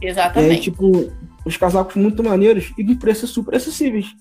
E 0.00 0.06
aí, 0.06 0.10
Exatamente. 0.12 0.62
tipo, 0.62 1.10
os 1.44 1.56
casacos 1.56 1.96
muito 1.96 2.24
maneiros 2.24 2.72
e 2.78 2.82
de 2.82 2.94
preços 2.94 3.30
super 3.30 3.54
acessíveis. 3.56 4.14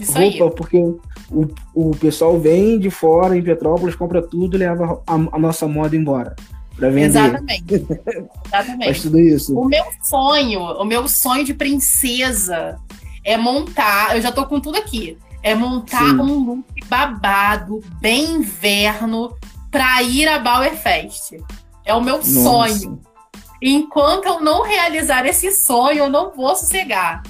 Isso 0.00 0.16
aí. 0.16 0.38
Roupa, 0.38 0.56
porque 0.56 0.78
o, 0.78 1.46
o 1.74 1.90
pessoal 1.96 2.38
vem 2.38 2.78
de 2.78 2.90
fora 2.90 3.36
em 3.36 3.42
Petrópolis, 3.42 3.94
compra 3.94 4.22
tudo 4.22 4.56
e 4.56 4.58
leva 4.58 5.02
a, 5.06 5.14
a 5.14 5.38
nossa 5.38 5.66
moda 5.66 5.96
embora. 5.96 6.34
Pra 6.76 6.88
vender. 6.90 7.06
Exatamente. 7.06 7.86
Faz 8.48 8.66
Exatamente. 8.66 9.02
tudo 9.02 9.18
isso. 9.18 9.58
O 9.58 9.64
meu 9.64 9.84
sonho, 10.02 10.60
o 10.60 10.84
meu 10.84 11.08
sonho 11.08 11.44
de 11.44 11.52
princesa 11.52 12.78
é 13.24 13.36
montar. 13.36 14.14
Eu 14.16 14.22
já 14.22 14.30
tô 14.30 14.46
com 14.46 14.60
tudo 14.60 14.78
aqui. 14.78 15.18
É 15.42 15.54
montar 15.54 16.00
Sim. 16.00 16.20
um 16.20 16.44
look 16.44 16.84
babado, 16.86 17.80
bem 18.00 18.36
inverno, 18.36 19.34
pra 19.70 20.02
ir 20.02 20.28
a 20.28 20.38
Bauer 20.38 20.76
Fest. 20.76 21.34
É 21.84 21.94
o 21.94 22.00
meu 22.00 22.22
sonho. 22.22 22.90
Nossa. 22.90 23.08
Enquanto 23.60 24.26
eu 24.26 24.40
não 24.40 24.62
realizar 24.62 25.26
esse 25.26 25.50
sonho, 25.50 25.98
eu 25.98 26.08
não 26.10 26.30
vou 26.30 26.54
sossegar. 26.54 27.22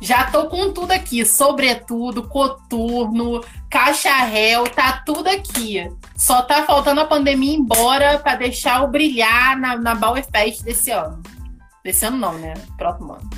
Já 0.00 0.24
tô 0.24 0.48
com 0.48 0.72
tudo 0.72 0.92
aqui, 0.92 1.24
sobretudo, 1.24 2.28
coturno, 2.28 3.42
cacharel, 3.70 4.64
tá 4.64 5.02
tudo 5.04 5.28
aqui. 5.28 5.90
Só 6.16 6.42
tá 6.42 6.62
faltando 6.64 7.00
a 7.00 7.06
pandemia 7.06 7.54
ir 7.54 7.56
embora 7.56 8.18
pra 8.18 8.34
deixar 8.34 8.82
eu 8.82 8.88
brilhar 8.88 9.58
na, 9.58 9.76
na 9.76 9.94
Bauer 9.94 10.24
Fest 10.30 10.62
desse 10.62 10.90
ano. 10.90 11.22
Desse 11.82 12.04
ano 12.04 12.18
não, 12.18 12.34
né? 12.34 12.54
Próximo 12.76 13.14
ano. 13.14 13.30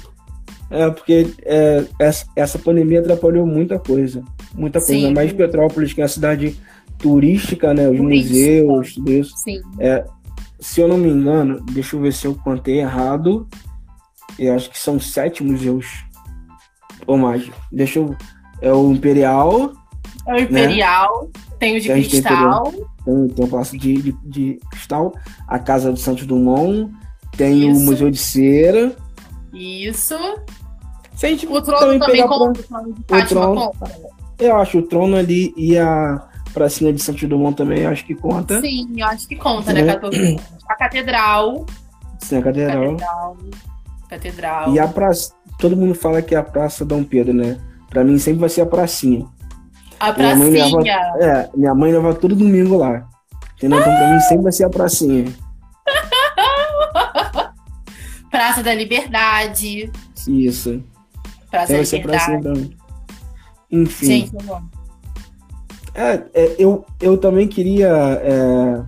É, 0.71 0.91
porque 0.91 1.33
é, 1.45 1.85
essa, 2.01 2.27
essa 2.35 2.59
pandemia 2.59 3.01
atrapalhou 3.01 3.47
muita 3.47 3.79
coisa. 3.79 4.23
Muita 4.55 4.81
coisa. 4.81 4.95
Sim. 4.95 5.15
Mais 5.15 5.33
Petrópolis, 5.33 5.93
que 5.93 6.01
é 6.01 6.05
uma 6.05 6.09
cidade 6.09 6.59
turística, 6.99 7.73
né? 7.73 7.89
Os 7.89 8.01
museus, 8.01 8.95
tudo 8.95 9.13
isso. 9.13 9.37
Sim. 9.37 9.61
Se 10.59 10.81
eu 10.81 10.89
não 10.89 10.97
me 10.97 11.09
engano, 11.09 11.61
deixa 11.71 11.95
eu 11.97 12.01
ver 12.01 12.13
se 12.13 12.27
eu 12.27 12.35
contei 12.35 12.81
errado. 12.81 13.47
Eu 14.39 14.55
acho 14.55 14.71
que 14.71 14.79
são 14.79 14.99
sete 14.99 15.43
museus. 15.43 15.87
Ou 17.07 17.17
mais. 17.17 17.49
Deixa 17.71 17.99
eu. 17.99 18.17
É 18.61 18.73
o 18.73 18.91
Imperial, 18.91 19.73
É 20.27 20.35
o 20.35 20.39
Imperial, 20.39 21.31
tem 21.59 21.77
o 21.77 21.81
de 21.81 21.91
o 21.91 21.95
cristal. 21.95 22.73
tem, 23.05 23.29
tem 23.29 23.45
o 23.45 23.49
Palácio 23.49 23.79
de, 23.79 23.95
de, 24.01 24.13
de 24.25 24.59
Cristal, 24.71 25.13
a 25.47 25.59
Casa 25.59 25.93
do 25.93 25.99
Santos 25.99 26.27
Dumont, 26.27 26.91
tem 27.37 27.69
o 27.69 27.73
Isso. 27.73 27.81
Museu 27.85 28.11
de 28.11 28.19
Cera. 28.19 28.97
Isso. 29.53 30.15
O 31.49 31.63
trono 31.63 31.79
também 31.81 31.99
pegar 31.99 32.29
conta. 32.29 32.61
O 32.61 33.27
trono 33.29 33.55
conta. 33.73 33.93
Eu 34.39 34.57
acho 34.57 34.79
o 34.79 34.83
trono 34.83 35.17
ali 35.17 35.53
e 35.57 35.79
a 35.79 36.23
pracinha 36.53 36.93
de 36.93 37.01
Santos 37.03 37.27
Dumont 37.29 37.57
também, 37.57 37.87
acho 37.87 38.05
que 38.05 38.15
conta. 38.15 38.61
Sim, 38.61 38.89
eu 38.97 39.07
acho 39.07 39.27
que 39.27 39.37
conta, 39.37 39.73
né? 39.73 39.83
Né? 39.83 39.95
14 39.95 40.41
A 40.69 40.75
catedral. 40.75 41.67
Sim, 42.21 42.39
a 42.39 42.43
catedral. 42.43 42.97
Catedral. 42.97 43.37
Catedral. 44.09 44.75
E 44.75 44.79
a 44.79 44.87
praça. 44.89 45.33
Todo 45.59 45.77
mundo 45.77 45.95
fala 45.95 46.21
que 46.21 46.35
é 46.35 46.39
a 46.39 46.43
Praça 46.43 46.85
Dom 46.85 47.03
Pedro, 47.03 47.33
né? 47.33 47.59
Pra 47.89 48.05
mim 48.05 48.19
sempre 48.19 48.41
vai 48.41 48.49
ser 48.51 48.61
a 48.61 48.67
pracinha. 48.67 49.25
A 49.99 50.13
Minha 50.13 50.37
mãe 50.37 50.51
leva- 50.51 50.71
pracinha. 50.71 50.97
É, 51.19 51.51
minha 51.57 51.75
mãe 51.75 51.93
leva 51.93 52.15
todo 52.15 52.37
domingo 52.37 52.77
lá. 52.77 53.07
Entendeu? 53.57 53.81
Então 53.81 53.97
pra 53.97 54.13
mim 54.13 54.21
sempre 54.21 54.43
vai 54.43 54.53
ser 54.53 54.65
a 54.65 54.71
pracinha. 54.71 55.33
Praça 58.31 58.63
da 58.63 58.75
Liberdade. 58.75 59.91
Isso. 60.29 60.83
Praça 61.57 61.67
Sempre 61.67 61.73
da 61.73 61.77
vai 61.77 61.87
ser 61.87 61.97
a 61.97 62.03
pracinha 62.03 62.37
Liberdade. 62.37 62.61
também. 62.61 62.77
Enfim. 63.71 64.07
Gente, 64.07 64.35
eu 64.35 64.57
amo. 64.57 64.71
É, 65.95 66.23
é, 66.35 66.57
eu, 66.59 66.85
eu 67.01 67.17
também 67.17 67.49
queria, 67.49 67.89
é, 67.89 68.83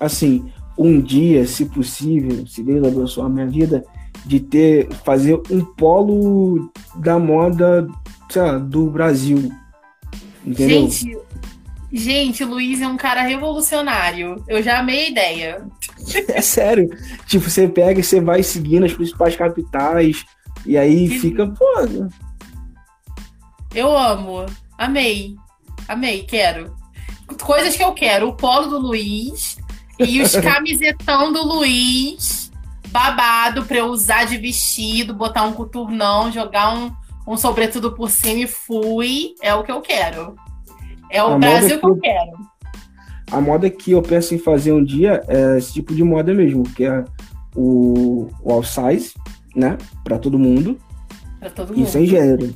assim, 0.00 0.50
um 0.76 1.00
dia, 1.00 1.46
se 1.46 1.64
possível, 1.66 2.44
se 2.48 2.64
Deus 2.64 2.84
abençoar 2.84 3.28
a 3.28 3.30
minha 3.30 3.46
vida, 3.46 3.84
de 4.26 4.40
ter, 4.40 4.92
fazer 5.04 5.40
um 5.50 5.64
polo 5.64 6.70
da 6.96 7.16
moda, 7.16 7.86
sei 8.28 8.42
lá, 8.42 8.58
do 8.58 8.90
Brasil. 8.90 9.52
Entendeu? 10.44 10.90
Gente, 10.90 11.18
gente, 11.92 12.42
o 12.42 12.48
Luiz 12.48 12.82
é 12.82 12.88
um 12.88 12.96
cara 12.96 13.22
revolucionário. 13.22 14.42
Eu 14.48 14.60
já 14.60 14.80
amei 14.80 15.06
a 15.06 15.10
ideia. 15.10 15.66
É 16.28 16.40
sério. 16.40 16.88
Tipo, 17.26 17.50
você 17.50 17.68
pega 17.68 18.00
e 18.00 18.02
você 18.02 18.18
vai 18.18 18.42
seguindo 18.42 18.86
as 18.86 18.94
principais 18.94 19.36
capitais, 19.36 20.24
e 20.66 20.76
aí 20.76 21.08
Que 21.08 21.18
fica, 21.18 21.46
pô, 21.46 21.64
Eu 23.74 23.96
amo. 23.96 24.46
Amei. 24.76 25.36
Amei, 25.86 26.22
quero. 26.24 26.74
Coisas 27.42 27.76
que 27.76 27.82
eu 27.82 27.92
quero. 27.92 28.28
O 28.28 28.34
polo 28.34 28.66
do 28.68 28.78
Luiz 28.78 29.58
e 29.98 30.20
os 30.22 30.32
camisetão 30.36 31.32
do 31.32 31.42
Luiz 31.46 32.50
babado 32.88 33.64
pra 33.66 33.78
eu 33.78 33.86
usar 33.86 34.24
de 34.24 34.38
vestido, 34.38 35.12
botar 35.14 35.44
um 35.44 35.52
coturnão, 35.52 36.32
jogar 36.32 36.74
um, 36.74 36.90
um 37.26 37.36
sobretudo 37.36 37.92
por 37.92 38.10
cima 38.10 38.40
e 38.40 38.46
fui. 38.46 39.34
É 39.42 39.54
o 39.54 39.62
que 39.62 39.72
eu 39.72 39.80
quero. 39.80 40.34
É 41.10 41.22
o 41.22 41.34
A 41.34 41.38
Brasil 41.38 41.78
que 41.78 41.86
eu 41.86 41.94
que- 41.94 42.00
quero. 42.02 42.32
a 43.30 43.40
moda 43.40 43.68
que 43.70 43.92
eu 43.92 44.00
penso 44.02 44.34
em 44.34 44.38
fazer 44.38 44.72
um 44.72 44.82
dia 44.84 45.22
é 45.28 45.58
esse 45.58 45.72
tipo 45.74 45.94
de 45.94 46.02
moda 46.02 46.32
mesmo, 46.34 46.62
que 46.64 46.84
é 46.84 47.04
o, 47.54 48.30
o 48.42 48.52
all 48.52 48.62
size, 48.62 49.12
né? 49.58 49.76
Pra 50.04 50.18
todo 50.18 50.38
mundo. 50.38 50.78
Pra 51.40 51.50
todo 51.50 51.74
E 51.74 51.78
mundo. 51.78 51.88
sem 51.88 52.06
gênero. 52.06 52.54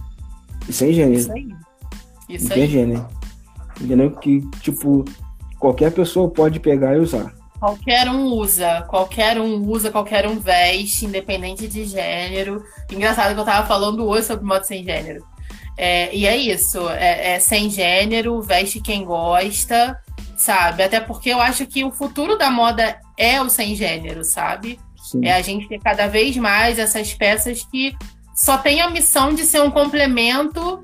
E 0.68 0.72
sem 0.72 0.92
gênero. 0.92 1.18
Isso 1.18 1.32
aí. 1.32 1.48
Isso 2.28 2.48
tem 2.48 2.62
aí. 2.62 2.68
gênero. 2.68 3.06
Entendeu? 3.80 4.10
Que, 4.12 4.40
tipo, 4.60 5.04
qualquer 5.58 5.92
pessoa 5.92 6.30
pode 6.30 6.60
pegar 6.60 6.96
e 6.96 7.00
usar. 7.00 7.32
Qualquer 7.58 8.08
um 8.08 8.24
usa, 8.24 8.82
qualquer 8.88 9.38
um 9.40 9.64
usa, 9.68 9.90
qualquer 9.90 10.26
um 10.26 10.38
veste, 10.38 11.06
independente 11.06 11.68
de 11.68 11.84
gênero. 11.84 12.64
Engraçado 12.90 13.34
que 13.34 13.40
eu 13.40 13.44
tava 13.44 13.66
falando 13.66 14.04
hoje 14.06 14.26
sobre 14.26 14.44
moda 14.44 14.64
sem 14.64 14.82
gênero. 14.82 15.24
É, 15.76 16.14
e 16.14 16.26
é 16.26 16.36
isso, 16.36 16.88
é, 16.90 17.34
é 17.34 17.38
sem 17.38 17.70
gênero, 17.70 18.42
veste 18.42 18.80
quem 18.80 19.04
gosta, 19.04 19.96
sabe? 20.36 20.82
Até 20.82 21.00
porque 21.00 21.30
eu 21.30 21.40
acho 21.40 21.64
que 21.66 21.84
o 21.84 21.90
futuro 21.92 22.36
da 22.36 22.50
moda 22.50 22.98
é 23.16 23.40
o 23.40 23.48
sem 23.48 23.74
gênero, 23.74 24.24
sabe? 24.24 24.78
Sim. 25.12 25.24
É 25.24 25.34
a 25.34 25.42
gente 25.42 25.68
ter 25.68 25.78
cada 25.78 26.06
vez 26.06 26.36
mais 26.36 26.78
essas 26.78 27.12
peças 27.14 27.62
que 27.70 27.94
só 28.34 28.56
têm 28.56 28.80
a 28.80 28.90
missão 28.90 29.34
de 29.34 29.44
ser 29.44 29.60
um 29.62 29.70
complemento 29.70 30.82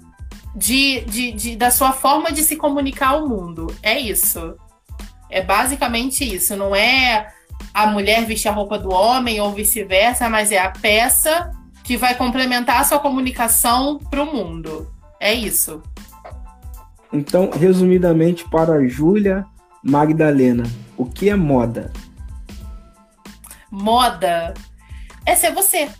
de, 0.54 1.00
de, 1.02 1.32
de- 1.32 1.56
da 1.56 1.70
sua 1.70 1.92
forma 1.92 2.30
de 2.30 2.42
se 2.42 2.56
comunicar 2.56 3.08
ao 3.10 3.28
mundo. 3.28 3.74
É 3.82 3.98
isso. 3.98 4.54
É 5.30 5.42
basicamente 5.42 6.24
isso. 6.24 6.56
Não 6.56 6.74
é 6.76 7.28
a 7.72 7.86
mulher 7.86 8.24
vestir 8.24 8.48
a 8.48 8.52
roupa 8.52 8.78
do 8.78 8.92
homem 8.92 9.40
ou 9.40 9.52
vice-versa, 9.52 10.28
mas 10.28 10.52
é 10.52 10.58
a 10.58 10.70
peça 10.70 11.50
que 11.84 11.96
vai 11.96 12.14
complementar 12.14 12.80
a 12.80 12.84
sua 12.84 12.98
comunicação 12.98 13.98
para 13.98 14.22
o 14.22 14.26
mundo. 14.34 14.92
É 15.18 15.32
isso. 15.32 15.82
Então, 17.12 17.50
resumidamente, 17.50 18.44
para 18.48 18.74
a 18.74 18.86
Júlia 18.86 19.44
Magdalena, 19.82 20.64
o 20.96 21.06
que 21.06 21.30
é 21.30 21.34
moda? 21.34 21.90
Moda 23.70 24.54
é 25.26 25.34
ser 25.34 25.52
você. 25.52 25.90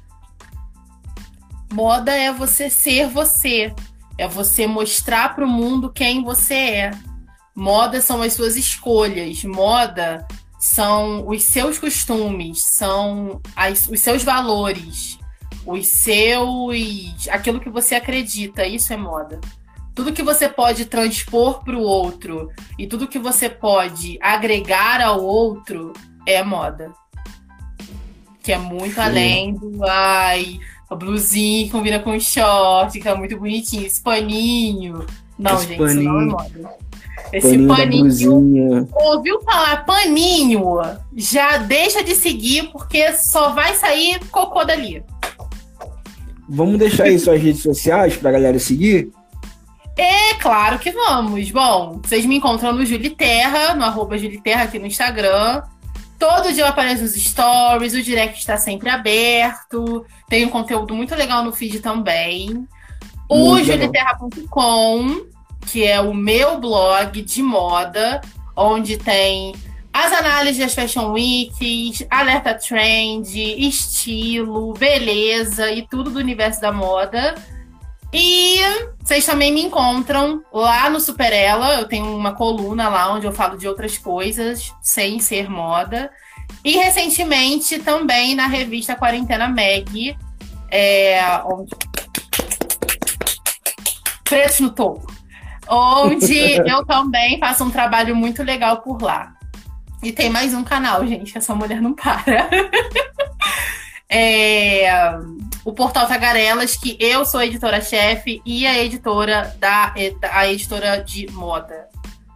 Moda 1.73 2.12
é 2.12 2.33
você 2.33 2.71
ser 2.71 3.09
você. 3.09 3.75
É 4.16 4.27
você 4.27 4.66
mostrar 4.66 5.35
para 5.35 5.45
o 5.45 5.49
mundo 5.49 5.93
quem 5.93 6.25
você 6.25 6.55
é. 6.55 6.91
Moda 7.55 8.01
são 8.01 8.23
as 8.23 8.33
suas 8.33 8.57
escolhas. 8.57 9.45
Moda 9.45 10.27
são 10.59 11.29
os 11.29 11.45
seus 11.45 11.79
costumes, 11.79 12.64
são 12.64 13.41
as- 13.55 13.87
os 13.89 14.01
seus 14.01 14.25
valores, 14.25 15.19
os 15.64 15.87
seus. 15.87 17.29
aquilo 17.31 17.61
que 17.61 17.69
você 17.71 17.95
acredita. 17.95 18.66
Isso 18.66 18.93
é 18.93 18.97
moda. 18.97 19.41
Tudo 19.95 20.12
que 20.12 20.23
você 20.23 20.49
pode 20.49 20.87
transpor 20.87 21.62
para 21.64 21.77
o 21.77 21.83
outro 21.83 22.51
e 22.79 22.87
tudo 22.87 23.09
que 23.09 23.19
você 23.19 23.49
pode 23.49 24.19
agregar 24.23 25.01
ao 25.01 25.23
outro 25.23 25.93
é 26.25 26.43
moda 26.43 26.93
que 28.49 28.53
é 28.55 28.57
muito 28.57 28.94
Sim. 28.94 29.01
além 29.03 29.53
do 29.53 29.84
ai, 29.84 30.59
a 30.88 30.94
blusinha 30.94 31.66
que 31.66 31.70
combina 31.70 31.99
com 31.99 32.18
short, 32.18 32.99
que 32.99 33.07
é 33.07 33.14
muito 33.14 33.36
bonitinho, 33.36 33.84
esse 33.84 34.01
paninho. 34.01 35.05
Não, 35.38 35.55
Esse 35.55 35.66
gente, 35.66 35.84
isso 35.84 36.01
não 36.01 36.11
é 36.11 36.14
paninho. 36.14 36.30
moda. 36.30 36.76
Esse 37.30 37.66
paninho. 37.66 38.86
paninho 38.86 38.88
ouviu 38.94 39.42
falar 39.42 39.84
paninho? 39.84 40.78
Já 41.14 41.59
deixa 41.59 42.03
de 42.03 42.14
seguir, 42.14 42.70
porque 42.72 43.12
só 43.12 43.51
vai 43.51 43.74
sair 43.74 44.18
cocô 44.30 44.64
dali. 44.64 45.03
Vamos 46.49 46.78
deixar 46.78 47.05
aí 47.05 47.18
suas 47.18 47.42
redes 47.42 47.61
sociais 47.61 48.16
pra 48.16 48.32
galera 48.32 48.59
seguir? 48.59 49.12
É 49.94 50.32
claro 50.40 50.78
que 50.78 50.90
vamos. 50.90 51.51
Bom, 51.51 52.01
vocês 52.03 52.24
me 52.24 52.36
encontram 52.36 52.72
no 52.72 52.86
Juliterra, 52.86 53.74
no 53.74 53.84
arroba 53.84 54.16
Juliterra 54.16 54.62
aqui 54.62 54.78
no 54.78 54.86
Instagram. 54.86 55.64
Todo 56.19 56.53
dia 56.53 56.64
eu 56.64 56.66
apareço 56.66 57.03
nos 57.03 57.14
stories, 57.14 57.95
o 57.95 58.03
direct 58.03 58.41
está 58.41 58.57
sempre 58.57 58.91
aberto. 58.91 60.05
Tem 60.29 60.45
um 60.45 60.49
conteúdo 60.49 60.95
muito 60.95 61.14
legal 61.14 61.45
no 61.45 61.53
feed 61.53 61.79
também. 61.81 62.66
O 63.29 63.62
juliterra.com, 63.62 65.27
que 65.66 65.85
é 65.85 66.01
o 66.01 66.12
meu 66.12 66.59
blog 66.59 67.23
de 67.23 67.43
moda, 67.43 68.21
onde 68.57 68.97
tem 68.97 69.55
as 69.93 70.12
análises 70.12 70.59
das 70.59 70.75
Fashion 70.75 71.12
Weeks, 71.12 72.07
alerta 72.11 72.55
trend, 72.55 73.37
estilo, 73.37 74.73
beleza 74.75 75.71
e 75.71 75.87
tudo 75.87 76.11
do 76.11 76.19
universo 76.19 76.61
da 76.61 76.73
moda. 76.73 77.35
E 78.12 78.59
vocês 79.00 79.26
também 79.26 79.52
me 79.52 79.62
encontram 79.62 80.42
lá 80.52 80.88
no 80.88 81.00
Superela. 81.00 81.74
Eu 81.74 81.86
tenho 81.86 82.16
uma 82.16 82.34
coluna 82.34 82.88
lá 82.88 83.12
onde 83.12 83.26
eu 83.26 83.32
falo 83.32 83.59
de 83.59 83.68
outras 83.68 83.98
coisas 83.98 84.74
sem 84.80 85.20
ser 85.20 85.50
moda. 85.50 86.11
E 86.64 86.76
recentemente 86.76 87.78
também 87.78 88.34
na 88.34 88.46
revista 88.46 88.96
Quarentena 88.96 89.48
Mag, 89.48 90.16
é, 90.70 91.20
onde... 91.44 91.70
Preto 94.24 94.62
no 94.62 94.70
topo. 94.70 95.12
Onde 95.68 96.56
eu 96.66 96.84
também 96.86 97.38
faço 97.38 97.64
um 97.64 97.70
trabalho 97.70 98.16
muito 98.16 98.42
legal 98.42 98.80
por 98.80 99.02
lá. 99.02 99.34
E 100.02 100.12
tem 100.12 100.30
mais 100.30 100.54
um 100.54 100.64
canal, 100.64 101.06
gente, 101.06 101.32
que 101.32 101.38
essa 101.38 101.54
mulher 101.54 101.82
não 101.82 101.92
para. 101.92 102.48
é, 104.09 105.18
o 105.69 105.73
Portal 105.75 106.07
Tagarelas, 106.07 106.77
que 106.77 106.97
eu 106.99 107.27
sou 107.27 107.43
editora-chefe 107.43 108.41
e 108.43 108.66
a 108.66 108.83
editora 108.83 109.55
da 109.61 109.93
a 110.33 110.49
editora 110.49 110.97
de 111.05 111.31
moda 111.31 111.89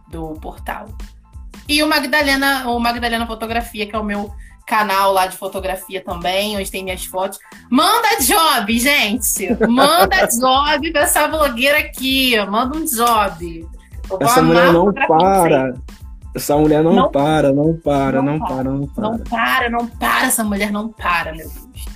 do 0.07 0.35
portal. 0.35 0.85
E 1.67 1.81
o 1.81 1.87
Magdalena, 1.87 2.69
o 2.69 2.79
Magdalena 2.79 3.25
Fotografia, 3.25 3.87
que 3.87 3.95
é 3.95 3.97
o 3.97 4.03
meu 4.03 4.31
canal 4.67 5.11
lá 5.13 5.25
de 5.25 5.35
fotografia 5.35 6.03
também, 6.03 6.55
onde 6.55 6.69
tem 6.69 6.83
minhas 6.83 7.05
fotos. 7.05 7.39
Manda 7.71 8.19
job, 8.21 8.77
gente! 8.77 9.49
Manda 9.67 10.27
job 10.29 10.91
pra 10.91 11.01
essa 11.01 11.27
blogueira 11.27 11.79
aqui. 11.79 12.37
Manda 12.45 12.77
um 12.77 12.85
job. 12.85 13.67
Essa 14.19 14.43
mulher 14.43 14.71
não 14.71 14.93
para. 14.93 15.73
Essa 16.35 16.55
mulher 16.55 16.83
não, 16.83 16.93
não, 16.93 17.11
para, 17.11 17.51
não 17.51 17.73
para, 17.83 18.21
não, 18.21 18.37
não 18.37 18.39
para, 18.47 18.63
não 18.63 18.87
para. 18.87 19.09
Não 19.09 19.19
para, 19.19 19.69
não 19.71 19.87
para, 19.87 20.27
essa 20.27 20.43
mulher 20.43 20.71
não 20.71 20.89
para, 20.89 21.31
meu 21.31 21.49
Deus. 21.49 21.93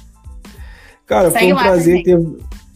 Cara, 1.08 1.32
Segue 1.32 1.46
foi 1.46 1.54
um 1.54 1.58
prazer 1.58 2.04
ter. 2.04 2.20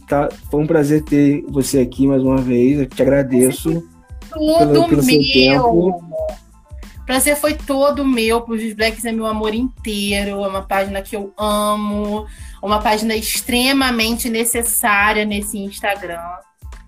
Tá, 0.08 0.28
foi 0.50 0.62
um 0.62 0.66
prazer 0.66 1.04
ter 1.04 1.44
você 1.48 1.78
aqui 1.80 2.06
mais 2.06 2.22
uma 2.22 2.38
vez. 2.38 2.80
Eu 2.80 2.86
te 2.86 3.02
agradeço. 3.02 3.86
Tudo 4.30 4.88
pelo, 4.88 4.88
pelo 4.88 5.02
meu. 5.04 6.00
Prazer 7.04 7.36
foi 7.36 7.54
todo 7.54 8.06
meu, 8.06 8.40
Pujos 8.40 8.72
Blacks 8.74 9.04
é 9.04 9.12
meu 9.12 9.26
amor 9.26 9.54
inteiro, 9.54 10.42
é 10.42 10.48
uma 10.48 10.62
página 10.62 11.02
que 11.02 11.16
eu 11.16 11.32
amo, 11.36 12.26
uma 12.62 12.78
página 12.78 13.14
extremamente 13.14 14.30
necessária 14.30 15.24
nesse 15.24 15.58
Instagram. 15.58 16.22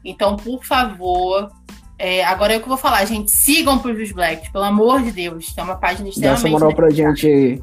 Então, 0.04 0.36
por 0.36 0.64
favor, 0.64 1.50
é, 1.98 2.24
agora 2.24 2.54
é 2.54 2.56
o 2.56 2.60
que 2.60 2.64
eu 2.64 2.70
vou 2.70 2.78
falar, 2.78 3.04
gente. 3.06 3.32
Sigam 3.32 3.78
Pujos 3.78 4.12
Blacks, 4.12 4.48
pelo 4.50 4.64
amor 4.64 5.02
de 5.02 5.10
Deus, 5.10 5.52
é 5.56 5.62
uma 5.62 5.76
página 5.76 6.08
extremamente. 6.08 6.42
Dá 6.42 6.48
essa 6.48 6.48
moral 6.48 6.74
pra 6.74 6.90
gente 6.90 7.26
aí. 7.26 7.62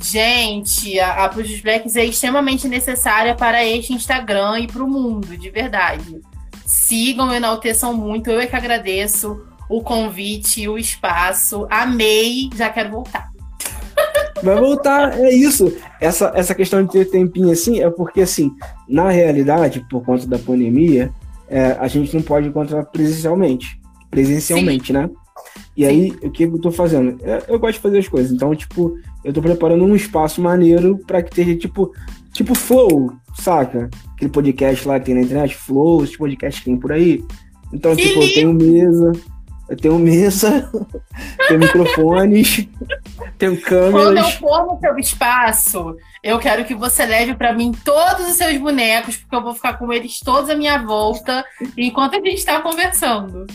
Gente, 0.00 0.98
a, 0.98 1.24
a 1.24 1.28
Pujos 1.28 1.60
Blacks 1.60 1.96
é 1.96 2.04
extremamente 2.04 2.68
necessária 2.68 3.34
para 3.34 3.64
este 3.64 3.92
Instagram 3.92 4.60
e 4.60 4.66
para 4.66 4.82
o 4.82 4.88
mundo, 4.88 5.36
de 5.36 5.50
verdade. 5.50 6.20
Sigam, 6.66 7.32
enalteçam 7.32 7.94
muito, 7.94 8.30
eu 8.30 8.40
é 8.40 8.46
que 8.46 8.56
agradeço 8.56 9.44
o 9.68 9.82
convite, 9.82 10.68
o 10.68 10.78
espaço. 10.78 11.66
Amei, 11.70 12.50
já 12.54 12.68
quero 12.70 12.90
voltar. 12.90 13.32
Vai 14.42 14.56
voltar, 14.56 15.18
é 15.18 15.32
isso. 15.32 15.74
Essa, 16.00 16.32
essa 16.34 16.54
questão 16.54 16.84
de 16.84 16.90
ter 16.90 17.06
tempinho 17.06 17.50
assim 17.50 17.80
é 17.80 17.88
porque, 17.88 18.20
assim, 18.20 18.52
na 18.88 19.08
realidade, 19.10 19.84
por 19.88 20.04
conta 20.04 20.26
da 20.26 20.38
pandemia, 20.38 21.10
é, 21.48 21.76
a 21.78 21.88
gente 21.88 22.14
não 22.14 22.22
pode 22.22 22.48
encontrar 22.48 22.84
presencialmente. 22.84 23.80
Presencialmente, 24.10 24.88
Sim. 24.88 24.92
né? 24.92 25.10
E 25.76 25.84
Sim. 25.84 25.88
aí, 25.88 26.10
o 26.22 26.30
que 26.30 26.44
eu 26.44 26.58
tô 26.58 26.70
fazendo? 26.70 27.18
Eu, 27.22 27.34
é, 27.34 27.42
eu 27.48 27.58
gosto 27.58 27.74
de 27.74 27.80
fazer 27.80 27.98
as 27.98 28.08
coisas. 28.08 28.32
Então, 28.32 28.54
tipo, 28.54 28.96
eu 29.24 29.32
tô 29.32 29.40
preparando 29.40 29.84
um 29.84 29.96
espaço 29.96 30.40
maneiro 30.40 31.00
para 31.06 31.22
que 31.22 31.30
esteja, 31.30 31.56
tipo, 31.56 31.92
tipo 32.32 32.54
Flow, 32.54 33.12
saca? 33.40 33.88
Aquele 34.14 34.30
podcast 34.30 34.86
lá 34.86 35.00
que 35.00 35.06
tem 35.06 35.14
na 35.14 35.22
internet, 35.22 35.56
Flow, 35.56 36.04
esse 36.04 36.18
podcast 36.18 36.60
que 36.60 36.66
tem 36.66 36.76
por 36.76 36.92
aí. 36.92 37.24
Então, 37.72 37.96
tipo, 37.96 38.22
eu 38.22 38.32
tenho 38.34 38.52
mesa, 38.52 39.12
eu 39.68 39.76
tenho 39.76 39.98
mesa, 39.98 40.70
tenho 41.48 41.60
microfones, 41.60 42.68
tenho 43.38 43.60
câmeras. 43.60 43.92
Quando 43.92 44.18
eu 44.18 44.30
for 44.32 44.66
no 44.66 44.78
seu 44.78 44.98
espaço, 44.98 45.96
eu 46.22 46.38
quero 46.38 46.64
que 46.64 46.74
você 46.74 47.06
leve 47.06 47.34
para 47.34 47.54
mim 47.54 47.72
todos 47.84 48.28
os 48.28 48.36
seus 48.36 48.56
bonecos, 48.58 49.16
porque 49.16 49.34
eu 49.34 49.42
vou 49.42 49.54
ficar 49.54 49.78
com 49.78 49.90
eles 49.92 50.20
todos 50.20 50.50
à 50.50 50.54
minha 50.54 50.78
volta 50.78 51.44
enquanto 51.76 52.14
a 52.14 52.18
gente 52.18 52.34
está 52.34 52.60
conversando. 52.60 53.46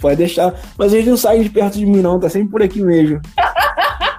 Pode 0.00 0.16
deixar. 0.16 0.54
Mas 0.76 0.92
eles 0.92 1.06
não 1.06 1.16
saem 1.16 1.42
de 1.42 1.50
perto 1.50 1.78
de 1.78 1.86
mim, 1.86 2.02
não. 2.02 2.20
Tá 2.20 2.28
sempre 2.28 2.50
por 2.50 2.62
aqui 2.62 2.80
mesmo. 2.80 3.20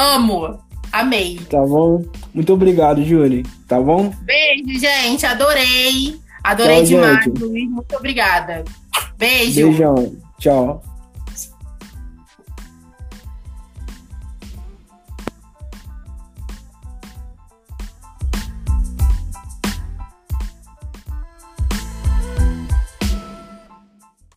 Amo. 0.00 0.58
Amei. 0.90 1.38
Tá 1.50 1.58
bom? 1.58 2.02
Muito 2.32 2.54
obrigado, 2.54 3.04
Júlia. 3.04 3.42
Tá 3.68 3.78
bom? 3.78 4.10
Beijo, 4.22 4.80
gente. 4.80 5.26
Adorei. 5.26 6.18
Adorei 6.42 6.76
Tchau, 6.78 6.86
demais, 6.86 7.24
gente. 7.24 7.42
Luiz. 7.42 7.70
Muito 7.70 7.96
obrigada. 7.96 8.64
Beijo. 9.18 9.66
Beijão. 9.66 10.16
Tchau. 10.38 10.82